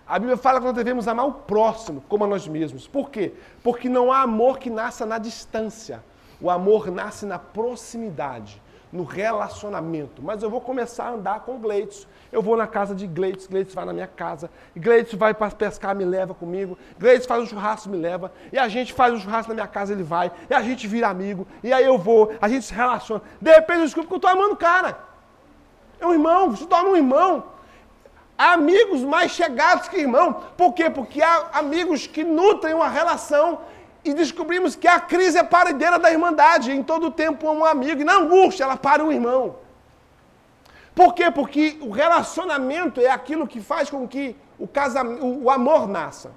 A 0.07 0.17
Bíblia 0.17 0.35
fala 0.35 0.59
que 0.59 0.65
nós 0.65 0.73
devemos 0.73 1.07
amar 1.07 1.27
o 1.27 1.33
próximo 1.33 2.03
como 2.09 2.23
a 2.23 2.27
nós 2.27 2.47
mesmos. 2.47 2.87
Por 2.87 3.11
quê? 3.11 3.33
Porque 3.61 3.87
não 3.87 4.11
há 4.11 4.23
amor 4.23 4.57
que 4.57 4.71
nasça 4.71 5.05
na 5.05 5.19
distância. 5.19 6.03
O 6.41 6.49
amor 6.49 6.89
nasce 6.89 7.27
na 7.27 7.37
proximidade 7.37 8.59
no 8.91 9.03
relacionamento. 9.03 10.21
Mas 10.21 10.41
eu 10.41 10.49
vou 10.49 10.61
começar 10.61 11.05
a 11.05 11.11
andar 11.11 11.39
com 11.41 11.59
Gleitos. 11.59 12.07
Eu 12.31 12.41
vou 12.41 12.57
na 12.57 12.67
casa 12.67 12.93
de 12.93 13.07
Gleitos, 13.07 13.47
Gleitos 13.47 13.73
vai 13.73 13.85
na 13.85 13.93
minha 13.93 14.07
casa. 14.07 14.49
Gleitos 14.75 15.13
vai 15.13 15.33
para 15.33 15.51
pescar, 15.51 15.95
me 15.95 16.05
leva 16.05 16.33
comigo. 16.33 16.77
Gleitos 16.97 17.27
faz 17.27 17.43
um 17.43 17.45
churrasco, 17.45 17.89
me 17.89 17.97
leva. 17.97 18.31
E 18.51 18.57
a 18.57 18.67
gente 18.67 18.93
faz 18.93 19.13
um 19.13 19.19
churrasco 19.19 19.49
na 19.49 19.55
minha 19.55 19.67
casa, 19.67 19.93
ele 19.93 20.03
vai. 20.03 20.31
E 20.49 20.53
a 20.53 20.61
gente 20.61 20.87
vira 20.87 21.07
amigo. 21.07 21.47
E 21.63 21.71
aí 21.71 21.85
eu 21.85 21.97
vou, 21.97 22.33
a 22.41 22.47
gente 22.47 22.65
se 22.65 22.73
relaciona. 22.73 23.21
De 23.39 23.51
repente 23.51 23.79
eu 23.79 23.85
descubro 23.85 24.07
que 24.07 24.13
eu 24.13 24.17
estou 24.17 24.31
amando 24.31 24.53
o 24.53 24.57
cara. 24.57 24.97
É 25.99 26.05
um 26.05 26.13
irmão, 26.13 26.55
se 26.55 26.65
torna 26.65 26.89
um 26.89 26.95
irmão. 26.95 27.43
Há 28.37 28.53
amigos 28.53 29.01
mais 29.01 29.31
chegados 29.31 29.89
que 29.89 29.97
irmão. 29.97 30.41
Por 30.55 30.73
quê? 30.73 30.89
Porque 30.89 31.21
há 31.21 31.49
amigos 31.53 32.07
que 32.07 32.23
nutrem 32.23 32.73
uma 32.73 32.87
relação 32.87 33.59
e 34.03 34.13
descobrimos 34.13 34.75
que 34.75 34.87
a 34.87 34.99
crise 34.99 35.37
é 35.37 35.43
paredeira 35.43 35.99
da 35.99 36.11
irmandade. 36.11 36.71
Em 36.71 36.83
todo 36.83 37.11
tempo 37.11 37.49
um 37.49 37.65
amigo. 37.65 38.01
E 38.01 38.05
na 38.05 38.15
angústia 38.15 38.63
ela 38.63 38.77
para 38.77 39.03
um 39.03 39.11
irmão. 39.11 39.57
Por 40.95 41.13
quê? 41.13 41.31
Porque 41.31 41.77
o 41.81 41.91
relacionamento 41.91 42.99
é 42.99 43.09
aquilo 43.09 43.47
que 43.47 43.61
faz 43.61 43.89
com 43.89 44.07
que 44.07 44.35
o, 44.57 44.67
casamento, 44.67 45.25
o 45.25 45.49
amor 45.49 45.87
nasça. 45.87 46.31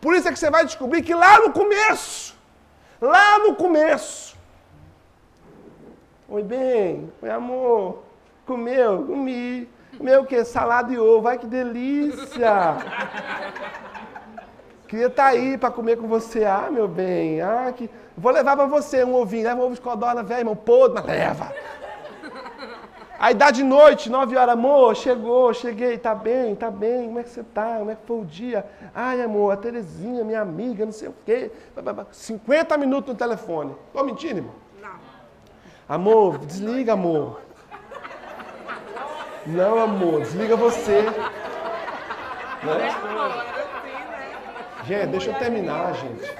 Por 0.00 0.14
isso 0.14 0.28
é 0.28 0.32
que 0.32 0.38
você 0.38 0.50
vai 0.50 0.64
descobrir 0.64 1.02
que 1.02 1.14
lá 1.14 1.38
no 1.38 1.52
começo, 1.52 2.36
lá 3.00 3.38
no 3.38 3.54
começo, 3.54 4.32
Oi, 6.34 6.42
bem, 6.42 7.12
oi, 7.20 7.28
amor, 7.28 8.04
comeu, 8.46 9.04
comi, 9.04 9.68
comeu 9.98 10.22
o 10.22 10.24
quê? 10.24 10.42
Salada 10.46 10.90
e 10.90 10.98
ovo, 10.98 11.28
ai 11.28 11.36
que 11.36 11.46
delícia! 11.46 12.78
Queria 14.92 15.06
estar 15.06 15.22
tá 15.22 15.28
aí 15.30 15.56
para 15.56 15.70
comer 15.70 15.96
com 15.96 16.06
você. 16.06 16.44
Ah, 16.44 16.68
meu 16.70 16.86
bem, 16.86 17.40
ah, 17.40 17.72
que... 17.74 17.88
Vou 18.14 18.30
levar 18.30 18.54
para 18.54 18.66
você 18.66 19.02
um 19.02 19.14
ovinho. 19.14 19.44
Leva 19.44 19.58
um 19.58 19.64
ovo 19.64 19.74
de 19.74 19.80
codorna, 19.80 20.22
velho, 20.22 20.40
irmão, 20.40 20.54
podre, 20.54 20.96
mas 20.96 21.06
leva. 21.06 21.50
Aí 23.18 23.32
dá 23.32 23.50
de 23.50 23.62
noite, 23.62 24.10
nove 24.10 24.36
horas, 24.36 24.52
amor, 24.52 24.94
chegou, 24.94 25.54
cheguei, 25.54 25.96
tá 25.96 26.14
bem, 26.14 26.54
tá 26.54 26.70
bem, 26.70 27.06
como 27.06 27.20
é 27.20 27.22
que 27.22 27.30
você 27.30 27.42
tá? 27.42 27.78
Como 27.78 27.90
é 27.90 27.94
que 27.94 28.04
foi 28.04 28.20
o 28.20 28.24
dia? 28.26 28.66
Ai, 28.94 29.22
amor, 29.22 29.54
a 29.54 29.56
Terezinha, 29.56 30.24
minha 30.24 30.42
amiga, 30.42 30.84
não 30.84 30.92
sei 30.92 31.08
o 31.08 31.14
quê. 31.24 31.50
50 32.10 32.76
minutos 32.76 33.14
no 33.14 33.18
telefone. 33.18 33.74
Tô 33.94 34.04
mentindo, 34.04 34.40
irmão? 34.40 34.54
Não. 34.82 34.90
Amor, 35.88 36.36
desliga, 36.36 36.92
amor. 36.92 37.40
Não, 39.46 39.78
amor, 39.78 40.20
desliga 40.20 40.54
você. 40.54 41.00
Né? 42.62 43.71
Gente, 44.84 45.06
deixa 45.06 45.30
eu 45.30 45.34
terminar, 45.34 45.94
gente. 45.94 46.30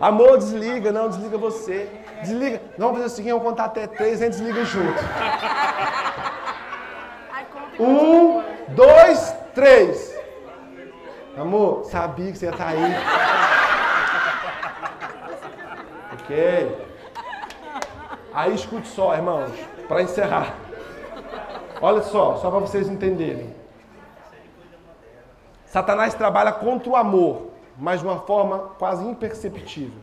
Amor, 0.00 0.38
desliga. 0.38 0.92
Não, 0.92 1.08
desliga 1.08 1.38
você. 1.38 1.88
Desliga. 2.22 2.60
Vamos 2.76 2.94
fazer 2.94 3.06
o 3.06 3.10
seguinte, 3.10 3.32
vamos 3.32 3.48
contar 3.48 3.64
até 3.66 3.86
três, 3.86 4.20
a 4.20 4.24
gente 4.24 4.38
desliga 4.38 4.64
junto. 4.64 5.02
Um, 7.80 8.42
dois, 8.68 9.34
três. 9.54 10.16
Amor, 11.36 11.84
sabia 11.84 12.32
que 12.32 12.38
você 12.38 12.46
ia 12.46 12.50
estar 12.50 12.64
tá 12.64 12.70
aí. 12.70 12.94
ok? 16.14 16.88
Aí 18.34 18.54
escute 18.54 18.88
só, 18.88 19.14
irmãos, 19.14 19.52
para 19.86 20.02
encerrar. 20.02 20.54
Olha 21.80 22.02
só, 22.02 22.36
só 22.36 22.50
para 22.50 22.58
vocês 22.58 22.88
entenderem. 22.88 23.57
Satanás 25.70 26.14
trabalha 26.14 26.52
contra 26.52 26.88
o 26.88 26.96
amor, 26.96 27.48
mas 27.78 28.00
de 28.00 28.06
uma 28.06 28.20
forma 28.20 28.58
quase 28.78 29.04
imperceptível. 29.04 30.00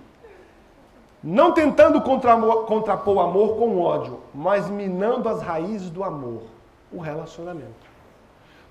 Não 1.24 1.52
tentando 1.52 2.02
contrapor 2.02 3.16
o 3.16 3.20
amor 3.20 3.58
com 3.58 3.82
ódio, 3.82 4.20
mas 4.34 4.70
minando 4.70 5.28
as 5.28 5.42
raízes 5.42 5.90
do 5.90 6.04
amor, 6.04 6.44
o 6.92 7.00
relacionamento. 7.00 7.86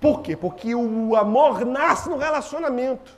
Por 0.01 0.21
quê? 0.21 0.37
Porque 0.37 0.75
o 0.75 1.17
amor 1.17 1.65
nasce 1.65 2.09
no 2.09 2.17
relacionamento. 2.17 3.13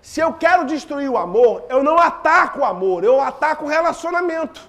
Se 0.00 0.20
eu 0.20 0.32
quero 0.32 0.64
destruir 0.64 1.10
o 1.10 1.18
amor, 1.18 1.64
eu 1.68 1.82
não 1.82 1.98
ataco 1.98 2.60
o 2.60 2.64
amor, 2.64 3.04
eu 3.04 3.20
ataco 3.20 3.66
o 3.66 3.68
relacionamento. 3.68 4.66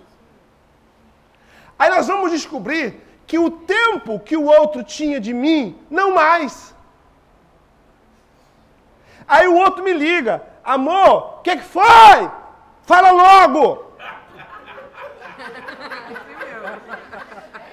Aí 1.78 1.89
nós 1.89 2.07
vamos 2.07 2.32
descobrir 2.32 3.05
que 3.26 3.39
o 3.39 3.49
tempo 3.49 4.20
que 4.20 4.36
o 4.36 4.45
outro 4.45 4.84
tinha 4.84 5.20
de 5.20 5.34
mim, 5.34 5.78
não 5.89 6.14
mais. 6.14 6.76
Aí 9.30 9.47
o 9.47 9.55
outro 9.55 9.84
me 9.84 9.93
liga: 9.93 10.41
Amor, 10.63 11.38
o 11.38 11.41
que, 11.43 11.55
que 11.57 11.63
foi? 11.63 12.32
Fala 12.82 13.11
logo! 13.11 13.93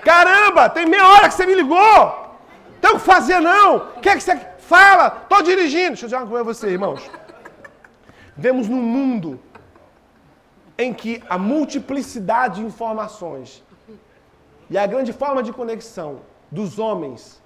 Caramba, 0.05 0.69
tem 0.69 0.87
meia 0.87 1.09
hora 1.09 1.29
que 1.29 1.35
você 1.35 1.47
me 1.47 1.55
ligou! 1.55 2.27
Tem 2.81 2.91
o 2.91 2.95
que 2.95 3.01
fazer 3.01 3.41
não? 3.41 3.77
O 3.77 4.01
que, 4.01 4.15
que 4.15 4.21
você 4.21 4.37
fala? 4.59 5.07
Estou 5.23 5.43
dirigindo. 5.43 5.89
Deixa 5.89 6.05
eu 6.05 6.09
dizer 6.09 6.17
uma 6.19 6.27
coisa 6.27 6.43
a 6.43 6.53
você, 6.53 6.69
irmãos. 6.69 7.11
Vemos 8.37 8.69
num 8.69 8.83
mundo 8.83 9.41
em 10.77 10.93
que 10.93 11.23
a 11.29 11.39
multiplicidade 11.39 12.61
de 12.61 12.67
informações 12.67 13.65
e 14.69 14.77
a 14.77 14.87
grande 14.87 15.13
forma 15.13 15.43
de 15.43 15.53
conexão 15.53 16.21
dos 16.51 16.79
homens 16.79 17.43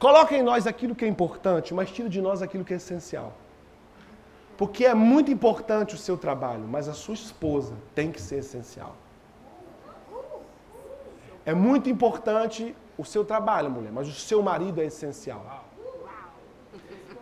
Coloca 0.00 0.34
em 0.34 0.42
nós 0.42 0.66
aquilo 0.66 0.94
que 0.94 1.04
é 1.04 1.08
importante, 1.08 1.74
mas 1.74 1.90
tira 1.90 2.08
de 2.08 2.22
nós 2.22 2.40
aquilo 2.40 2.64
que 2.64 2.72
é 2.72 2.78
essencial. 2.78 3.34
Porque 4.56 4.86
é 4.86 4.94
muito 4.94 5.30
importante 5.30 5.94
o 5.94 5.98
seu 5.98 6.16
trabalho, 6.16 6.66
mas 6.66 6.88
a 6.88 6.94
sua 6.94 7.12
esposa 7.12 7.74
tem 7.94 8.10
que 8.10 8.20
ser 8.20 8.36
essencial. 8.36 8.96
É 11.44 11.52
muito 11.52 11.90
importante 11.90 12.74
o 12.96 13.04
seu 13.04 13.26
trabalho, 13.26 13.70
mulher, 13.70 13.92
mas 13.92 14.08
o 14.08 14.12
seu 14.12 14.42
marido 14.42 14.80
é 14.80 14.86
essencial. 14.86 15.66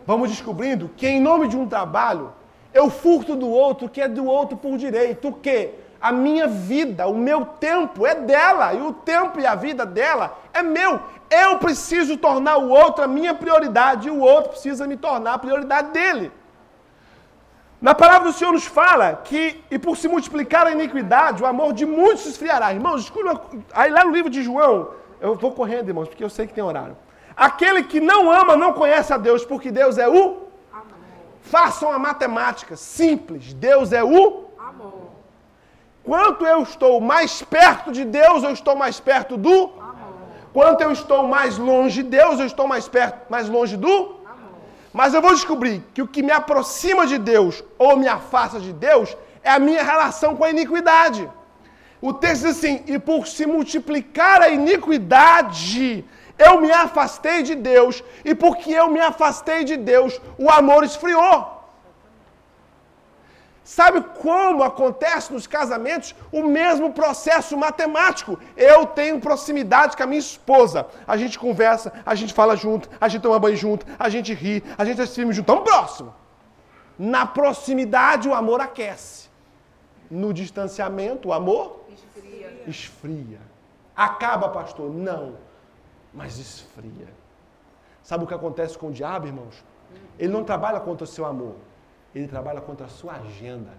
Vamos 0.07 0.29
descobrindo 0.29 0.89
que 0.95 1.05
em 1.05 1.19
nome 1.19 1.49
de 1.49 1.57
um 1.57 1.67
trabalho, 1.67 2.31
eu 2.73 2.89
furto 2.89 3.35
do 3.35 3.49
outro 3.49 3.89
que 3.89 3.99
é 3.99 4.07
do 4.07 4.25
outro 4.25 4.55
por 4.55 4.77
direito. 4.77 5.27
O 5.27 5.33
quê? 5.33 5.73
A 6.01 6.11
minha 6.11 6.47
vida, 6.47 7.07
o 7.07 7.15
meu 7.15 7.45
tempo 7.45 8.05
é 8.05 8.15
dela, 8.15 8.73
e 8.73 8.81
o 8.81 8.93
tempo 8.93 9.39
e 9.39 9.45
a 9.45 9.55
vida 9.55 9.85
dela 9.85 10.37
é 10.53 10.61
meu. 10.61 10.99
Eu 11.29 11.57
preciso 11.59 12.17
tornar 12.17 12.57
o 12.57 12.69
outro 12.69 13.03
a 13.03 13.07
minha 13.07 13.33
prioridade 13.33 14.07
e 14.07 14.11
o 14.11 14.19
outro 14.19 14.51
precisa 14.51 14.87
me 14.87 14.97
tornar 14.97 15.33
a 15.33 15.37
prioridade 15.37 15.91
dele. 15.91 16.31
Na 17.81 17.95
palavra 17.95 18.29
do 18.29 18.33
Senhor 18.33 18.51
nos 18.51 18.65
fala 18.65 19.21
que, 19.23 19.63
e 19.71 19.79
por 19.79 19.95
se 19.95 20.07
multiplicar 20.07 20.67
a 20.67 20.71
iniquidade, 20.71 21.41
o 21.41 21.45
amor 21.45 21.71
de 21.71 21.85
muitos 21.85 22.23
se 22.23 22.29
esfriará. 22.29 22.73
Irmãos, 22.73 23.03
escuta, 23.03 23.41
aí 23.73 23.89
lá 23.89 24.03
no 24.03 24.11
livro 24.11 24.29
de 24.29 24.41
João, 24.43 24.91
eu 25.21 25.35
vou 25.35 25.51
correndo, 25.51 25.87
irmãos, 25.87 26.09
porque 26.09 26.23
eu 26.23 26.29
sei 26.29 26.47
que 26.47 26.53
tem 26.53 26.63
horário. 26.63 26.97
Aquele 27.35 27.83
que 27.83 28.01
não 28.01 28.29
ama 28.29 28.57
não 28.57 28.73
conhece 28.73 29.13
a 29.13 29.17
Deus, 29.17 29.45
porque 29.45 29.71
Deus 29.71 29.97
é 29.97 30.09
o 30.09 30.49
amor. 30.73 31.19
Façam 31.41 31.91
a 31.91 31.97
matemática 31.97 32.75
simples. 32.75 33.53
Deus 33.53 33.93
é 33.93 34.03
o. 34.03 34.48
Quanto 36.09 36.43
eu 36.43 36.63
estou 36.63 36.99
mais 36.99 37.43
perto 37.43 37.91
de 37.91 38.03
Deus, 38.03 38.41
eu 38.41 38.49
estou 38.49 38.75
mais 38.75 38.99
perto 38.99 39.37
do 39.37 39.55
amor. 39.55 40.13
Quanto 40.51 40.81
eu 40.81 40.91
estou 40.91 41.27
mais 41.27 41.59
longe 41.59 42.01
de 42.01 42.09
Deus, 42.17 42.39
eu 42.39 42.47
estou 42.47 42.67
mais 42.67 42.87
perto, 42.87 43.29
mais 43.29 43.47
longe 43.47 43.77
do 43.77 43.93
amor. 43.95 44.55
Mas 44.91 45.13
eu 45.13 45.21
vou 45.21 45.35
descobrir 45.35 45.83
que 45.93 46.01
o 46.01 46.07
que 46.07 46.23
me 46.23 46.31
aproxima 46.31 47.05
de 47.05 47.19
Deus 47.19 47.63
ou 47.77 47.95
me 47.95 48.07
afasta 48.07 48.59
de 48.59 48.73
Deus 48.73 49.15
é 49.43 49.51
a 49.51 49.59
minha 49.59 49.83
relação 49.83 50.35
com 50.35 50.43
a 50.43 50.49
iniquidade. 50.49 51.29
O 52.01 52.11
texto 52.11 52.41
diz 52.47 52.57
assim: 52.57 52.83
e 52.87 52.97
por 52.97 53.27
se 53.27 53.45
multiplicar 53.45 54.41
a 54.41 54.49
iniquidade, 54.49 56.03
eu 56.39 56.59
me 56.59 56.71
afastei 56.71 57.43
de 57.43 57.53
Deus, 57.53 58.03
e 58.25 58.33
porque 58.33 58.71
eu 58.71 58.89
me 58.89 58.99
afastei 58.99 59.63
de 59.63 59.77
Deus, 59.77 60.19
o 60.39 60.49
amor 60.49 60.83
esfriou. 60.83 61.58
Sabe 63.77 64.01
como 64.21 64.63
acontece 64.63 65.31
nos 65.31 65.45
casamentos? 65.45 66.15
O 66.31 66.41
mesmo 66.43 66.91
processo 66.91 67.55
matemático. 67.55 68.39
Eu 68.57 68.79
tenho 68.87 69.19
proximidade 69.19 69.95
com 69.95 70.03
a 70.03 70.07
minha 70.07 70.19
esposa. 70.19 70.87
A 71.05 71.15
gente 71.15 71.37
conversa, 71.37 71.93
a 72.03 72.15
gente 72.15 72.33
fala 72.33 72.55
junto, 72.55 72.89
a 72.99 73.07
gente 73.07 73.21
toma 73.21 73.37
banho 73.37 73.55
junto, 73.55 73.85
a 73.99 74.09
gente 74.09 74.33
ri, 74.33 74.63
a 74.75 74.83
gente 74.83 74.99
assiste 75.01 75.17
filme 75.17 75.33
junto. 75.33 75.51
Estamos 75.51 75.69
próximo. 75.69 76.15
Na 76.97 77.27
proximidade, 77.27 78.27
o 78.27 78.33
amor 78.33 78.59
aquece. 78.59 79.29
No 80.09 80.33
distanciamento, 80.33 81.27
o 81.29 81.33
amor 81.33 81.85
esfria. 81.93 82.63
esfria. 82.65 83.39
Acaba, 83.95 84.49
pastor? 84.49 84.89
Não 84.91 85.35
mas 86.13 86.37
esfria. 86.37 87.07
Sabe 88.03 88.23
o 88.23 88.27
que 88.27 88.33
acontece 88.33 88.77
com 88.77 88.87
o 88.87 88.91
diabo, 88.91 89.27
irmãos? 89.27 89.63
Ele 90.17 90.31
não 90.31 90.43
trabalha 90.43 90.79
contra 90.79 91.03
o 91.03 91.07
seu 91.07 91.25
amor, 91.25 91.55
ele 92.13 92.27
trabalha 92.27 92.61
contra 92.61 92.85
a 92.85 92.89
sua 92.89 93.13
agenda. 93.13 93.71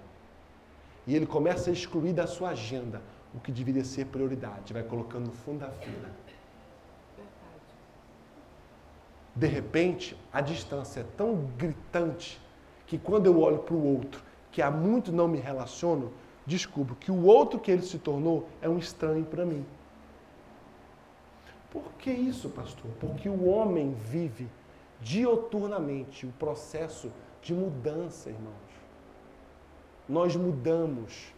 E 1.06 1.14
ele 1.14 1.26
começa 1.26 1.70
a 1.70 1.72
excluir 1.72 2.12
da 2.12 2.26
sua 2.26 2.50
agenda 2.50 3.02
o 3.34 3.40
que 3.40 3.52
deveria 3.52 3.84
ser 3.84 4.06
prioridade, 4.06 4.72
vai 4.72 4.82
colocando 4.82 5.26
no 5.26 5.32
fundo 5.32 5.60
da 5.60 5.70
fila. 5.70 6.10
De 9.34 9.46
repente, 9.46 10.16
a 10.32 10.40
distância 10.40 11.00
é 11.00 11.04
tão 11.16 11.48
gritante 11.56 12.40
que 12.86 12.98
quando 12.98 13.26
eu 13.26 13.40
olho 13.40 13.60
para 13.60 13.74
o 13.74 13.96
outro, 13.96 14.22
que 14.50 14.60
há 14.60 14.70
muito 14.70 15.12
não 15.12 15.28
me 15.28 15.38
relaciono, 15.38 16.12
descubro 16.44 16.96
que 16.96 17.12
o 17.12 17.24
outro 17.24 17.58
que 17.60 17.70
ele 17.70 17.82
se 17.82 17.98
tornou 17.98 18.48
é 18.60 18.68
um 18.68 18.78
estranho 18.78 19.24
para 19.24 19.46
mim. 19.46 19.64
Por 21.70 21.84
que 21.98 22.10
isso, 22.10 22.48
pastor? 22.50 22.90
Porque 22.98 23.28
o 23.28 23.46
homem 23.46 23.94
vive 23.94 24.48
dioturnamente 25.00 26.26
o 26.26 26.32
processo 26.32 27.12
de 27.42 27.54
mudança, 27.54 28.30
irmãos. 28.30 28.54
Nós 30.08 30.36
mudamos. 30.36 31.32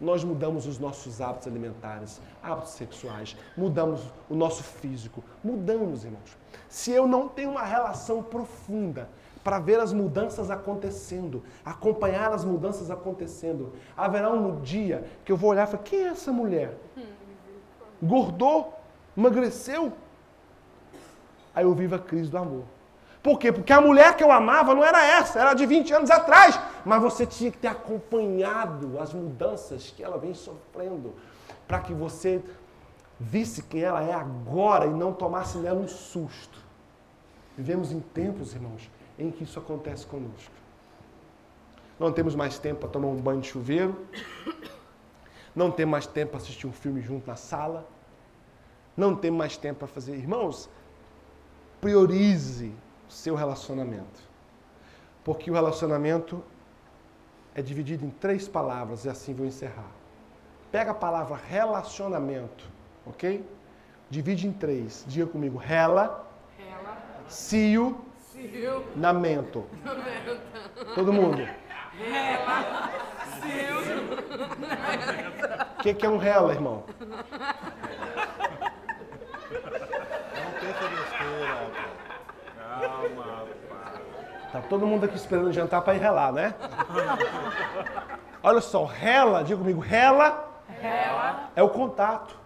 Nós 0.00 0.22
mudamos 0.22 0.64
os 0.64 0.78
nossos 0.78 1.20
hábitos 1.20 1.48
alimentares, 1.48 2.20
hábitos 2.40 2.74
sexuais, 2.74 3.36
mudamos 3.56 4.00
o 4.30 4.34
nosso 4.36 4.62
físico, 4.62 5.24
mudamos, 5.42 6.04
irmãos. 6.04 6.38
Se 6.68 6.92
eu 6.92 7.04
não 7.04 7.28
tenho 7.28 7.50
uma 7.50 7.64
relação 7.64 8.22
profunda 8.22 9.08
para 9.42 9.58
ver 9.58 9.80
as 9.80 9.92
mudanças 9.92 10.52
acontecendo, 10.52 11.42
acompanhar 11.64 12.32
as 12.32 12.44
mudanças 12.44 12.92
acontecendo, 12.92 13.72
haverá 13.96 14.30
um 14.30 14.60
dia 14.60 15.04
que 15.24 15.32
eu 15.32 15.36
vou 15.36 15.50
olhar 15.50 15.66
e 15.66 15.70
falar: 15.72 15.82
quem 15.82 16.04
é 16.04 16.08
essa 16.10 16.30
mulher? 16.30 16.78
Gordou? 18.00 18.78
emagreceu. 19.18 19.92
Aí 21.52 21.64
eu 21.64 21.74
vivo 21.74 21.96
a 21.96 21.98
crise 21.98 22.30
do 22.30 22.38
amor. 22.38 22.62
Por 23.22 23.38
quê? 23.38 23.52
Porque 23.52 23.72
a 23.72 23.80
mulher 23.80 24.16
que 24.16 24.22
eu 24.22 24.30
amava 24.30 24.74
não 24.74 24.84
era 24.84 25.04
essa, 25.04 25.40
era 25.40 25.54
de 25.54 25.66
20 25.66 25.92
anos 25.92 26.10
atrás. 26.10 26.58
Mas 26.84 27.02
você 27.02 27.26
tinha 27.26 27.50
que 27.50 27.58
ter 27.58 27.68
acompanhado 27.68 28.98
as 29.00 29.12
mudanças 29.12 29.92
que 29.96 30.02
ela 30.02 30.18
vem 30.18 30.34
sofrendo, 30.34 31.14
para 31.66 31.80
que 31.80 31.92
você 31.92 32.42
visse 33.18 33.62
quem 33.62 33.82
ela 33.82 34.02
é 34.02 34.14
agora 34.14 34.86
e 34.86 34.90
não 34.90 35.12
tomasse 35.12 35.58
nela 35.58 35.80
um 35.80 35.88
susto. 35.88 36.58
Vivemos 37.56 37.90
em 37.90 38.00
tempos, 38.00 38.54
irmãos, 38.54 38.88
em 39.18 39.30
que 39.30 39.44
isso 39.44 39.58
acontece 39.58 40.06
conosco. 40.06 40.52
Não 41.98 42.12
temos 42.12 42.36
mais 42.36 42.58
tempo 42.58 42.80
para 42.80 42.88
tomar 42.88 43.08
um 43.08 43.16
banho 43.16 43.40
de 43.40 43.48
chuveiro. 43.48 44.06
Não 45.56 45.72
temos 45.72 45.90
mais 45.90 46.06
tempo 46.06 46.32
para 46.32 46.40
assistir 46.40 46.68
um 46.68 46.72
filme 46.72 47.00
junto 47.00 47.26
na 47.26 47.34
sala 47.34 47.84
não 48.98 49.14
tem 49.14 49.30
mais 49.30 49.56
tempo 49.56 49.78
para 49.78 49.88
fazer. 49.88 50.16
Irmãos, 50.16 50.68
priorize 51.80 52.74
seu 53.08 53.34
relacionamento. 53.34 54.28
Porque 55.24 55.50
o 55.50 55.54
relacionamento 55.54 56.42
é 57.54 57.62
dividido 57.62 58.04
em 58.04 58.10
três 58.10 58.46
palavras 58.48 59.04
e 59.04 59.08
assim 59.08 59.34
vou 59.34 59.46
encerrar. 59.46 59.90
Pega 60.70 60.90
a 60.90 60.94
palavra 60.94 61.36
relacionamento, 61.36 62.64
ok? 63.06 63.44
Divide 64.10 64.46
em 64.46 64.52
três. 64.52 65.04
Diga 65.06 65.26
comigo: 65.26 65.58
rela, 65.58 66.26
rela 66.56 66.98
cio, 67.26 68.00
cio, 68.32 68.84
namento. 68.94 69.64
Todo 70.94 71.12
mundo. 71.12 71.46
Rela, 71.92 72.90
cio, 73.40 73.80
namento. 74.58 75.78
O 75.78 75.82
que, 75.82 75.94
que 75.94 76.06
é 76.06 76.08
um 76.08 76.18
rela, 76.18 76.52
irmão? 76.52 76.84
Tá 84.58 84.64
todo 84.68 84.84
mundo 84.84 85.04
aqui 85.04 85.14
esperando 85.14 85.52
jantar 85.52 85.82
para 85.82 85.94
ir 85.94 86.00
relar, 86.00 86.32
né? 86.32 86.52
Olha 88.42 88.60
só, 88.60 88.84
rela, 88.84 89.44
diga 89.44 89.58
comigo, 89.58 89.78
rela, 89.78 90.50
rela 90.80 91.50
é 91.54 91.62
o 91.62 91.68
contato. 91.68 92.36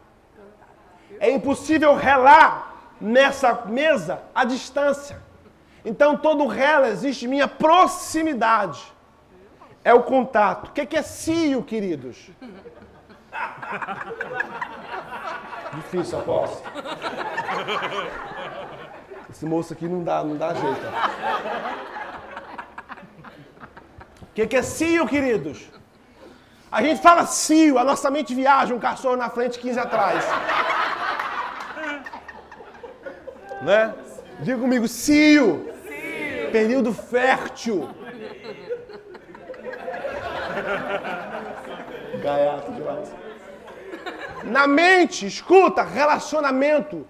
É 1.18 1.30
impossível 1.30 1.94
relar 1.96 2.74
nessa 3.00 3.64
mesa 3.64 4.20
à 4.34 4.44
distância. 4.44 5.22
Então, 5.84 6.14
todo 6.14 6.46
rela 6.46 6.88
existe 6.88 7.26
minha 7.26 7.48
proximidade. 7.48 8.92
É 9.82 9.94
o 9.94 10.02
contato. 10.02 10.68
O 10.68 10.72
que 10.72 10.96
é 10.96 11.02
cio, 11.02 11.62
queridos? 11.62 12.30
Difícil, 15.74 16.18
aposto. 16.18 16.62
Esse 19.30 19.46
moço 19.46 19.72
aqui 19.72 19.88
não 19.88 20.04
dá, 20.04 20.22
não 20.22 20.36
dá 20.36 20.52
jeito. 20.52 20.82
O 24.32 24.34
que, 24.34 24.46
que 24.46 24.56
é 24.56 24.62
cio, 24.62 25.06
queridos? 25.06 25.70
A 26.70 26.82
gente 26.82 27.02
fala 27.02 27.26
cio, 27.26 27.78
a 27.78 27.84
nossa 27.84 28.10
mente 28.10 28.34
viaja, 28.34 28.74
um 28.74 28.78
cachorro 28.78 29.14
na 29.14 29.28
frente, 29.28 29.58
15 29.58 29.78
atrás. 29.78 30.24
né? 33.60 33.92
Diga 34.40 34.58
comigo, 34.58 34.88
cio. 34.88 35.70
cio. 35.86 36.50
Período 36.50 36.94
fértil. 36.94 37.90
Gaiato 42.22 42.72
demais. 42.72 43.14
Na 44.44 44.66
mente, 44.66 45.26
escuta, 45.26 45.82
relacionamento 45.82 47.06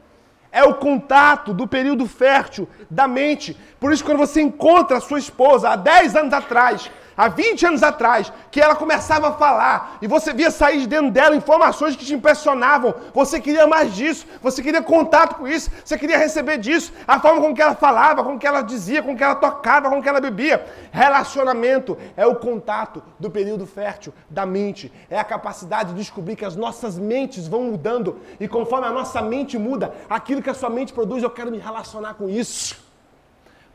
é 0.51 0.64
o 0.64 0.75
contato 0.75 1.55
do 1.55 1.68
período 1.68 2.05
fértil 2.07 2.68
da 2.91 3.07
mente. 3.07 3.57
Por 3.79 3.93
isso, 3.93 4.05
quando 4.05 4.18
você 4.18 4.43
encontra 4.43 4.97
a 4.97 5.01
sua 5.01 5.20
esposa 5.20 5.70
há 5.70 5.77
10 5.77 6.16
anos 6.16 6.35
atrás, 6.35 6.91
há 7.16 7.28
20 7.28 7.66
anos 7.66 7.82
atrás, 7.82 8.32
que 8.50 8.60
ela 8.60 8.74
começava 8.74 9.28
a 9.28 9.32
falar 9.32 9.98
e 10.02 10.06
você 10.06 10.32
via 10.32 10.50
sair 10.50 10.80
de 10.80 10.86
dentro 10.86 11.10
dela 11.10 11.36
informações 11.36 11.96
que 11.96 12.04
te 12.04 12.14
impressionavam, 12.14 12.94
você 13.14 13.40
queria 13.40 13.66
mais 13.66 13.94
disso, 13.94 14.26
você 14.42 14.62
queria 14.62 14.82
contato 14.82 15.36
com 15.36 15.48
isso, 15.48 15.70
você 15.84 15.96
queria 15.98 16.18
receber 16.18 16.58
disso, 16.58 16.92
a 17.06 17.20
forma 17.20 17.40
com 17.40 17.54
que 17.54 17.62
ela 17.62 17.74
falava, 17.74 18.24
com 18.24 18.38
que 18.38 18.46
ela 18.46 18.62
dizia, 18.62 19.02
com 19.02 19.16
que 19.16 19.22
ela 19.22 19.34
tocava, 19.34 19.88
com 19.88 20.02
que 20.02 20.08
ela 20.08 20.20
bebia. 20.20 20.64
Relacionamento 20.90 21.96
é 22.16 22.26
o 22.26 22.36
contato 22.36 23.02
do 23.18 23.30
período 23.30 23.66
fértil 23.66 24.12
da 24.28 24.44
mente, 24.44 24.92
é 25.08 25.18
a 25.18 25.24
capacidade 25.24 25.90
de 25.90 25.96
descobrir 25.96 26.36
que 26.36 26.44
as 26.44 26.56
nossas 26.56 26.98
mentes 26.98 27.46
vão 27.46 27.62
mudando 27.62 28.20
e 28.38 28.48
conforme 28.48 28.86
a 28.86 28.92
nossa 28.92 29.22
mente 29.22 29.56
muda, 29.58 29.94
aquilo 30.08 30.42
que 30.42 30.50
a 30.50 30.54
sua 30.54 30.70
mente 30.70 30.92
produz, 30.92 31.22
eu 31.22 31.30
quero 31.30 31.50
me 31.50 31.58
relacionar 31.58 32.14
com 32.14 32.28
isso. 32.28 32.82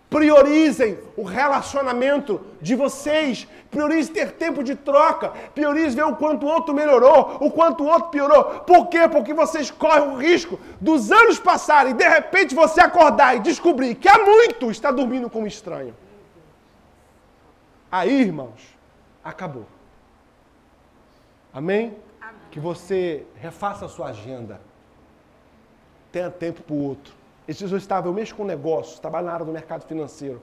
Priorizem 0.10 0.98
o 1.18 1.24
relacionamento 1.24 2.40
de 2.62 2.76
vocês. 2.76 3.46
Priorize 3.70 4.10
ter 4.10 4.32
tempo 4.32 4.64
de 4.64 4.74
troca. 4.74 5.30
Priorize 5.54 5.96
ver 5.96 6.06
o 6.06 6.16
quanto 6.16 6.46
o 6.46 6.50
outro 6.50 6.74
melhorou, 6.74 7.38
o 7.42 7.52
quanto 7.52 7.84
o 7.84 7.88
outro 7.88 8.10
piorou. 8.10 8.62
Por 8.62 8.88
quê? 8.88 9.08
Porque 9.10 9.34
vocês 9.34 9.70
correm 9.70 10.10
o 10.10 10.18
risco 10.18 10.58
dos 10.80 11.12
anos 11.12 11.40
passarem 11.40 11.92
e 11.92 11.96
de 11.96 12.08
repente 12.08 12.56
você 12.56 12.80
acordar 12.80 13.36
e 13.36 13.40
descobrir 13.40 13.96
que 13.96 14.08
há 14.08 14.18
muito 14.18 14.72
está 14.72 14.92
dormindo 14.92 15.30
como 15.30 15.46
estranho. 15.46 15.94
Aí, 17.92 18.22
irmãos, 18.22 18.62
acabou. 19.22 19.66
Amém? 21.54 21.98
Amém? 22.22 22.36
Que 22.50 22.60
você 22.62 23.26
refaça 23.36 23.86
a 23.86 23.90
sua 23.90 24.08
agenda. 24.08 24.62
Tenha 26.14 26.30
tempo 26.30 26.62
para 26.62 26.74
o 26.76 26.84
outro. 26.84 27.17
Esses 27.48 27.72
eu 27.72 27.78
estava, 27.78 28.08
eu 28.08 28.14
mexo 28.14 28.36
com 28.36 28.44
negócios, 28.44 29.00
trabalho 29.00 29.28
na 29.28 29.34
área 29.34 29.46
do 29.46 29.52
mercado 29.52 29.86
financeiro. 29.86 30.42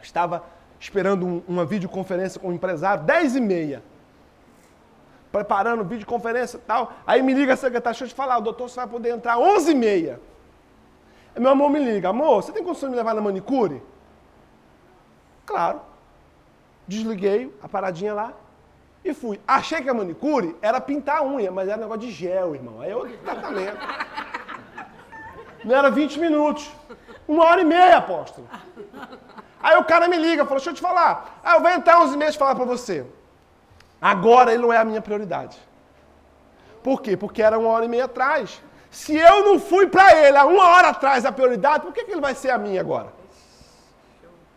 Estava 0.00 0.44
esperando 0.80 1.26
um, 1.26 1.42
uma 1.46 1.64
videoconferência 1.64 2.40
com 2.40 2.48
um 2.48 2.52
empresário, 2.52 3.04
10 3.04 3.36
e 3.36 3.40
meia. 3.40 3.82
Preparando 5.30 5.84
videoconferência 5.84 6.56
e 6.56 6.60
tal. 6.60 6.92
Aí 7.06 7.22
me 7.22 7.34
liga 7.34 7.52
a 7.52 7.56
secretária, 7.56 7.92
deixa 7.92 8.04
eu 8.04 8.08
te 8.08 8.14
falar, 8.14 8.38
o 8.38 8.40
doutor 8.40 8.70
você 8.70 8.76
vai 8.76 8.86
poder 8.86 9.10
entrar 9.10 9.38
11 9.38 9.70
e 9.70 9.74
meia. 9.74 10.20
Meu 11.38 11.50
amor 11.50 11.68
me 11.68 11.78
liga, 11.78 12.08
amor, 12.08 12.42
você 12.42 12.52
tem 12.52 12.64
condição 12.64 12.88
de 12.88 12.92
me 12.92 12.96
levar 12.96 13.14
na 13.14 13.20
manicure? 13.20 13.82
Claro. 15.44 15.82
Desliguei 16.88 17.54
a 17.62 17.68
paradinha 17.68 18.14
lá 18.14 18.32
e 19.04 19.12
fui. 19.12 19.38
Achei 19.46 19.82
que 19.82 19.90
a 19.90 19.94
manicure 19.94 20.56
era 20.62 20.80
pintar 20.80 21.18
a 21.18 21.24
unha, 21.24 21.50
mas 21.50 21.68
era 21.68 21.76
negócio 21.76 22.00
de 22.00 22.10
gel, 22.10 22.54
irmão. 22.54 22.80
Aí 22.80 22.94
outro 22.94 23.16
tratamento. 23.18 23.76
Não 25.66 25.74
era 25.74 25.90
20 25.90 26.20
minutos. 26.20 26.70
Uma 27.26 27.44
hora 27.44 27.60
e 27.60 27.64
meia, 27.64 27.96
apóstolo. 27.96 28.48
Aí 29.60 29.76
o 29.76 29.84
cara 29.84 30.06
me 30.06 30.16
liga, 30.16 30.44
falou, 30.44 30.58
deixa 30.58 30.70
eu 30.70 30.74
te 30.74 30.80
falar. 30.80 31.40
Ah, 31.42 31.56
eu 31.56 31.60
vou 31.60 31.70
entrar 31.70 32.00
11 32.00 32.16
meses 32.16 32.36
falar 32.36 32.54
para 32.54 32.64
você. 32.64 33.04
Agora 34.00 34.52
ele 34.52 34.62
não 34.62 34.72
é 34.72 34.78
a 34.78 34.84
minha 34.84 35.02
prioridade. 35.02 35.58
Por 36.84 37.02
quê? 37.02 37.16
Porque 37.16 37.42
era 37.42 37.58
uma 37.58 37.70
hora 37.70 37.84
e 37.84 37.88
meia 37.88 38.04
atrás. 38.04 38.62
Se 38.92 39.16
eu 39.16 39.44
não 39.44 39.58
fui 39.58 39.88
para 39.88 40.16
ele 40.16 40.38
há 40.38 40.46
uma 40.46 40.68
hora 40.68 40.90
atrás 40.90 41.26
a 41.26 41.32
prioridade, 41.32 41.82
por 41.84 41.92
que, 41.92 42.04
que 42.04 42.12
ele 42.12 42.20
vai 42.20 42.34
ser 42.34 42.50
a 42.50 42.58
minha 42.58 42.80
agora? 42.80 43.12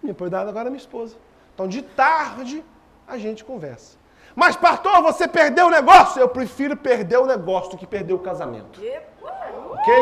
Minha 0.04 0.14
prioridade 0.14 0.48
agora 0.48 0.68
é 0.68 0.70
minha 0.70 0.80
esposa. 0.80 1.16
Então, 1.56 1.68
de 1.68 1.82
tarde, 1.82 2.64
a 3.08 3.18
gente 3.18 3.44
conversa. 3.44 3.98
Mas, 4.36 4.56
pastor, 4.56 5.02
você 5.02 5.28
perdeu 5.28 5.66
o 5.66 5.70
negócio? 5.72 6.22
Eu 6.22 6.30
prefiro 6.30 6.78
perder 6.78 7.18
o 7.18 7.26
negócio 7.26 7.72
do 7.72 7.78
que 7.78 7.88
perder 7.88 8.14
o 8.14 8.20
casamento. 8.20 8.80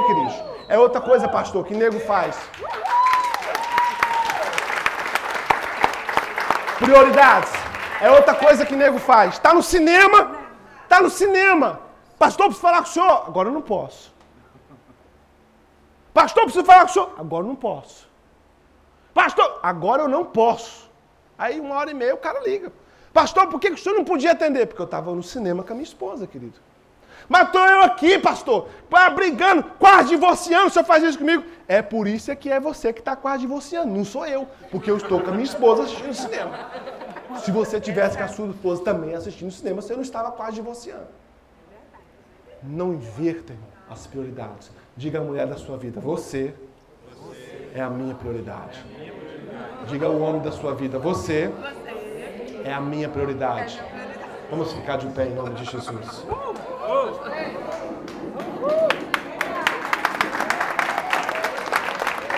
Queridos? 0.07 0.33
É 0.67 0.77
outra 0.77 0.99
coisa, 0.99 1.27
pastor, 1.27 1.65
que 1.65 1.73
nego 1.73 1.99
faz. 1.99 2.37
Prioridades. 6.79 7.51
É 8.01 8.11
outra 8.11 8.35
coisa 8.35 8.65
que 8.65 8.75
nego 8.75 8.99
faz. 8.99 9.35
Está 9.35 9.53
no 9.53 9.63
cinema? 9.63 10.35
Está 10.83 11.01
no 11.01 11.09
cinema. 11.09 11.79
Pastor, 12.19 12.47
preciso 12.47 12.61
falar 12.61 12.77
com 12.83 12.89
o 12.89 12.91
senhor. 12.91 13.23
Agora 13.27 13.49
eu 13.49 13.53
não 13.53 13.61
posso. 13.61 14.13
Pastor, 16.13 16.43
preciso 16.43 16.65
falar 16.65 16.81
com 16.81 16.91
o 16.91 16.93
senhor. 16.93 17.13
Agora 17.17 17.43
eu 17.43 17.47
não 17.47 17.55
posso. 17.55 18.07
Pastor, 19.13 19.59
agora 19.63 20.03
eu 20.03 20.07
não 20.07 20.25
posso. 20.25 20.89
Aí 21.37 21.59
uma 21.59 21.75
hora 21.75 21.91
e 21.91 21.93
meia 21.93 22.13
o 22.13 22.17
cara 22.17 22.39
liga. 22.41 22.71
Pastor, 23.13 23.47
por 23.47 23.59
que 23.59 23.69
o 23.69 23.77
senhor 23.77 23.95
não 23.95 24.03
podia 24.03 24.31
atender? 24.31 24.67
Porque 24.67 24.81
eu 24.81 24.85
estava 24.85 25.13
no 25.13 25.23
cinema 25.23 25.63
com 25.63 25.73
a 25.73 25.75
minha 25.75 25.83
esposa, 25.83 26.27
querido. 26.27 26.59
Mas 27.29 27.47
estou 27.47 27.65
eu 27.65 27.81
aqui, 27.81 28.17
pastor, 28.17 28.69
brigando, 29.13 29.63
quase 29.77 30.09
divorciando, 30.09 30.67
o 30.67 30.69
senhor 30.69 30.85
faz 30.85 31.03
isso 31.03 31.17
comigo. 31.17 31.43
É 31.67 31.81
por 31.81 32.07
isso 32.07 32.33
que 32.35 32.49
é 32.49 32.59
você 32.59 32.93
que 32.93 32.99
está 32.99 33.15
quase 33.15 33.41
divorciando, 33.41 33.93
não 33.93 34.05
sou 34.05 34.25
eu. 34.25 34.47
Porque 34.71 34.89
eu 34.89 34.97
estou 34.97 35.19
com 35.19 35.29
a 35.29 35.33
minha 35.33 35.43
esposa 35.43 35.83
assistindo 35.83 36.13
cinema. 36.13 36.57
Se 37.43 37.51
você 37.51 37.79
tivesse 37.81 38.17
com 38.17 38.23
a 38.23 38.27
sua 38.27 38.47
esposa 38.47 38.83
também 38.83 39.13
assistindo 39.13 39.51
cinema, 39.51 39.81
você 39.81 39.93
não 39.93 40.01
estava 40.01 40.31
quase 40.31 40.55
divorciando. 40.55 41.07
Não 42.63 42.93
inverta, 42.93 43.53
as 43.89 44.07
prioridades. 44.07 44.71
Diga 44.95 45.19
à 45.19 45.21
mulher 45.21 45.47
da 45.47 45.57
sua 45.57 45.77
vida, 45.77 45.99
você 45.99 46.53
é 47.73 47.81
a 47.81 47.89
minha 47.89 48.15
prioridade. 48.15 48.83
Diga 49.87 50.07
ao 50.07 50.19
homem 50.19 50.41
da 50.41 50.51
sua 50.51 50.73
vida, 50.73 50.97
você 50.97 51.51
é 52.63 52.73
a 52.73 52.81
minha 52.81 53.07
prioridade. 53.07 53.81
Vamos 54.49 54.71
ficar 54.73 54.97
de 54.97 55.07
pé 55.07 55.27
em 55.27 55.35
nome 55.35 55.51
de 55.51 55.65
Jesus. 55.65 56.25
Uh! 56.87 57.11
Uh! 58.63 59.13